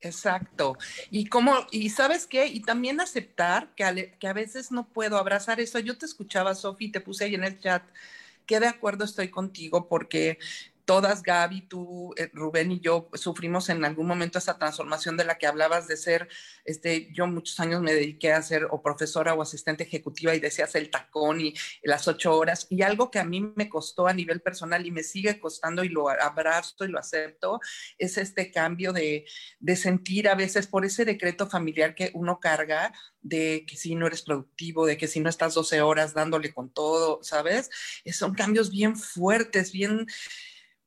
[0.00, 0.76] Exacto.
[1.10, 5.16] Y como, y sabes qué, y también aceptar que a, que a veces no puedo
[5.16, 5.78] abrazar eso.
[5.78, 7.82] Yo te escuchaba, Sofi, te puse ahí en el chat
[8.46, 10.38] que de acuerdo estoy contigo porque
[10.86, 15.36] todas, Gaby, tú, eh, Rubén y yo, sufrimos en algún momento esa transformación de la
[15.36, 16.28] que hablabas de ser,
[16.64, 20.74] este, yo muchos años me dediqué a ser o profesora o asistente ejecutiva y decías
[20.76, 22.68] el tacón y las ocho horas.
[22.70, 25.88] Y algo que a mí me costó a nivel personal y me sigue costando y
[25.88, 27.60] lo abrazo y lo acepto,
[27.98, 29.26] es este cambio de,
[29.58, 34.06] de sentir a veces por ese decreto familiar que uno carga, de que si no
[34.06, 37.70] eres productivo, de que si no estás 12 horas dándole con todo, ¿sabes?
[38.12, 40.06] Son cambios bien fuertes, bien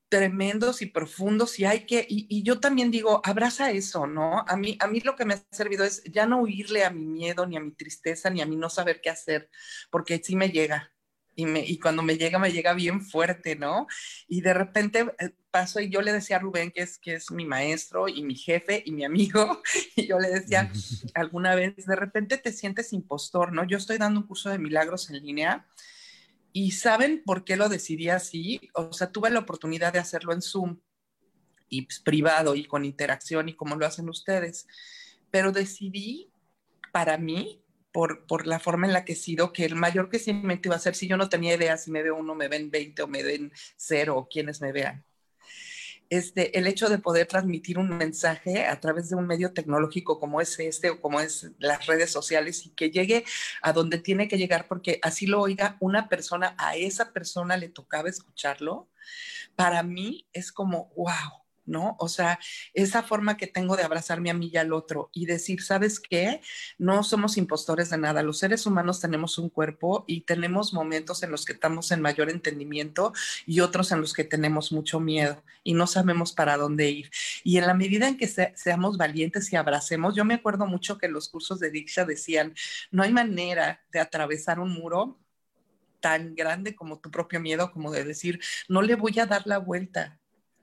[0.10, 4.44] tremendos y profundos y hay que, y, yo también digo, abraza eso, ¿no?
[4.48, 7.06] A mí, a mí lo que me ha servido es ya no huirle a mi
[7.06, 9.49] miedo, ni a mi tristeza, ni a mi no saber qué hacer,
[9.91, 10.91] porque sí me llega.
[11.36, 13.88] Y, me, y cuando me llega, me llega bien fuerte, ¿no?
[14.27, 17.31] Y de repente eh, paso y yo le decía a Rubén, que es, que es
[17.31, 19.61] mi maestro y mi jefe y mi amigo,
[19.95, 20.69] y yo le decía
[21.14, 23.64] alguna vez, de repente te sientes impostor, ¿no?
[23.64, 25.68] Yo estoy dando un curso de milagros en línea
[26.52, 28.70] ¿Y saben por qué lo decidí así?
[28.74, 30.80] O sea, tuve la oportunidad de hacerlo en Zoom
[31.70, 34.68] y pues, privado y con interacción y como lo hacen ustedes,
[35.32, 36.32] pero decidí
[36.92, 40.70] para mí, por, por la forma en la que he sido, que el mayor crecimiento
[40.70, 43.02] iba a ser si yo no tenía idea si me ve uno, me ven 20
[43.04, 45.06] o me ven cero o quienes me vean
[46.10, 50.41] este, el hecho de poder transmitir un mensaje a través de un medio tecnológico como
[50.41, 53.26] es este o como es las redes sociales y que llegue
[53.61, 57.69] a donde tiene que llegar porque así lo oiga una persona, a esa persona le
[57.69, 58.90] tocaba escucharlo,
[59.56, 61.96] para mí es como, wow, ¿no?
[62.00, 62.40] O sea,
[62.74, 66.41] esa forma que tengo de abrazarme a mí y al otro y decir, ¿sabes qué?
[66.78, 68.24] No somos impostores de nada.
[68.24, 72.30] Los seres humanos tenemos un cuerpo y tenemos momentos en los que estamos en mayor
[72.30, 73.14] entendimiento
[73.46, 77.12] y otros en los que tenemos mucho miedo y no sabemos para dónde ir.
[77.44, 81.08] Y en la medida en que seamos valientes y abracemos, yo me acuerdo mucho que
[81.08, 82.54] los cursos de Diksha decían,
[82.91, 85.20] no hay manera de atravesar un muro
[86.00, 89.58] tan grande como tu propio miedo, como de decir, no le voy a dar la
[89.58, 90.20] vuelta,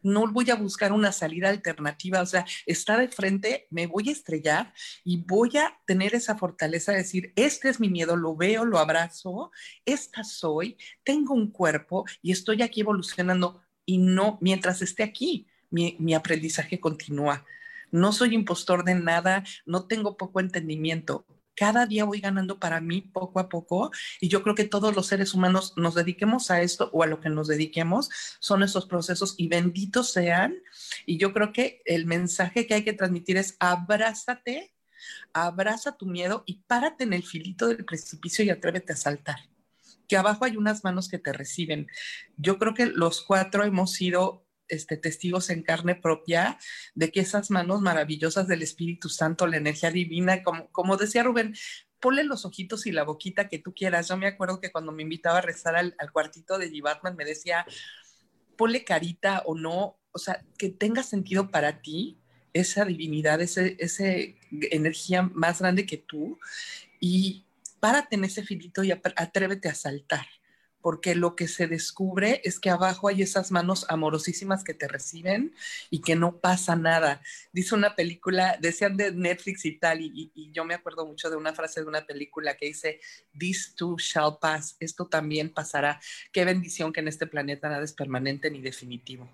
[0.07, 4.13] no voy a buscar una salida alternativa, o sea, está de frente, me voy a
[4.13, 4.73] estrellar
[5.05, 8.79] y voy a tener esa fortaleza de decir, este es mi miedo, lo veo, lo
[8.79, 9.51] abrazo,
[9.85, 15.97] esta soy, tengo un cuerpo y estoy aquí evolucionando y no, mientras esté aquí, mi,
[15.99, 17.45] mi aprendizaje continúa.
[17.91, 21.25] No soy impostor de nada, no tengo poco entendimiento.
[21.57, 25.07] Cada día voy ganando para mí poco a poco y yo creo que todos los
[25.07, 29.35] seres humanos nos dediquemos a esto o a lo que nos dediquemos son esos procesos
[29.39, 30.55] y benditos sean.
[31.07, 34.75] Y yo creo que el mensaje que hay que transmitir es abrázate,
[35.33, 39.39] abraza tu miedo y párate en el filito del precipicio y atrévete a saltar
[40.09, 41.89] que abajo hay unas manos que te reciben.
[42.37, 46.59] Yo creo que los cuatro hemos sido este, testigos en carne propia
[46.95, 51.55] de que esas manos maravillosas del Espíritu Santo, la energía divina, como, como decía Rubén,
[52.01, 54.09] ponle los ojitos y la boquita que tú quieras.
[54.09, 56.83] Yo me acuerdo que cuando me invitaba a rezar al, cuartito de G.
[56.83, 57.67] Batman me decía,
[58.57, 62.19] ponle carita o no, o sea, que tenga sentido para ti
[62.53, 64.05] esa divinidad, ese, esa
[64.71, 66.39] energía más grande que tú
[67.01, 67.45] y
[67.81, 70.27] párate en ese filito y atrévete a saltar
[70.87, 75.53] porque lo que se descubre es que abajo hay esas manos amorosísimas que te reciben
[75.91, 77.21] y que no pasa nada.
[77.53, 81.53] Dice una película, decían de Netflix y tal, y, yo me acuerdo mucho de una
[81.55, 83.01] frase de una película que dice,
[83.37, 86.01] This too shall pass, esto también pasará.
[86.31, 89.29] Qué bendición que en este planeta nada es permanente ni definitivo.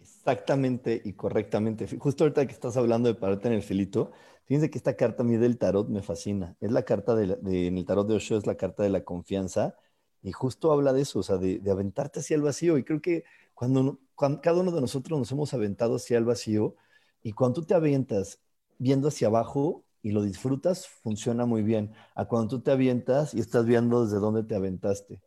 [0.00, 1.86] Exactamente y correctamente.
[1.86, 4.10] Justo ahorita que estás hablando de pararte en el filito,
[4.48, 6.56] Fíjense que esta carta a mí del tarot me fascina.
[6.60, 9.76] Es la carta de, en el tarot de Osho, es la carta de la confianza.
[10.22, 12.78] Y justo habla de eso, o sea, de, aventarte hacia el vacío.
[12.78, 16.76] Y creo que cuando, cada uno de nosotros nos hemos aventado hacia el vacío,
[17.22, 18.40] y cuando tú te avientas
[18.78, 21.92] viendo hacia abajo y lo disfrutas, funciona muy bien.
[22.14, 25.20] A cuando tú te avientas y estás viendo desde dónde te aventaste.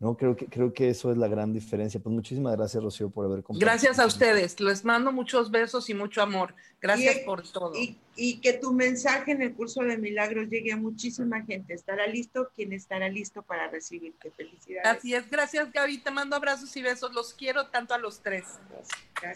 [0.00, 0.16] ¿No?
[0.16, 2.00] Creo que, creo que eso es la gran diferencia.
[2.00, 3.66] Pues muchísimas gracias, Rocío, por haber compartido.
[3.66, 4.58] Gracias a ustedes.
[4.58, 6.54] Les mando muchos besos y mucho amor.
[6.80, 7.72] Gracias por todo.
[8.16, 11.74] Y, que tu mensaje en el curso de milagros llegue a muchísima gente.
[11.74, 14.30] Estará listo quien estará listo para recibirte.
[14.30, 14.98] Felicidades.
[14.98, 15.30] Así es.
[15.30, 15.98] Gracias, Gaby.
[15.98, 17.12] Te mando abrazos y besos.
[17.12, 18.44] Los quiero tanto a los tres.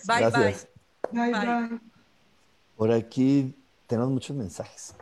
[0.07, 0.57] Bye, bye.
[1.13, 1.81] Bye, bye.
[2.77, 3.55] Por aquí
[3.87, 4.95] tenemos muchos mensajes.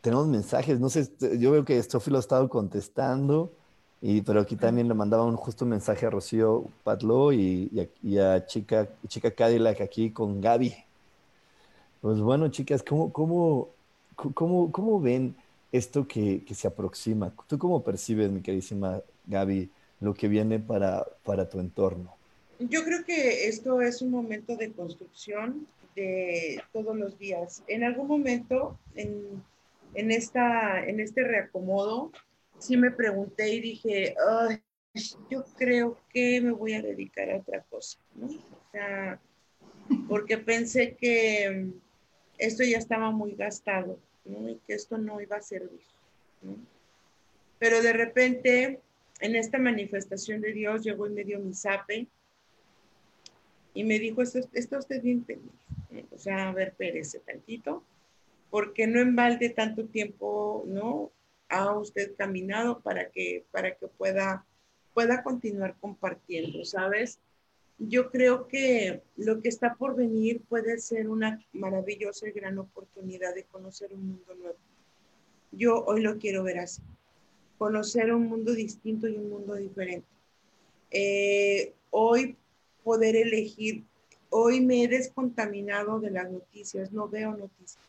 [0.00, 0.80] Tenemos mensajes.
[0.80, 3.54] No sé, yo veo que Sofi lo ha estado contestando.
[4.04, 7.70] Y, pero aquí también le mandaba un justo mensaje a Rocío Patlo y,
[8.18, 10.74] a, Chica, Chica Cadillac aquí con Gaby.
[12.00, 13.68] Pues bueno, chicas, ¿cómo, cómo,
[14.16, 15.36] cómo, cómo ven
[15.70, 17.32] esto que, que, se aproxima?
[17.46, 19.70] ¿Tú cómo percibes, mi queridísima Gaby,
[20.00, 22.12] lo que viene para, para tu entorno?
[22.58, 27.62] Yo creo que esto es un momento de construcción de todos los días.
[27.68, 29.44] En algún momento, en,
[29.94, 32.10] en, esta, en este reacomodo,
[32.62, 34.14] sí me pregunté y dije,
[35.30, 38.26] yo creo que me voy a dedicar a otra cosa, ¿no?
[38.26, 39.20] O sea,
[40.08, 41.70] porque pensé que
[42.38, 44.48] esto ya estaba muy gastado, ¿no?
[44.48, 45.82] Y que esto no iba a servir,
[46.42, 46.56] ¿no?
[47.58, 48.80] Pero de repente,
[49.20, 52.06] en esta manifestación de Dios, llegó y me dio mi zape
[53.74, 55.52] y me dijo, esto, usted bien feliz,
[56.10, 57.82] o sea, a ver, perece tantito,
[58.50, 61.10] porque no embalde tanto tiempo, ¿no?
[61.52, 64.44] Ha usted caminado para que, para que pueda,
[64.94, 67.18] pueda continuar compartiendo, ¿sabes?
[67.78, 73.34] Yo creo que lo que está por venir puede ser una maravillosa y gran oportunidad
[73.34, 74.56] de conocer un mundo nuevo.
[75.50, 76.80] Yo hoy lo quiero ver así,
[77.58, 80.08] conocer un mundo distinto y un mundo diferente.
[80.90, 82.36] Eh, hoy
[82.82, 83.84] poder elegir,
[84.30, 87.84] hoy me he descontaminado de las noticias, no veo noticias.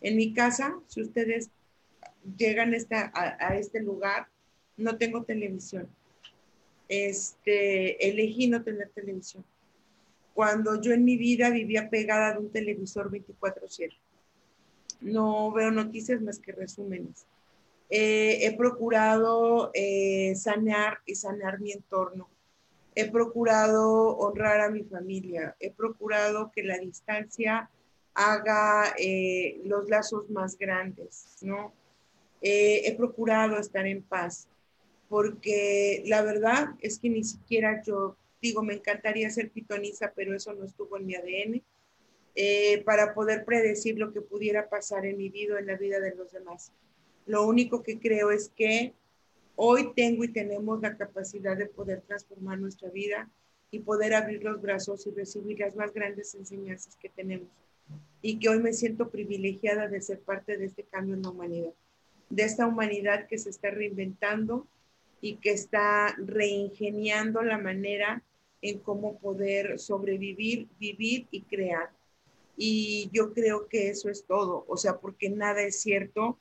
[0.00, 1.50] En mi casa, si ustedes
[2.36, 4.28] llegan esta, a, este lugar,
[4.76, 5.88] no tengo televisión.
[6.88, 9.44] Este, elegí no tener televisión.
[10.34, 13.96] Cuando yo en mi vida vivía pegada de un televisor 24/7.
[15.00, 17.26] No veo noticias más que resúmenes.
[17.90, 22.28] Eh, he procurado eh, sanear y sanar mi entorno.
[22.94, 25.56] He procurado honrar a mi familia.
[25.60, 27.70] He procurado que la distancia
[28.14, 31.72] haga eh, los lazos más grandes, ¿no?
[32.40, 34.48] Eh, he procurado estar en paz,
[35.08, 40.52] porque la verdad es que ni siquiera yo digo, me encantaría ser pitoniza, pero eso
[40.52, 41.62] no estuvo en mi ADN,
[42.34, 45.98] eh, para poder predecir lo que pudiera pasar en mi vida o en la vida
[46.00, 46.72] de los demás.
[47.26, 48.94] Lo único que creo es que
[49.56, 53.28] hoy tengo y tenemos la capacidad de poder transformar nuestra vida
[53.70, 57.48] y poder abrir los brazos y recibir las más grandes enseñanzas que tenemos.
[58.22, 61.72] Y que hoy me siento privilegiada de ser parte de este cambio en la humanidad
[62.30, 64.66] de esta humanidad que se está reinventando
[65.20, 68.22] y que está reingeniando la manera
[68.62, 71.90] en cómo poder sobrevivir, vivir y crear.
[72.56, 76.38] Y yo creo que eso es todo, o sea, porque nada es cierto,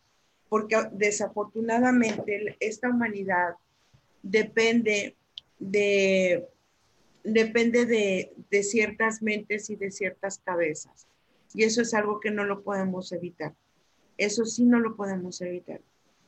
[0.50, 3.56] porque desafortunadamente esta humanidad
[4.24, 5.16] depende
[5.60, 6.48] de
[7.24, 11.08] depende de, de ciertas mentes y de ciertas cabezas.
[11.54, 13.54] Y eso es algo que no lo podemos evitar.
[14.18, 15.82] Eso sí no lo podemos evitar.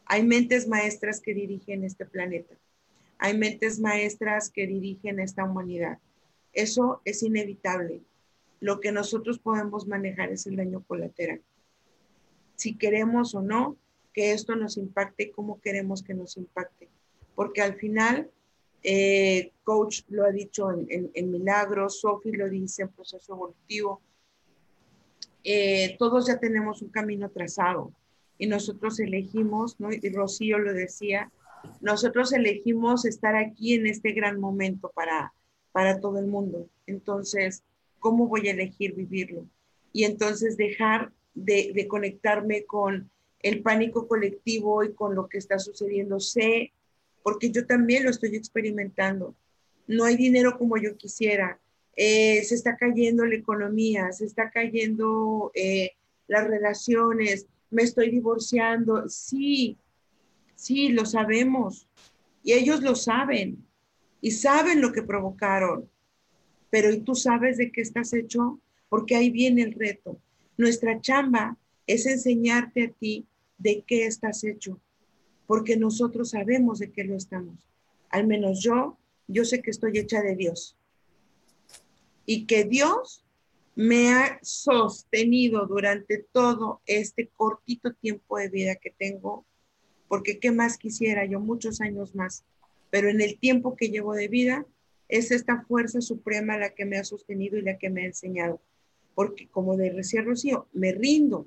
[0.06, 2.56] Hay mentes maestras que dirigen este planeta.
[3.18, 6.00] Hay mentes maestras que dirigen esta humanidad.
[6.54, 8.02] Eso es inevitable.
[8.60, 11.42] Lo que nosotros podemos manejar es el daño colateral.
[12.56, 13.78] Si queremos o no
[14.14, 16.90] que esto nos impacte, cómo queremos que nos impacte.
[17.36, 18.30] Porque al final,
[18.84, 24.02] eh, Coach lo ha dicho en, Milagros, Sophie lo dice en Proceso Evolutivo,
[25.44, 27.94] eh, todos ya tenemos un camino trazado
[28.38, 29.90] y nosotros elegimos, ¿no?
[29.92, 31.32] y Rocío lo decía,
[31.82, 35.34] nosotros elegimos estar aquí en este gran momento para,
[35.72, 36.70] para todo el mundo.
[36.88, 37.64] Entonces,
[38.00, 39.46] ¿cómo voy a elegir vivirlo?
[39.92, 43.10] Y entonces dejar de, de conectarme con
[43.42, 46.20] el pánico colectivo y con lo que está sucediendo.
[46.20, 46.74] Sé,
[47.24, 49.36] porque yo también lo estoy experimentando.
[49.88, 51.60] No hay dinero como yo quisiera.
[51.96, 55.92] Eh, se está cayendo la economía, se está cayendo eh,
[56.28, 59.08] las relaciones, me estoy divorciando.
[59.10, 59.78] Sí,
[60.56, 61.88] sí, lo sabemos.
[62.44, 63.66] Y ellos lo saben.
[64.22, 65.90] Y saben lo que provocaron.
[66.70, 68.60] Pero ¿y tú sabes de qué estás hecho?
[68.90, 70.20] Porque ahí viene el reto.
[70.58, 71.58] Nuestra chamba
[71.88, 73.26] es enseñarte a ti
[73.58, 74.80] de qué estás hecho,
[75.48, 77.68] porque nosotros sabemos de qué lo estamos.
[78.10, 78.98] Al menos yo,
[79.28, 80.78] yo sé que estoy hecha de Dios.
[82.30, 83.26] Y que Dios
[83.76, 89.46] me ha sostenido durante todo este cortito tiempo de vida que tengo,
[90.08, 92.44] porque qué más quisiera yo, muchos años más,
[92.92, 94.66] pero en el tiempo que llevo de vida,
[95.08, 98.62] es esta fuerza suprema la que me ha sostenido y la que me ha enseñado
[99.20, 101.46] porque como decía Rocío, me rindo.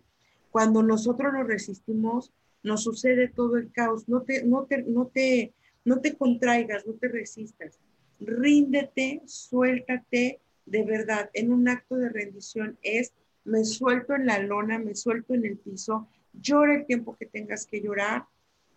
[0.50, 2.30] Cuando nosotros nos resistimos,
[2.62, 4.10] nos sucede todo el caos.
[4.10, 7.80] No te, no te, no te, no te contraigas, no te resistas.
[8.20, 11.30] Ríndete, suéltate de verdad.
[11.34, 13.12] En un acto de rendición es,
[13.44, 17.66] me suelto en la lona, me suelto en el piso, llora el tiempo que tengas
[17.66, 18.26] que llorar,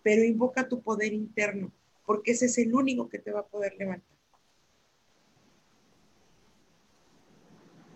[0.03, 1.71] pero invoca tu poder interno,
[2.05, 4.15] porque ese es el único que te va a poder levantar.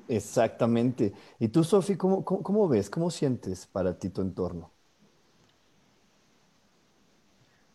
[0.08, 1.14] Exactamente.
[1.38, 4.72] ¿Y tú, Sofi, cómo, cómo, ves, cómo sientes para ti tu entorno?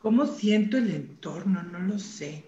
[0.00, 1.62] ¿Cómo siento el entorno?
[1.62, 2.44] No lo sé.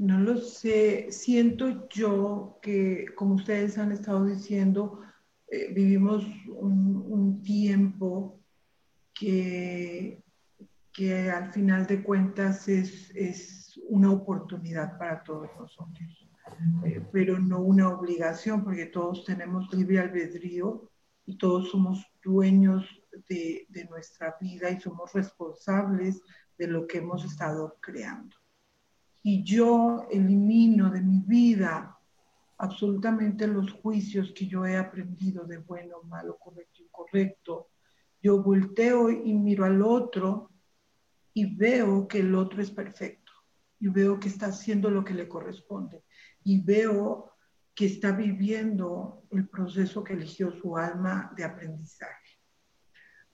[0.00, 1.12] No lo sé.
[1.12, 5.02] Siento yo que, como ustedes han estado diciendo,
[5.46, 8.40] eh, vivimos un, tiempo
[9.12, 10.22] que,
[10.90, 16.26] que al final de cuentas es, es una oportunidad para todos nosotros.
[16.86, 20.90] Eh, pero no una obligación, porque todos tenemos libre albedrío
[21.26, 22.86] y todos somos dueños
[23.28, 26.22] de, de nuestra vida y somos responsables
[26.56, 28.39] de lo que hemos estado creando.
[29.22, 31.98] Y yo elimino de mi vida
[32.58, 37.68] absolutamente los juicios que yo he aprendido de bueno, malo, correcto, incorrecto.
[38.22, 40.50] Yo volteo y miro al otro
[41.32, 43.32] y veo que el otro es perfecto
[43.78, 46.04] y veo que está haciendo lo que le corresponde
[46.44, 47.32] y veo
[47.74, 52.38] que está viviendo el proceso que eligió su alma de aprendizaje.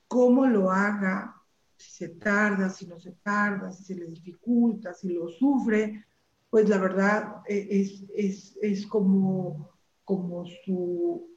[0.07, 1.35] Cómo lo haga,
[1.77, 6.05] si se tarda, si no se tarda, si se le dificulta, si lo sufre,
[6.51, 9.70] pues la verdad eh, es, es, es como,
[10.05, 11.28] como su,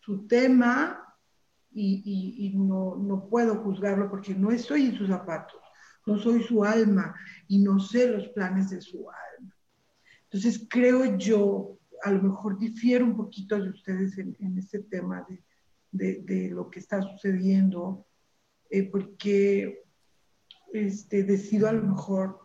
[0.00, 1.02] su tema
[1.72, 5.60] y, y, no, no puedo juzgarlo porque no estoy en sus zapatos,
[6.06, 7.14] no soy su alma
[7.48, 9.54] y no sé los planes de su alma.
[10.24, 15.26] Entonces, creo yo, a lo mejor difiero un poquito de ustedes en, este tema
[15.92, 18.06] de, lo que está sucediendo,
[18.70, 19.85] eh, porque
[20.76, 22.40] este, decido a lo mejor,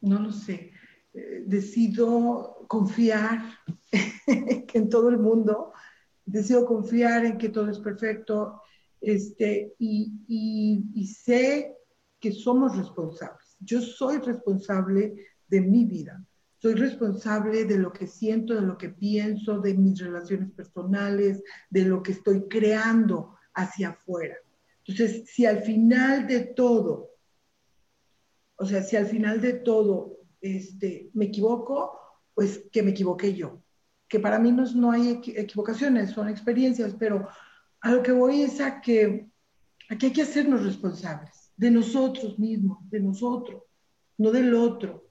[0.00, 0.72] no lo sé,
[1.14, 3.42] eh, decido confiar
[4.26, 5.72] en todo el mundo,
[6.24, 8.60] decido confiar en que todo es perfecto
[9.00, 11.76] este, y, y sé
[12.18, 13.56] que somos responsables.
[13.60, 15.14] Yo soy responsable
[15.48, 16.26] de mi vida
[16.58, 21.84] soy responsable de lo que siento, de lo que pienso, de mis relaciones personales, de
[21.84, 24.36] lo que estoy creando hacia afuera.
[24.84, 27.10] Entonces, si al final de todo,
[28.56, 31.98] o sea, si al final de todo este, me equivoco,
[32.34, 33.62] pues que me equivoqué yo.
[34.08, 37.28] Que para mí no, no hay equivocaciones, son experiencias, pero
[37.80, 39.28] a lo que voy es a que
[39.88, 43.62] aquí hay que hacernos responsables de nosotros mismos, de nosotros,
[44.18, 45.10] no del otro.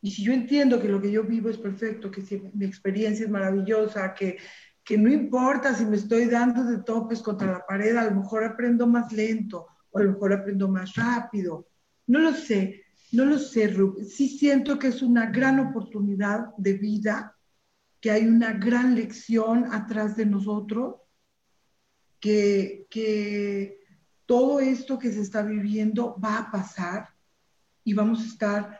[0.00, 3.24] Y si yo entiendo que lo que yo vivo es perfecto, que si mi experiencia
[3.24, 4.36] es maravillosa, que,
[4.84, 8.44] que no importa si me estoy dando de topes contra la pared, a lo mejor
[8.44, 11.68] aprendo más lento o a lo mejor aprendo más rápido,
[12.06, 14.02] no lo sé, No lo sé, Rub.
[14.04, 17.36] Sí siento que es una gran oportunidad de vida,
[18.00, 20.96] que hay una gran lección atrás de nosotros,
[22.18, 23.80] que, que
[24.26, 27.08] todo esto que se está viviendo va a pasar
[27.84, 28.78] y vamos a estar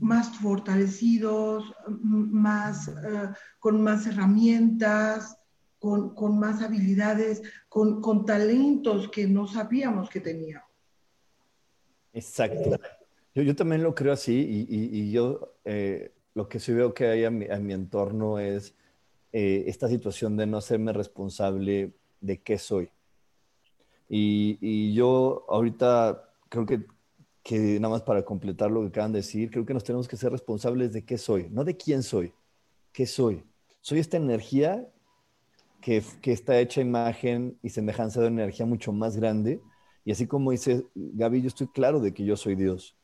[0.00, 5.36] más fortalecidos, más, eh, con más herramientas,
[5.78, 10.65] con, con más habilidades, con, con, talentos que no sabíamos que teníamos.
[12.16, 12.80] Exacto.
[13.34, 16.94] Yo, yo también lo creo así y, y, y yo eh, lo que sí veo
[16.94, 18.74] que hay a mi, a mi entorno es
[19.32, 22.88] eh, esta situación de no hacerme responsable de qué soy.
[24.08, 26.86] Y, y, yo ahorita creo que,
[27.42, 30.16] que nada más para completar lo que acaban de decir, creo que nos tenemos que
[30.16, 32.32] ser responsables de qué soy, no de quién soy,
[32.92, 33.44] qué soy.
[33.82, 34.88] Soy esta energía
[35.82, 39.60] que, que está hecha imagen y semejanza de una energía mucho más grande.
[40.06, 42.96] Y así como dice Gaby, yo estoy claro de que yo soy Dios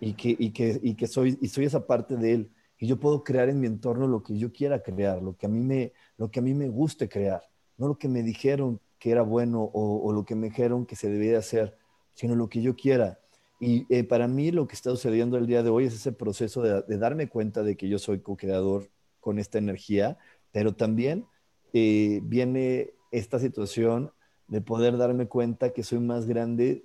[0.00, 2.50] y que, y que, y que soy, y soy esa parte de Él.
[2.78, 5.48] Y yo puedo crear en mi entorno lo que yo quiera crear, lo que a
[5.48, 7.42] mí me, lo que a mí me guste crear,
[7.78, 11.08] no lo que me dijeron que era bueno o, lo que me dijeron que se
[11.08, 11.74] debía hacer,
[12.12, 13.18] sino lo que yo quiera.
[13.58, 16.60] Y eh, para mí lo que está sucediendo el día de hoy es ese proceso
[16.60, 18.90] de, de darme cuenta de que yo soy co-creador
[19.20, 20.18] con esta energía,
[20.52, 21.24] pero también
[21.72, 24.12] eh, viene esta situación
[24.48, 26.84] de poder darme cuenta que soy más grande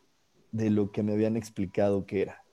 [0.52, 2.44] de lo que me habían explicado que era.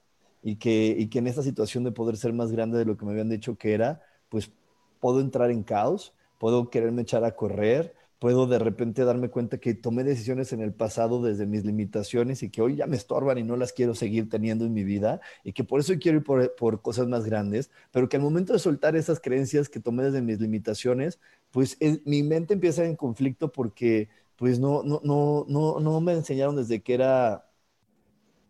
[0.42, 3.04] Y que, y que en esta situación de poder ser más grande de lo que
[3.04, 4.52] me habían dicho que era, pues
[5.00, 9.74] puedo entrar en caos, puedo quererme echar a correr, puedo de repente darme cuenta que
[9.74, 13.44] tomé decisiones en el pasado desde mis limitaciones y que hoy ya me estorban y
[13.44, 16.54] no las quiero seguir teniendo en mi vida y que por eso quiero ir por,
[16.56, 20.22] por cosas más grandes, pero que al momento de soltar esas creencias que tomé desde
[20.22, 21.20] mis limitaciones,
[21.50, 24.08] pues es, mi mente empieza en conflicto porque
[24.38, 27.50] pues no, no, no, no, no me enseñaron desde que era,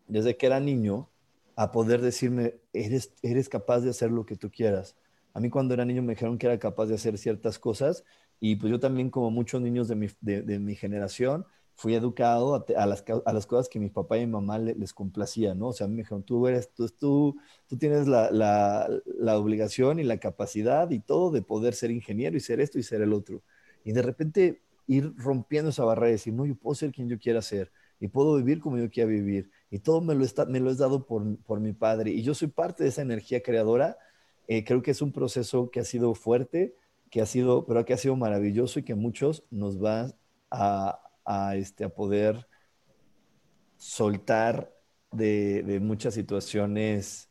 [0.07, 1.09] desde que era niño
[1.57, 4.97] a poder decirme, eres, eres capaz de hacer lo que tú quieras.
[5.33, 8.05] A mí cuando era niño me dijeron que era capaz de hacer ciertas cosas
[8.39, 12.55] y pues yo también, como muchos niños de mi, de, de mi generación, fui educado
[12.55, 15.55] a, a, las, a, las, cosas que mi papá y mi mamá le, les complacía,
[15.55, 15.69] ¿no?
[15.69, 17.37] O sea, me dijeron, tú, eres, tú, tú,
[17.67, 22.37] tú tienes la, la, la, obligación y la capacidad y todo de poder ser ingeniero
[22.37, 23.43] y ser esto y ser el otro.
[23.85, 27.19] Y de repente ir rompiendo esa barrera y decir, no, yo puedo ser quien yo
[27.19, 27.71] quiera ser
[28.01, 29.51] y puedo vivir como yo quiera vivir.
[29.71, 32.11] Y todo me lo, está, me lo es dado por, por mi padre.
[32.11, 33.99] Y yo soy parte de esa energía creadora.
[34.49, 36.75] Eh, creo que es un proceso que ha sido fuerte,
[37.11, 40.13] que ha sido, pero que ha sido maravilloso y que muchos nos va
[40.51, 42.47] a, a, este, a poder
[43.77, 44.73] soltar
[45.13, 47.28] de, de, muchas situaciones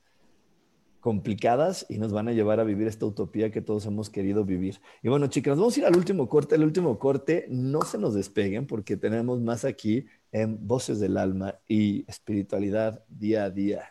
[1.07, 4.81] complicadas y nos van a llevar a vivir esta utopía que todos hemos querido vivir.
[5.01, 6.55] Y bueno, chicas, vamos a ir al último corte.
[6.55, 11.55] El último corte, no se nos despeguen porque tenemos más aquí en Voces del Alma
[11.65, 13.83] y Espiritualidad día a día.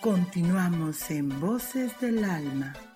[0.00, 2.89] Continuamos en Voces del Alma.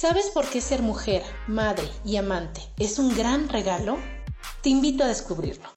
[0.00, 3.98] ¿Sabes por qué ser mujer, madre y amante es un gran regalo?
[4.62, 5.68] Te invito a descubrirlo.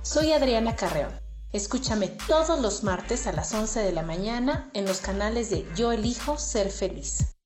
[0.00, 1.12] Soy Adriana Carreón.
[1.52, 5.92] Escúchame todos los martes a las 11 de la mañana en los canales de Yo
[5.92, 7.36] elijo ser feliz.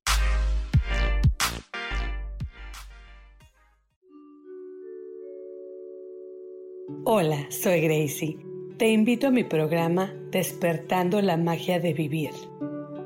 [7.06, 8.38] Hola, soy Gracie.
[8.78, 12.30] Te invito a mi programa Despertando la Magia de Vivir.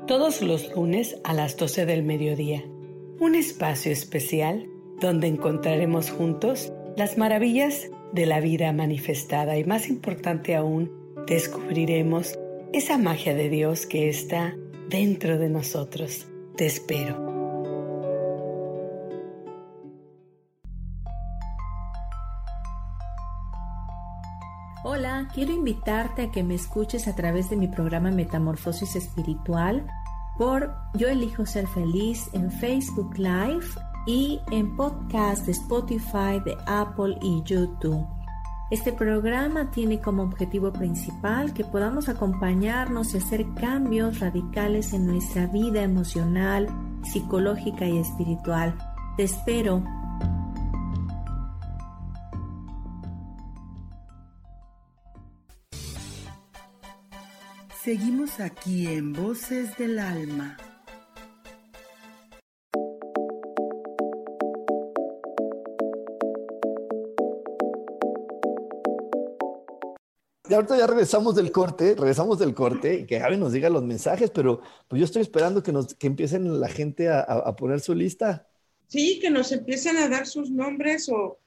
[0.05, 2.63] Todos los lunes a las 12 del mediodía.
[3.19, 4.67] Un espacio especial
[4.99, 10.91] donde encontraremos juntos las maravillas de la vida manifestada y más importante aún,
[11.25, 12.37] descubriremos
[12.73, 14.53] esa magia de Dios que está
[14.89, 16.27] dentro de nosotros.
[16.57, 17.35] Te espero.
[24.83, 29.87] Hola, quiero invitarte a que me escuches a través de mi programa Metamorfosis Espiritual
[30.37, 33.65] por Yo elijo ser feliz en Facebook Live
[34.07, 38.05] y en podcast de Spotify, de Apple y YouTube.
[38.71, 45.45] Este programa tiene como objetivo principal que podamos acompañarnos y hacer cambios radicales en nuestra
[45.47, 46.67] vida emocional,
[47.03, 48.75] psicológica y espiritual.
[49.17, 49.83] Te espero.
[57.85, 60.57] Seguimos aquí en Voces del Alma.
[70.49, 73.83] ya ahorita ya regresamos del corte, regresamos del corte y que Gaby nos diga los
[73.83, 77.81] mensajes, pero pues yo estoy esperando que, nos, que empiecen la gente a, a poner
[77.81, 78.47] su lista.
[78.87, 81.37] Sí, que nos empiecen a dar sus nombres o,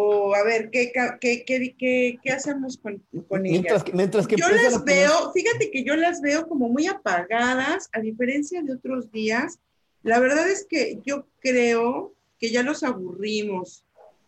[0.00, 3.94] o a ver, ¿qué, qué, qué, qué hacemos con, con mientras, ellas?
[3.96, 8.62] Mientras que yo las veo, fíjate que yo las veo como muy apagadas, a diferencia
[8.62, 9.58] de otros días.
[10.04, 13.84] La verdad es que yo creo que ya los aburrimos.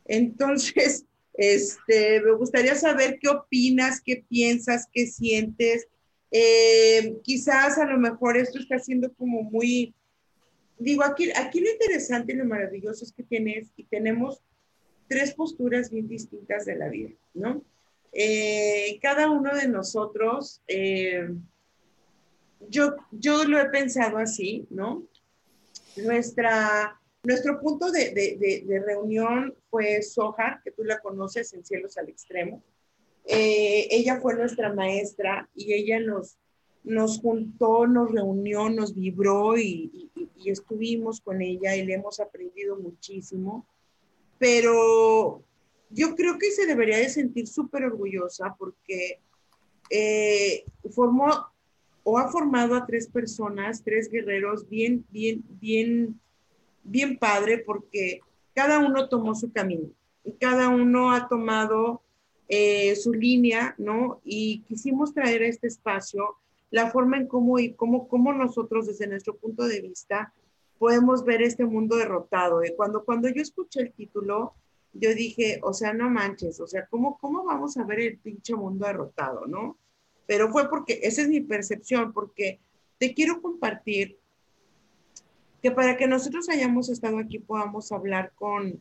[0.07, 5.87] Entonces, este, me gustaría saber qué opinas, qué piensas, qué sientes.
[6.33, 9.95] Eh, quizás a lo mejor esto está siendo como muy,
[10.81, 14.43] digo, aquí, aquí lo interesante y lo maravilloso es que tienes y tenemos
[15.11, 17.65] tres posturas bien distintas de la vida, ¿no?
[18.13, 21.29] Eh, cada uno de nosotros, eh,
[22.69, 25.03] yo, yo lo he pensado así, ¿no?
[25.97, 31.99] Nuestra, nuestro punto de, de, de, reunión fue Soja, que tú la conoces en Cielos
[31.99, 32.63] al Extremo.
[33.25, 36.39] Eh, ella fue nuestra maestra y ella nos,
[36.85, 42.21] nos juntó, nos reunió, nos vibró y, y, y, estuvimos con ella y le hemos
[42.21, 43.67] aprendido muchísimo.
[44.41, 45.45] Pero
[45.91, 49.21] yo creo que se debería de sentir súper orgullosa porque
[49.91, 51.47] eh, formó
[52.03, 56.19] o ha formado a tres personas, tres guerreros bien, bien, bien
[56.83, 58.21] bien padre porque
[58.55, 59.91] cada uno tomó su camino
[60.25, 62.03] y cada uno ha tomado
[62.49, 64.21] eh, su línea, ¿no?
[64.25, 66.37] Y quisimos traer a este espacio
[66.71, 70.33] la forma en cómo y cómo, cómo nosotros desde nuestro punto de vista
[70.81, 72.63] podemos ver este mundo derrotado.
[72.63, 72.73] ¿eh?
[72.75, 74.55] Cuando, cuando yo escuché el título,
[74.95, 78.55] yo dije, o sea, no manches, o sea, ¿cómo, ¿cómo vamos a ver el pinche
[78.57, 79.77] mundo derrotado, no?
[80.27, 82.61] Pero fue porque, esa es mi percepción, porque
[82.97, 84.19] te quiero compartir
[85.63, 88.81] que para que nosotros hayamos estado aquí podamos hablar con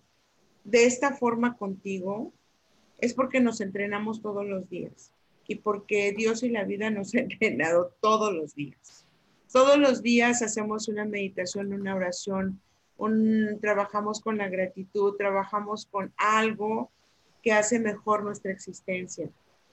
[0.64, 2.32] de esta forma contigo
[3.00, 5.12] es porque nos entrenamos todos los días
[5.48, 9.09] y porque Dios y la vida nos ha entrenado todos los días.
[9.52, 12.62] Todos los días hacemos una meditación, una oración,
[13.62, 16.92] trabajamos con la gratitud, trabajamos con algo
[17.42, 19.30] que hace mejor nuestra existencia.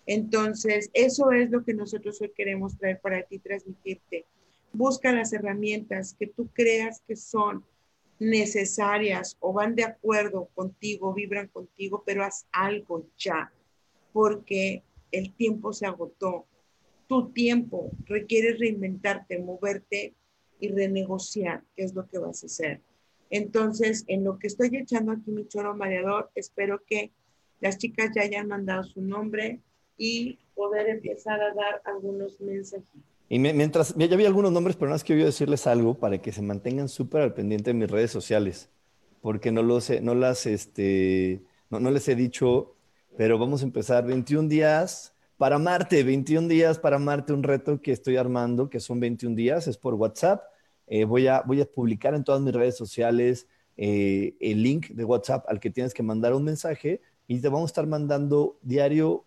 [0.06, 4.24] Entonces, eso es lo que nosotros hoy queremos traer para ti, transmitirte
[4.76, 7.64] Busca las herramientas que tú creas que son
[8.18, 13.50] necesarias o van de acuerdo contigo, vibran contigo, pero haz algo ya,
[14.12, 14.82] porque
[15.12, 16.44] el tiempo se agotó.
[17.06, 20.14] Tu tiempo requiere reinventarte, moverte
[20.60, 22.80] y renegociar qué es lo que vas a hacer.
[23.30, 27.12] Entonces, en lo que estoy echando aquí mi choro mareador, espero que
[27.60, 29.60] las chicas ya hayan mandado su nombre
[29.96, 32.86] y poder empezar a dar algunos mensajes.
[33.28, 36.30] Y mientras, ya vi algunos nombres, pero no es que a decirles algo para que
[36.30, 38.70] se mantengan súper al pendiente de mis redes sociales,
[39.20, 42.76] porque no, lo sé, no las, este, no, no les he dicho,
[43.16, 47.92] pero vamos a empezar 21 días para Marte, 21 días para Marte, un reto que
[47.92, 50.42] estoy armando, que son 21 días, es por WhatsApp.
[50.86, 51.44] Eh, voy, a,
[51.74, 53.46] publicar en todas mis redes sociales
[53.76, 57.68] eh, el link de WhatsApp al que tienes que mandar un mensaje y te vamos
[57.68, 59.24] a estar mandando diario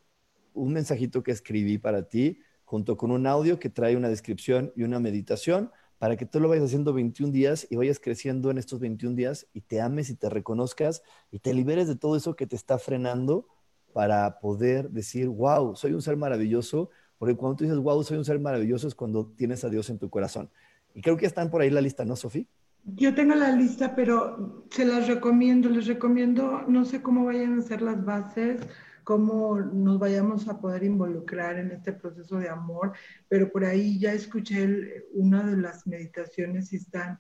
[0.54, 4.84] un mensajito que escribí para ti junto con un audio que trae una descripción y
[4.84, 8.80] una meditación para que tú lo vayas haciendo 21 días y vayas creciendo en estos
[8.80, 12.48] 21 días y te ames y te reconozcas y te liberes de todo eso que
[12.48, 13.48] te está frenando
[13.94, 18.26] para poder decir, wow, soy un ser maravilloso, porque cuando tú dices, wow, soy un
[18.26, 20.50] ser maravilloso es cuando tienes a Dios en tu corazón.
[20.94, 22.46] Y creo que están por ahí la lista, ¿no, Sofía?
[22.84, 27.62] Yo tengo la lista, pero se las recomiendo, les recomiendo, no sé cómo vayan a
[27.62, 28.62] ser las bases,
[29.04, 32.94] cómo nos vayamos a poder involucrar en este proceso de amor,
[33.28, 37.20] pero por ahí ya escuché una de las meditaciones y están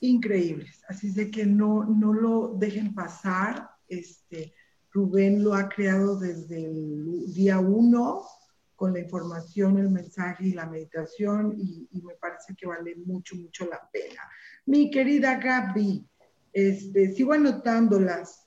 [0.00, 4.54] increíbles, así de que no, no lo dejen pasar, este,
[4.92, 8.24] Rubén lo ha creado desde el día uno
[8.74, 13.34] con la información, el mensaje y la meditación y, y, me parece que vale mucho,
[13.34, 14.22] mucho la pena.
[14.66, 16.06] Mi querida Gaby,
[16.52, 18.46] este, sigo anotándolas.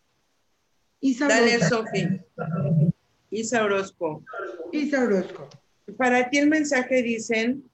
[1.00, 2.22] Isa Dale, Sofi.
[3.30, 4.24] Isa Orozco.
[4.72, 5.50] Isa Orozco.
[5.98, 7.70] Para ti el mensaje dicen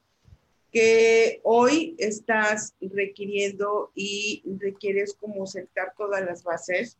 [0.71, 6.97] que hoy estás requiriendo y requieres como sentar todas las bases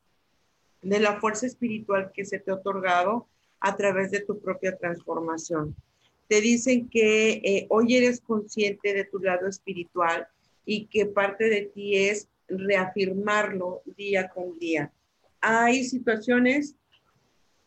[0.82, 3.28] de la fuerza espiritual que se te ha otorgado
[3.60, 5.76] a través de tu propia transformación.
[6.28, 10.28] Te dicen que eh, hoy eres consciente de tu lado espiritual
[10.66, 14.92] y que parte de ti es reafirmarlo día con día
[15.42, 16.76] hay situaciones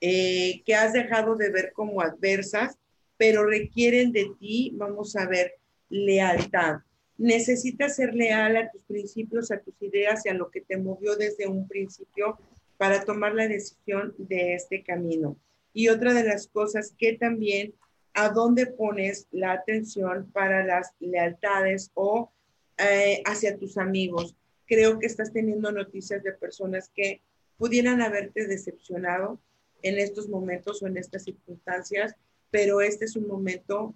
[0.01, 2.77] eh, que has dejado de ver como adversas,
[3.17, 5.55] pero requieren de ti, vamos a ver,
[5.89, 6.79] lealtad.
[7.19, 11.17] Necesitas ser leal a tus principios, a tus ideas y a lo que te movió
[11.17, 12.39] desde un principio
[12.81, 15.37] para tomar la decisión de este camino.
[15.75, 17.75] Y otra de las cosas que también,
[18.15, 22.33] a dónde pones la atención para las lealtades o
[22.79, 24.35] eh, hacia tus amigos.
[24.65, 27.21] Creo que estás teniendo noticias de personas que
[27.59, 29.39] pudieran haberte decepcionado
[29.83, 32.17] en estos momentos o en estas circunstancias,
[32.51, 33.95] pero este es un momento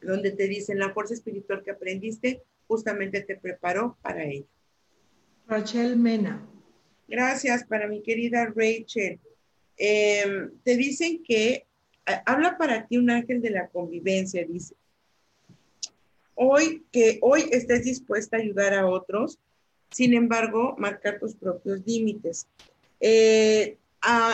[0.00, 4.46] donde te dicen la fuerza espiritual que aprendiste justamente te preparó para ello.
[5.46, 6.55] Rachel Mena.
[7.08, 9.20] Gracias para mi querida Rachel.
[9.76, 11.66] Em, te dicen que
[12.24, 14.74] habla para ti un ángel de la convivencia, dice.
[16.34, 19.38] Hoy que hoy estés dispuesta a ayudar a otros,
[19.90, 22.46] sin embargo, marcar tus propios límites.
[23.00, 23.76] Eh,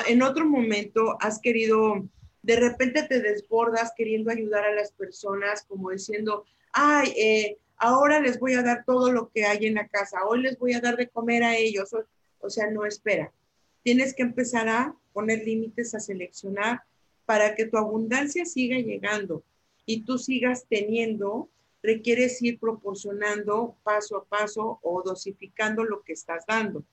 [0.08, 2.04] en otro momento has querido,
[2.42, 8.38] de repente te desbordas queriendo ayudar a las personas, como diciendo, ay, eh, ahora les
[8.38, 10.96] voy a dar todo lo que hay en la casa, hoy les voy a dar
[10.96, 11.90] de comer a ellos.
[12.42, 13.32] O, sea, no espera.
[13.82, 16.82] Tienes que empezar a poner límites, a seleccionar
[17.24, 19.42] para que tu abundancia siga llegando
[19.86, 21.48] y tú sigas teniendo,
[21.82, 26.84] requieres ir proporcionando paso a paso o dosificando lo que estás dando.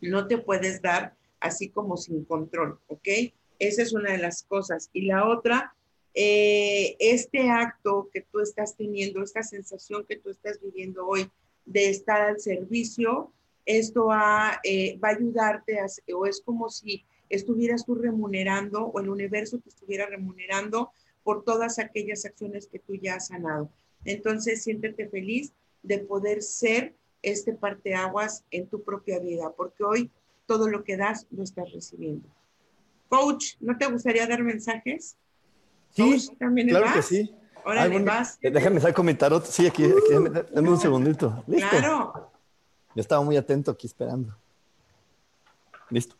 [0.00, 3.08] No te puedes dar así como sin control, ¿ok?
[3.58, 4.90] Esa es una de las cosas.
[4.92, 5.74] Y la otra,
[6.14, 11.30] eh, este acto que tú estás teniendo, esta sensación que tú estás viviendo hoy
[11.64, 13.32] de estar al servicio,
[13.64, 14.08] esto
[14.64, 15.78] eh, va a ayudarte,
[16.14, 20.90] o es como si estuvieras tú remunerando o el universo te estuviera remunerando
[21.22, 23.70] por todas aquellas acciones que tú ya has sanado.
[24.04, 25.52] Entonces, siéntete feliz
[25.82, 30.10] de poder ser este parteaguas en tu propia vida, porque hoy
[30.46, 32.28] todo lo que das lo estás recibiendo.
[33.08, 35.16] Coach, ¿no te gustaría dar mensages?
[35.94, 37.34] Sí, claro que sí.
[37.64, 38.38] Órale, vas.
[38.40, 39.44] Déjame mi tarot.
[39.44, 39.84] Sí, aquí,
[40.52, 41.44] dame, un segundito.
[41.46, 41.68] ¿Listo?
[41.70, 42.31] Claro.
[42.94, 44.36] Yo estaba muy atento aquí esperando.
[45.90, 46.16] Listo.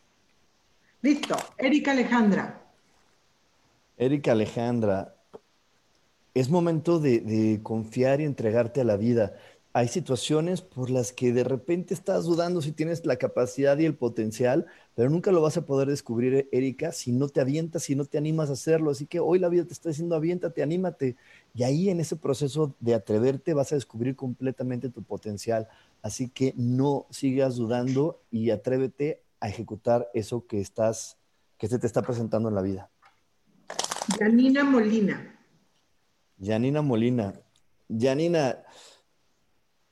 [1.01, 1.35] Listo.
[1.57, 2.61] Erika Alejandra.
[3.97, 5.15] Erika Alejandra,
[6.33, 9.35] es momento de, de, confiar y entregarte a la vida
[9.75, 13.95] hay situaciones por las que de repente estás dudando si tienes la capacidad y el
[13.95, 18.05] potencial, pero nunca lo vas a poder descubrir, Erika, si no te avientas, si no
[18.05, 18.91] te animas a hacerlo.
[18.91, 21.15] Así que hoy la vida te está diciendo, aviéntate, anímate.
[21.55, 25.67] Y ahí en ese proceso de atreverte vas a descubrir completamente tu potencial.
[26.03, 31.17] Así que no sigas dudando y atrévete a ejecutar eso que estás,
[31.57, 32.91] que se te está presentando en la vida.
[34.19, 35.35] Janina Molina.
[36.39, 37.33] Janina Molina.
[37.89, 38.63] Janina,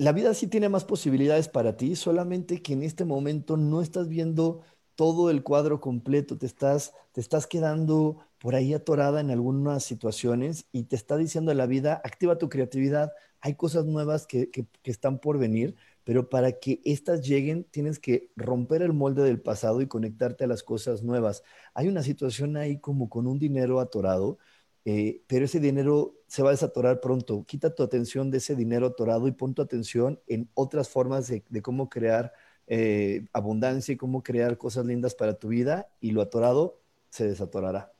[0.01, 4.07] la vida sí tiene más posibilidades para ti, solamente que en este momento no estás
[4.07, 4.61] viendo
[4.95, 10.65] todo el cuadro completo, te estás, te estás quedando por ahí atorada en algunas situaciones
[10.71, 13.11] y te está diciendo la vida, activa tu creatividad,
[13.41, 18.31] hay cosas nuevas que, que, están por venir, pero para que éstas lleguen tienes que
[18.35, 21.43] romper el molde del pasado y conectarte a las cosas nuevas.
[21.75, 24.39] Hay una situación ahí como con un dinero atorado,
[24.83, 27.43] eh, pero ese dinero se va a desatorar pronto.
[27.45, 31.43] Quita tu atención de ese dinero atorado y pon tu atención en otras formas de,
[31.61, 32.33] cómo crear
[32.67, 36.79] eh, abundancia y cómo crear cosas lindas para tu vida y lo atorado
[37.09, 37.91] se desatorará.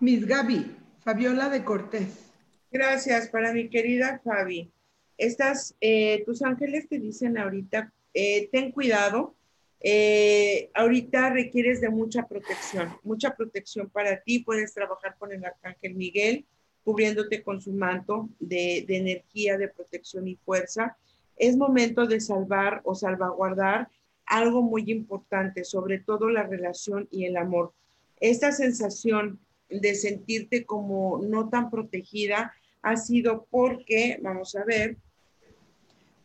[0.00, 2.30] Miss Gaby, Fabiola de Cortés.
[2.70, 4.70] Gracias para mi querida Fabi.
[5.16, 9.34] Estas, eh, tus ángeles te dicen ahorita, ten cuidado,
[9.80, 14.40] eh, ahorita requieres de mucha protección, mucha protección para ti.
[14.40, 16.44] Puedes trabajar con el Arcángel Miguel,
[16.84, 20.96] cubriéndote con su manto de, de energía, de protección y fuerza.
[21.36, 23.88] Es momento de salvar o salvaguardar
[24.26, 27.72] algo muy importante, sobre todo la relación y el amor.
[28.20, 32.52] Esta sensación de sentirte como no tan protegida
[32.82, 34.96] ha sido porque, vamos a ver,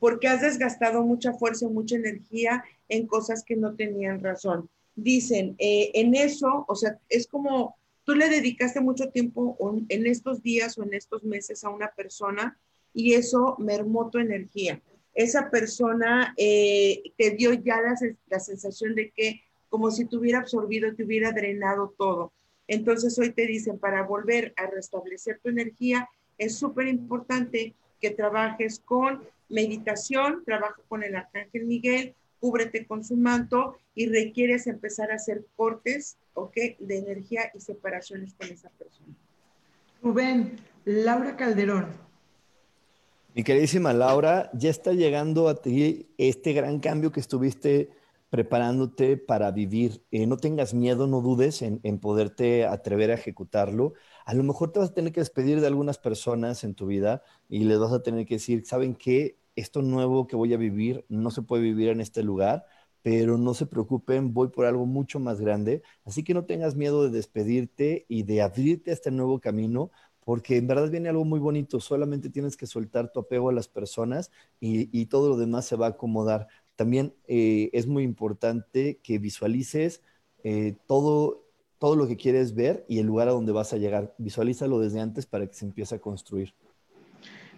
[0.06, 4.70] porque has desgastado mucha fuerza, mucha energía en cosas que no tenían razón.
[4.96, 9.58] Dicen, eh, en eso, o sea, es como tú le dedicaste mucho tiempo
[9.90, 12.56] en estos días o en estos meses a una persona
[12.94, 14.80] y eso mermó tu energía.
[15.16, 17.96] Esa persona eh, te dio ya la,
[18.28, 22.32] la sensación de que como si te hubiera absorbido, te hubiera drenado todo.
[22.68, 26.08] Entonces hoy te dicen, para volver a restablecer tu energía,
[26.38, 33.16] es súper importante que trabajes con meditación, trabaja con el Arcángel Miguel, cúbrete con su
[33.16, 36.56] manto y requieres empezar a hacer cortes, ¿ok?
[36.80, 39.14] De energía y separaciones con esa persona.
[40.02, 41.88] Rubén, Laura Calderón.
[43.34, 47.90] Mi queridísima Laura, ya está llegando a ti este gran cambio que estuviste
[48.30, 50.04] preparándote para vivir.
[50.12, 53.94] Eh, no tengas miedo, no dudes en, en, poderte atrever a ejecutarlo.
[54.26, 57.24] A lo mejor te vas a tener que despedir de algunas personas en tu vida
[57.48, 59.38] y les vas a tener que decir, ¿saben qué?
[59.56, 62.66] Esto nuevo que voy a vivir no se puede vivir en este lugar,
[63.04, 67.04] pero no se preocupen, voy por algo mucho más grande, así que no tengas miedo
[67.04, 69.92] de despedirte y de abrirte a este nuevo camino,
[70.22, 73.68] porque en verdad viene algo muy bonito, solamente tienes que soltar tu apego a las
[73.68, 76.48] personas y, todo lo demás se va a acomodar.
[76.76, 80.02] También eh, es muy importante que visualices
[80.44, 81.45] eh, todo,
[81.86, 84.16] todo lo que quieres ver y el lugar a donde vas a llegar.
[84.18, 86.52] Visualízalo desde antes para que se empiece a construir.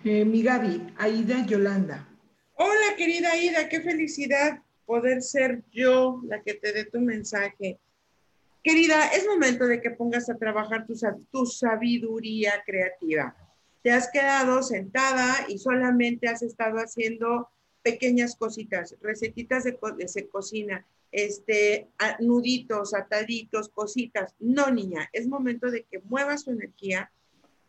[0.04, 2.10] Eh, mi Gaby, Aida Yolanda.
[2.56, 7.80] Hola, querida Aida, qué felicidad poder ser yo la que te dé tu mensaje.
[8.62, 10.94] Querida, es momento de que pongas a trabajar tu,
[11.32, 13.34] tu sabiduría creativa.
[13.82, 17.48] Te has quedado sentada y solamente has estado haciendo
[17.82, 19.80] pequeñas cositas, recetitas de,
[20.14, 21.88] de cocina, este,
[22.20, 24.34] nuditos, ataditos, cositas.
[24.40, 27.12] No, niña, es momento de que muevas tu energía.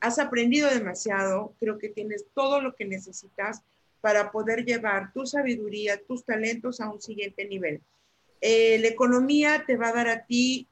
[0.00, 3.62] Has aprendido demasiado, creo que tienes todo lo que necesitas
[4.00, 7.80] para poder llevar tu sabiduría, tus talentos a un siguiente nivel.
[8.40, 10.68] Eh, la economía te va a dar a ti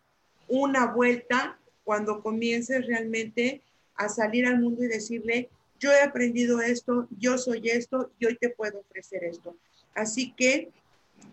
[0.49, 3.63] una vuelta cuando comiences realmente
[3.97, 5.49] a salir al mundo y decirle,
[5.79, 9.57] yo he aprendido esto, yo soy esto y hoy te puedo ofrecer esto.
[9.95, 10.71] Así que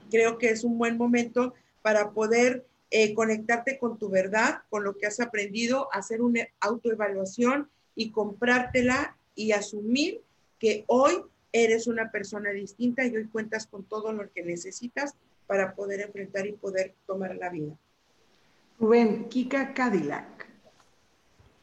[0.10, 4.98] creo que es un buen momento para poder eh, conectarte con tu verdad, con lo
[4.98, 10.22] que has aprendido, hacer una autoevaluación y comprártela y asumir
[10.60, 15.16] que hoy eres una persona distinta y hoy cuentas con todo lo que necesitas
[15.48, 17.78] para poder enfrentar y poder tomar la vida.
[18.80, 20.43] Rubén, Kika Cadillac.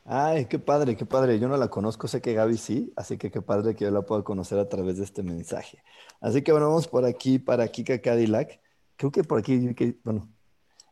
[0.05, 1.39] Ay, qué padre, qué padre.
[1.39, 4.03] Yo no la conozco, sé que Gaby sí, así que qué padre que yo la
[4.03, 5.83] pueda conocer a través de este mensaje.
[6.21, 8.61] Así que bueno, vamos por aquí para Kika Cadillac.
[8.97, 9.75] Creo que por aquí,
[10.05, 10.29] bueno,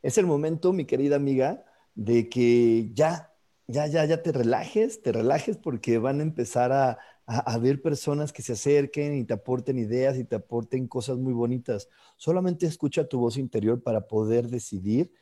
[0.03, 1.65] es el momento, mi querida amiga,
[1.95, 3.35] de que ya,
[3.67, 8.33] ya, ya, ya te relajes, te relajes porque van a empezar a, a, ver personas
[8.33, 11.89] que se acerquen y te aporten ideas y te aporten cosas muy bonitas.
[12.17, 15.13] Solamente escucha tu voz interior para poder decidir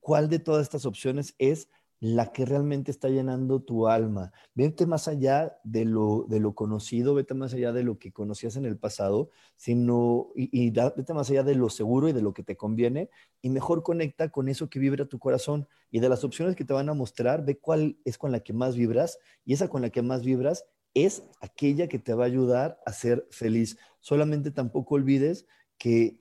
[0.00, 1.68] cuál de todas estas opciones es
[2.00, 4.32] la que realmente está llenando tu alma.
[4.54, 8.56] Vete más allá de lo, de lo conocido, vete más allá de lo que conocías
[8.56, 12.42] en el pasado, sino, y, vete más allá de lo seguro y de lo que
[12.42, 13.10] te conviene,
[13.40, 15.66] y mejor conecta con eso que vibra tu corazón.
[15.90, 18.52] Y de las opciones que te van a mostrar, ve cuál es con la que
[18.52, 20.64] más vibras, y esa con la que más vibras
[20.94, 23.78] es aquella que te va a ayudar a ser feliz.
[24.00, 25.46] Solamente tampoco olvides
[25.78, 26.18] que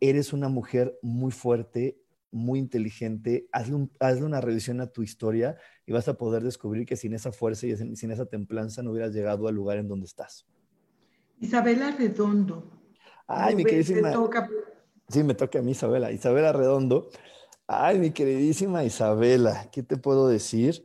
[0.00, 2.01] eres una mujer muy fuerte,
[2.32, 3.46] muy inteligente.
[3.52, 5.56] Hazle, una revisión a tu historia
[5.86, 9.12] y vas a poder descubrir que sin esa fuerza y sin esa templanza no hubieras
[9.12, 10.46] llegado al lugar en donde estás.
[11.40, 12.70] Isabela Redondo.
[13.26, 14.12] Ay, mi queridísima.
[15.08, 16.10] Sí, me toca a mí, Isabela.
[16.10, 17.10] Isabela Redondo.
[17.66, 20.84] Ay, mi queridísima Isabela, ¿qué te puedo decir?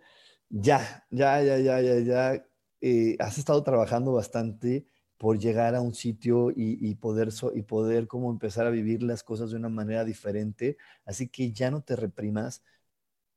[0.49, 2.45] Ya, ya, ya, ya, ya, ya
[2.81, 4.85] eh, has estado trabajando bastante
[5.17, 9.51] por llegar a un sitio y, poder, y poder como empezar a vivir las cosas
[9.51, 10.77] de una manera diferente.
[11.05, 12.63] Así que ya no te reprimas,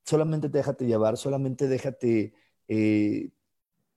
[0.04, 2.34] solamente déjate llevar, solamente déjate
[2.68, 3.30] eh,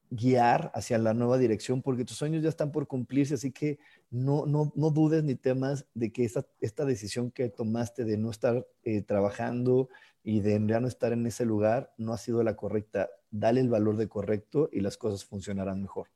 [0.10, 3.80] guiar hacia la nueva dirección, porque tus sueños ya están por cumplirse, así que
[4.12, 8.32] no, no, no dudes ni temas de que esta, esta decisión que tomaste de no
[8.32, 9.90] estar eh, trabajando
[10.24, 13.70] y de ya no estar en ese lugar no ha sido la correcta dale el
[13.70, 16.08] valor de correcto y las cosas funcionarán mejor.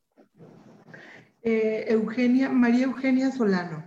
[1.49, 3.86] Eh, Eugenia, María Eugenia Solano.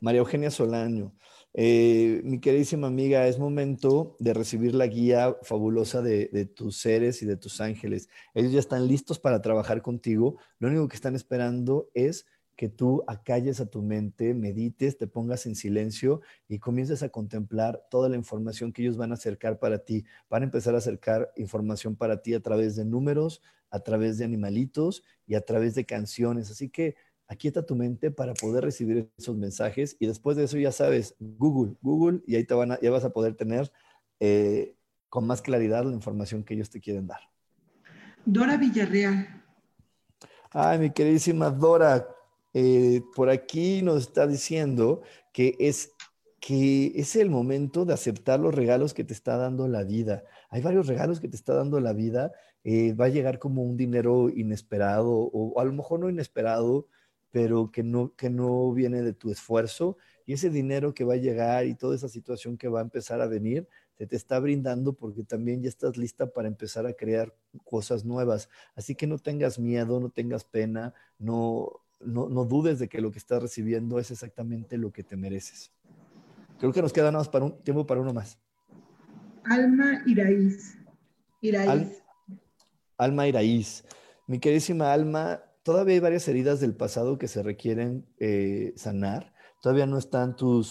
[0.00, 1.14] María Eugenia Solano.
[1.54, 7.22] Eh, mi queridísima amiga, es momento de recibir la guía fabulosa de, de, tus seres
[7.22, 8.08] y de tus ángeles.
[8.34, 10.38] Ellos ya están listos para trabajar contigo.
[10.58, 12.26] Lo único que están esperando es
[12.56, 17.86] que tú acalles a tu mente, medites, te pongas en silencio y comiences a contemplar
[17.88, 20.04] toda la información que ellos van a acercar para ti.
[20.28, 23.42] Van a empezar a acercar información para ti a través de números,
[23.76, 26.50] a través de animalitos y a través de canciones.
[26.50, 26.96] Así que
[27.28, 31.76] aquieta tu mente para poder recibir esos mensajes y después de eso ya sabes, Google,
[31.82, 33.70] Google y ahí te van a, ya vas a poder tener
[34.20, 34.76] eh,
[35.08, 37.20] con más claridad la información que ellos te quieren dar.
[38.24, 39.44] Dora Villarreal.
[40.50, 42.08] Ay, mi queridísima Dora,
[42.54, 45.92] eh, por aquí nos está diciendo que es,
[46.40, 50.24] que es el momento de aceptar los regalos que te está dando la vida.
[50.48, 52.32] Hay varios regalos que te está dando la vida.
[52.68, 56.88] Eh, va a llegar como un dinero inesperado o a lo mejor no inesperado,
[57.30, 59.98] pero que no, que no viene de tu esfuerzo.
[60.26, 63.20] Y ese dinero que va a llegar y toda esa situación que va a empezar
[63.20, 67.32] a venir, se te está brindando porque también ya estás lista para empezar a crear
[67.62, 68.48] cosas nuevas.
[68.74, 71.70] Así que no tengas miedo, no tengas pena, no,
[72.00, 75.70] no, dudes de que lo que estás recibiendo es exactamente lo que te mereces.
[76.58, 78.40] Creo que nos queda nada más para un tiempo para uno más.
[79.44, 80.76] Alma Iraíz.
[81.40, 82.02] Iraíz.
[82.98, 83.84] Alma Iraíz.
[84.26, 89.32] Mi queridísima Alma, todavía hay varias heridas del pasado que se requieren eh, sanar.
[89.62, 90.64] Todavía no están tu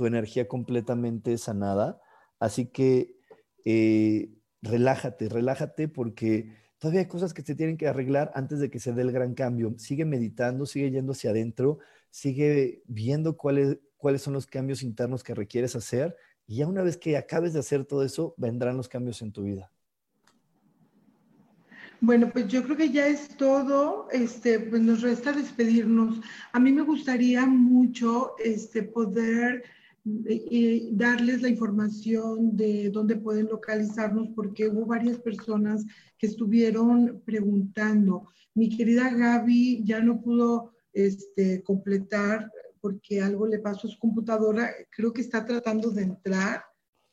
[0.00, 2.00] energía completamente sanada.
[2.38, 3.16] Así que
[3.64, 8.80] eh, relájate, relájate porque todavía hay cosas que se tienen que arreglar antes de que
[8.80, 9.74] se dé el gran cambio.
[9.78, 11.78] Sigue meditando, sigue yendo hacia adentro,
[12.10, 16.16] sigue viendo cuáles son los cambios internos que requieres hacer
[16.46, 19.44] y ya una vez que acabes de hacer todo eso, vendrán los cambios en tu
[19.44, 19.72] vida.
[22.00, 24.08] Bueno, pues yo creo que ya es todo.
[24.10, 26.20] Este, pues nos resta despedirnos.
[26.52, 29.64] A mí me gustaría mucho este, poder
[30.26, 35.86] eh, darles la información de dónde pueden localizarnos, porque hubo varias personas
[36.18, 38.28] que estuvieron preguntando.
[38.54, 42.50] Mi querida Gaby ya no pudo este, completar
[42.80, 44.70] porque algo le pasó a su computadora.
[44.90, 46.64] Creo que está tratando de entrar.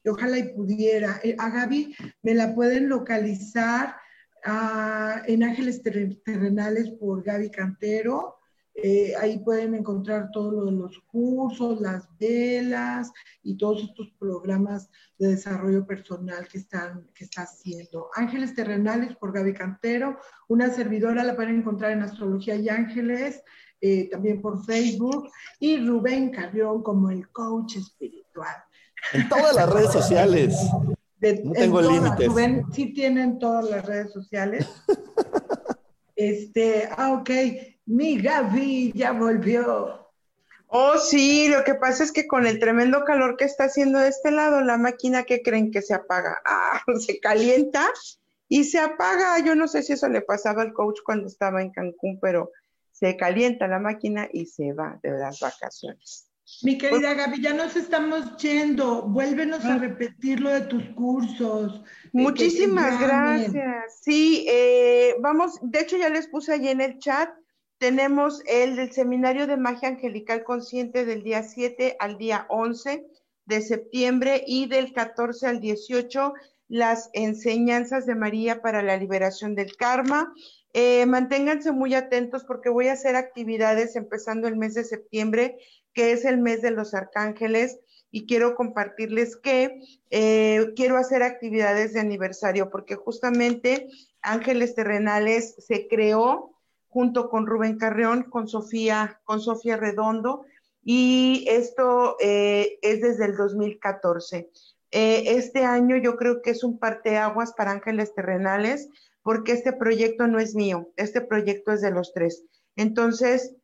[0.06, 1.22] Ojalá y pudiera.
[1.24, 3.96] Eh, a Gaby me la pueden localizar
[4.44, 8.42] en Ángeles Terrenales por Gaby Cantero
[8.74, 13.12] eh, ahí pueden encontrar todo lo de los cursos, las velas
[13.44, 14.90] y todos estos programas
[15.20, 18.10] de desarrollo personal que, están, que está haciendo.
[18.16, 23.44] Ángeles Terrenales por Gaby Cantero, una servidora la pueden encontrar en Astrología y Ángeles,
[23.82, 28.56] eh, también por Facebook, y Rubén Carrión como el coach espiritual.
[29.14, 30.56] En todas las redes sociales.
[31.44, 32.28] No tengo límites.
[32.28, 34.68] Rubén, sí tienen todas las redes sociales.
[36.16, 37.30] este, ah, ok.
[37.86, 40.02] Mi Gaby ya volvió.
[40.68, 44.08] Oh, sí, lo que pasa es que con el tremendo calor que está haciendo de
[44.08, 47.90] este lado, la máquina que creen que se apaga, ah, se calienta
[48.48, 49.38] y se apaga.
[49.40, 52.52] Yo no sé si eso le pasaba al coach cuando estaba en Cancún, pero
[52.92, 56.31] se calienta la máquina y se va de las vacaciones.
[56.64, 59.04] Mi querida Gaby, ya nos estamos yendo.
[59.04, 59.78] Vuélvenos a ah.
[59.78, 61.82] repetir lo de tus cursos.
[62.14, 64.02] Muchísimas gracias.
[64.02, 67.30] Sí, eh, vamos, de hecho ya les puse allí en el chat
[67.82, 73.08] tenemos el del Seminario de Magia Angelical Consciente del día 7 al día 11
[73.48, 76.34] de septiembre y del 14 al 18
[76.68, 80.32] las enseñanzas de María para la liberación del karma.
[80.76, 85.58] Eh, manténganse muy atentos porque voy a hacer actividades empezando el mes de septiembre,
[85.94, 87.80] que es el mes de los arcángeles,
[88.12, 93.88] y quiero compartirles que eh, quiero hacer actividades de aniversario porque justamente
[94.22, 96.52] Ángeles Terrenales se creó
[96.90, 100.44] junto con Rubén Carreón, con Sofía, con Sofía Redondo,
[100.84, 104.50] y esto eh, es desde el 2014.
[104.92, 108.90] Eh, este año yo creo que es un parteaguas para Ángeles Terrenales,
[109.24, 112.44] porque este proyecto no es mío, este proyecto es de los tres.
[112.76, 113.56] Entonces,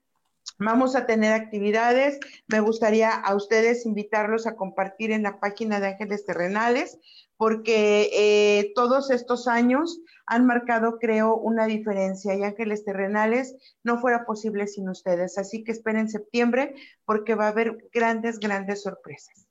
[0.59, 2.19] Vamos a tener actividades.
[2.47, 6.99] Me gustaría a ustedes invitarlos a compartir en la página de Ángeles Terrenales,
[7.37, 14.25] porque eh, todos estos años han marcado, creo, una diferencia y Ángeles Terrenales no fuera
[14.25, 15.37] posible sin ustedes.
[15.37, 16.73] Así que esperen septiembre
[17.05, 19.46] porque va a haber grandes, grandes sorpresas.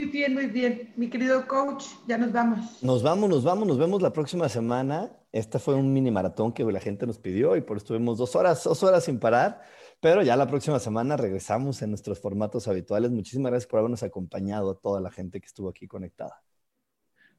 [0.00, 0.94] Muy bien, muy bien.
[0.96, 2.82] Mi querido coach, ya nos vamos.
[2.82, 5.12] Nos vamos, nos vamos, nos vemos la próxima semana.
[5.30, 8.34] Este fue un mini maratón que la gente nos pidió y por eso estuvimos dos
[8.34, 9.60] horas, dos horas sin parar.
[10.00, 13.10] Pero ya la próxima semana regresamos en nuestros formatos habituales.
[13.10, 16.42] Muchísimas gracias por habernos acompañado a toda la gente que estuvo aquí conectada.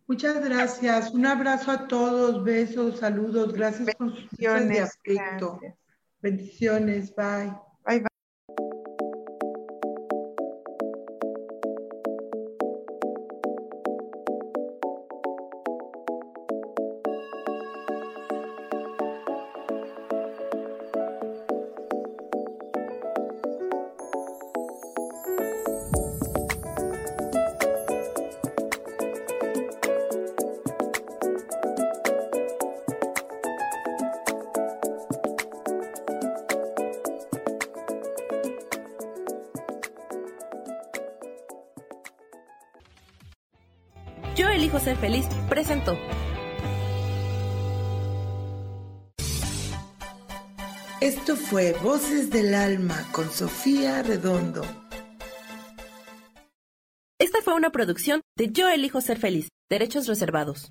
[0.05, 1.09] Muchas gracias.
[1.15, 2.43] Un abrazo a todos.
[2.43, 3.53] Besos, saludos.
[3.53, 5.59] Gracias por sus de afecto.
[6.21, 7.11] Bendiciones.
[7.15, 7.70] Bye.
[45.01, 45.97] Feliz presentó.
[51.01, 54.61] Esto fue Voces del Alma con Sofía Redondo.
[57.19, 60.69] Esta fue una producción de Yo elijo ser feliz, derechos reservados.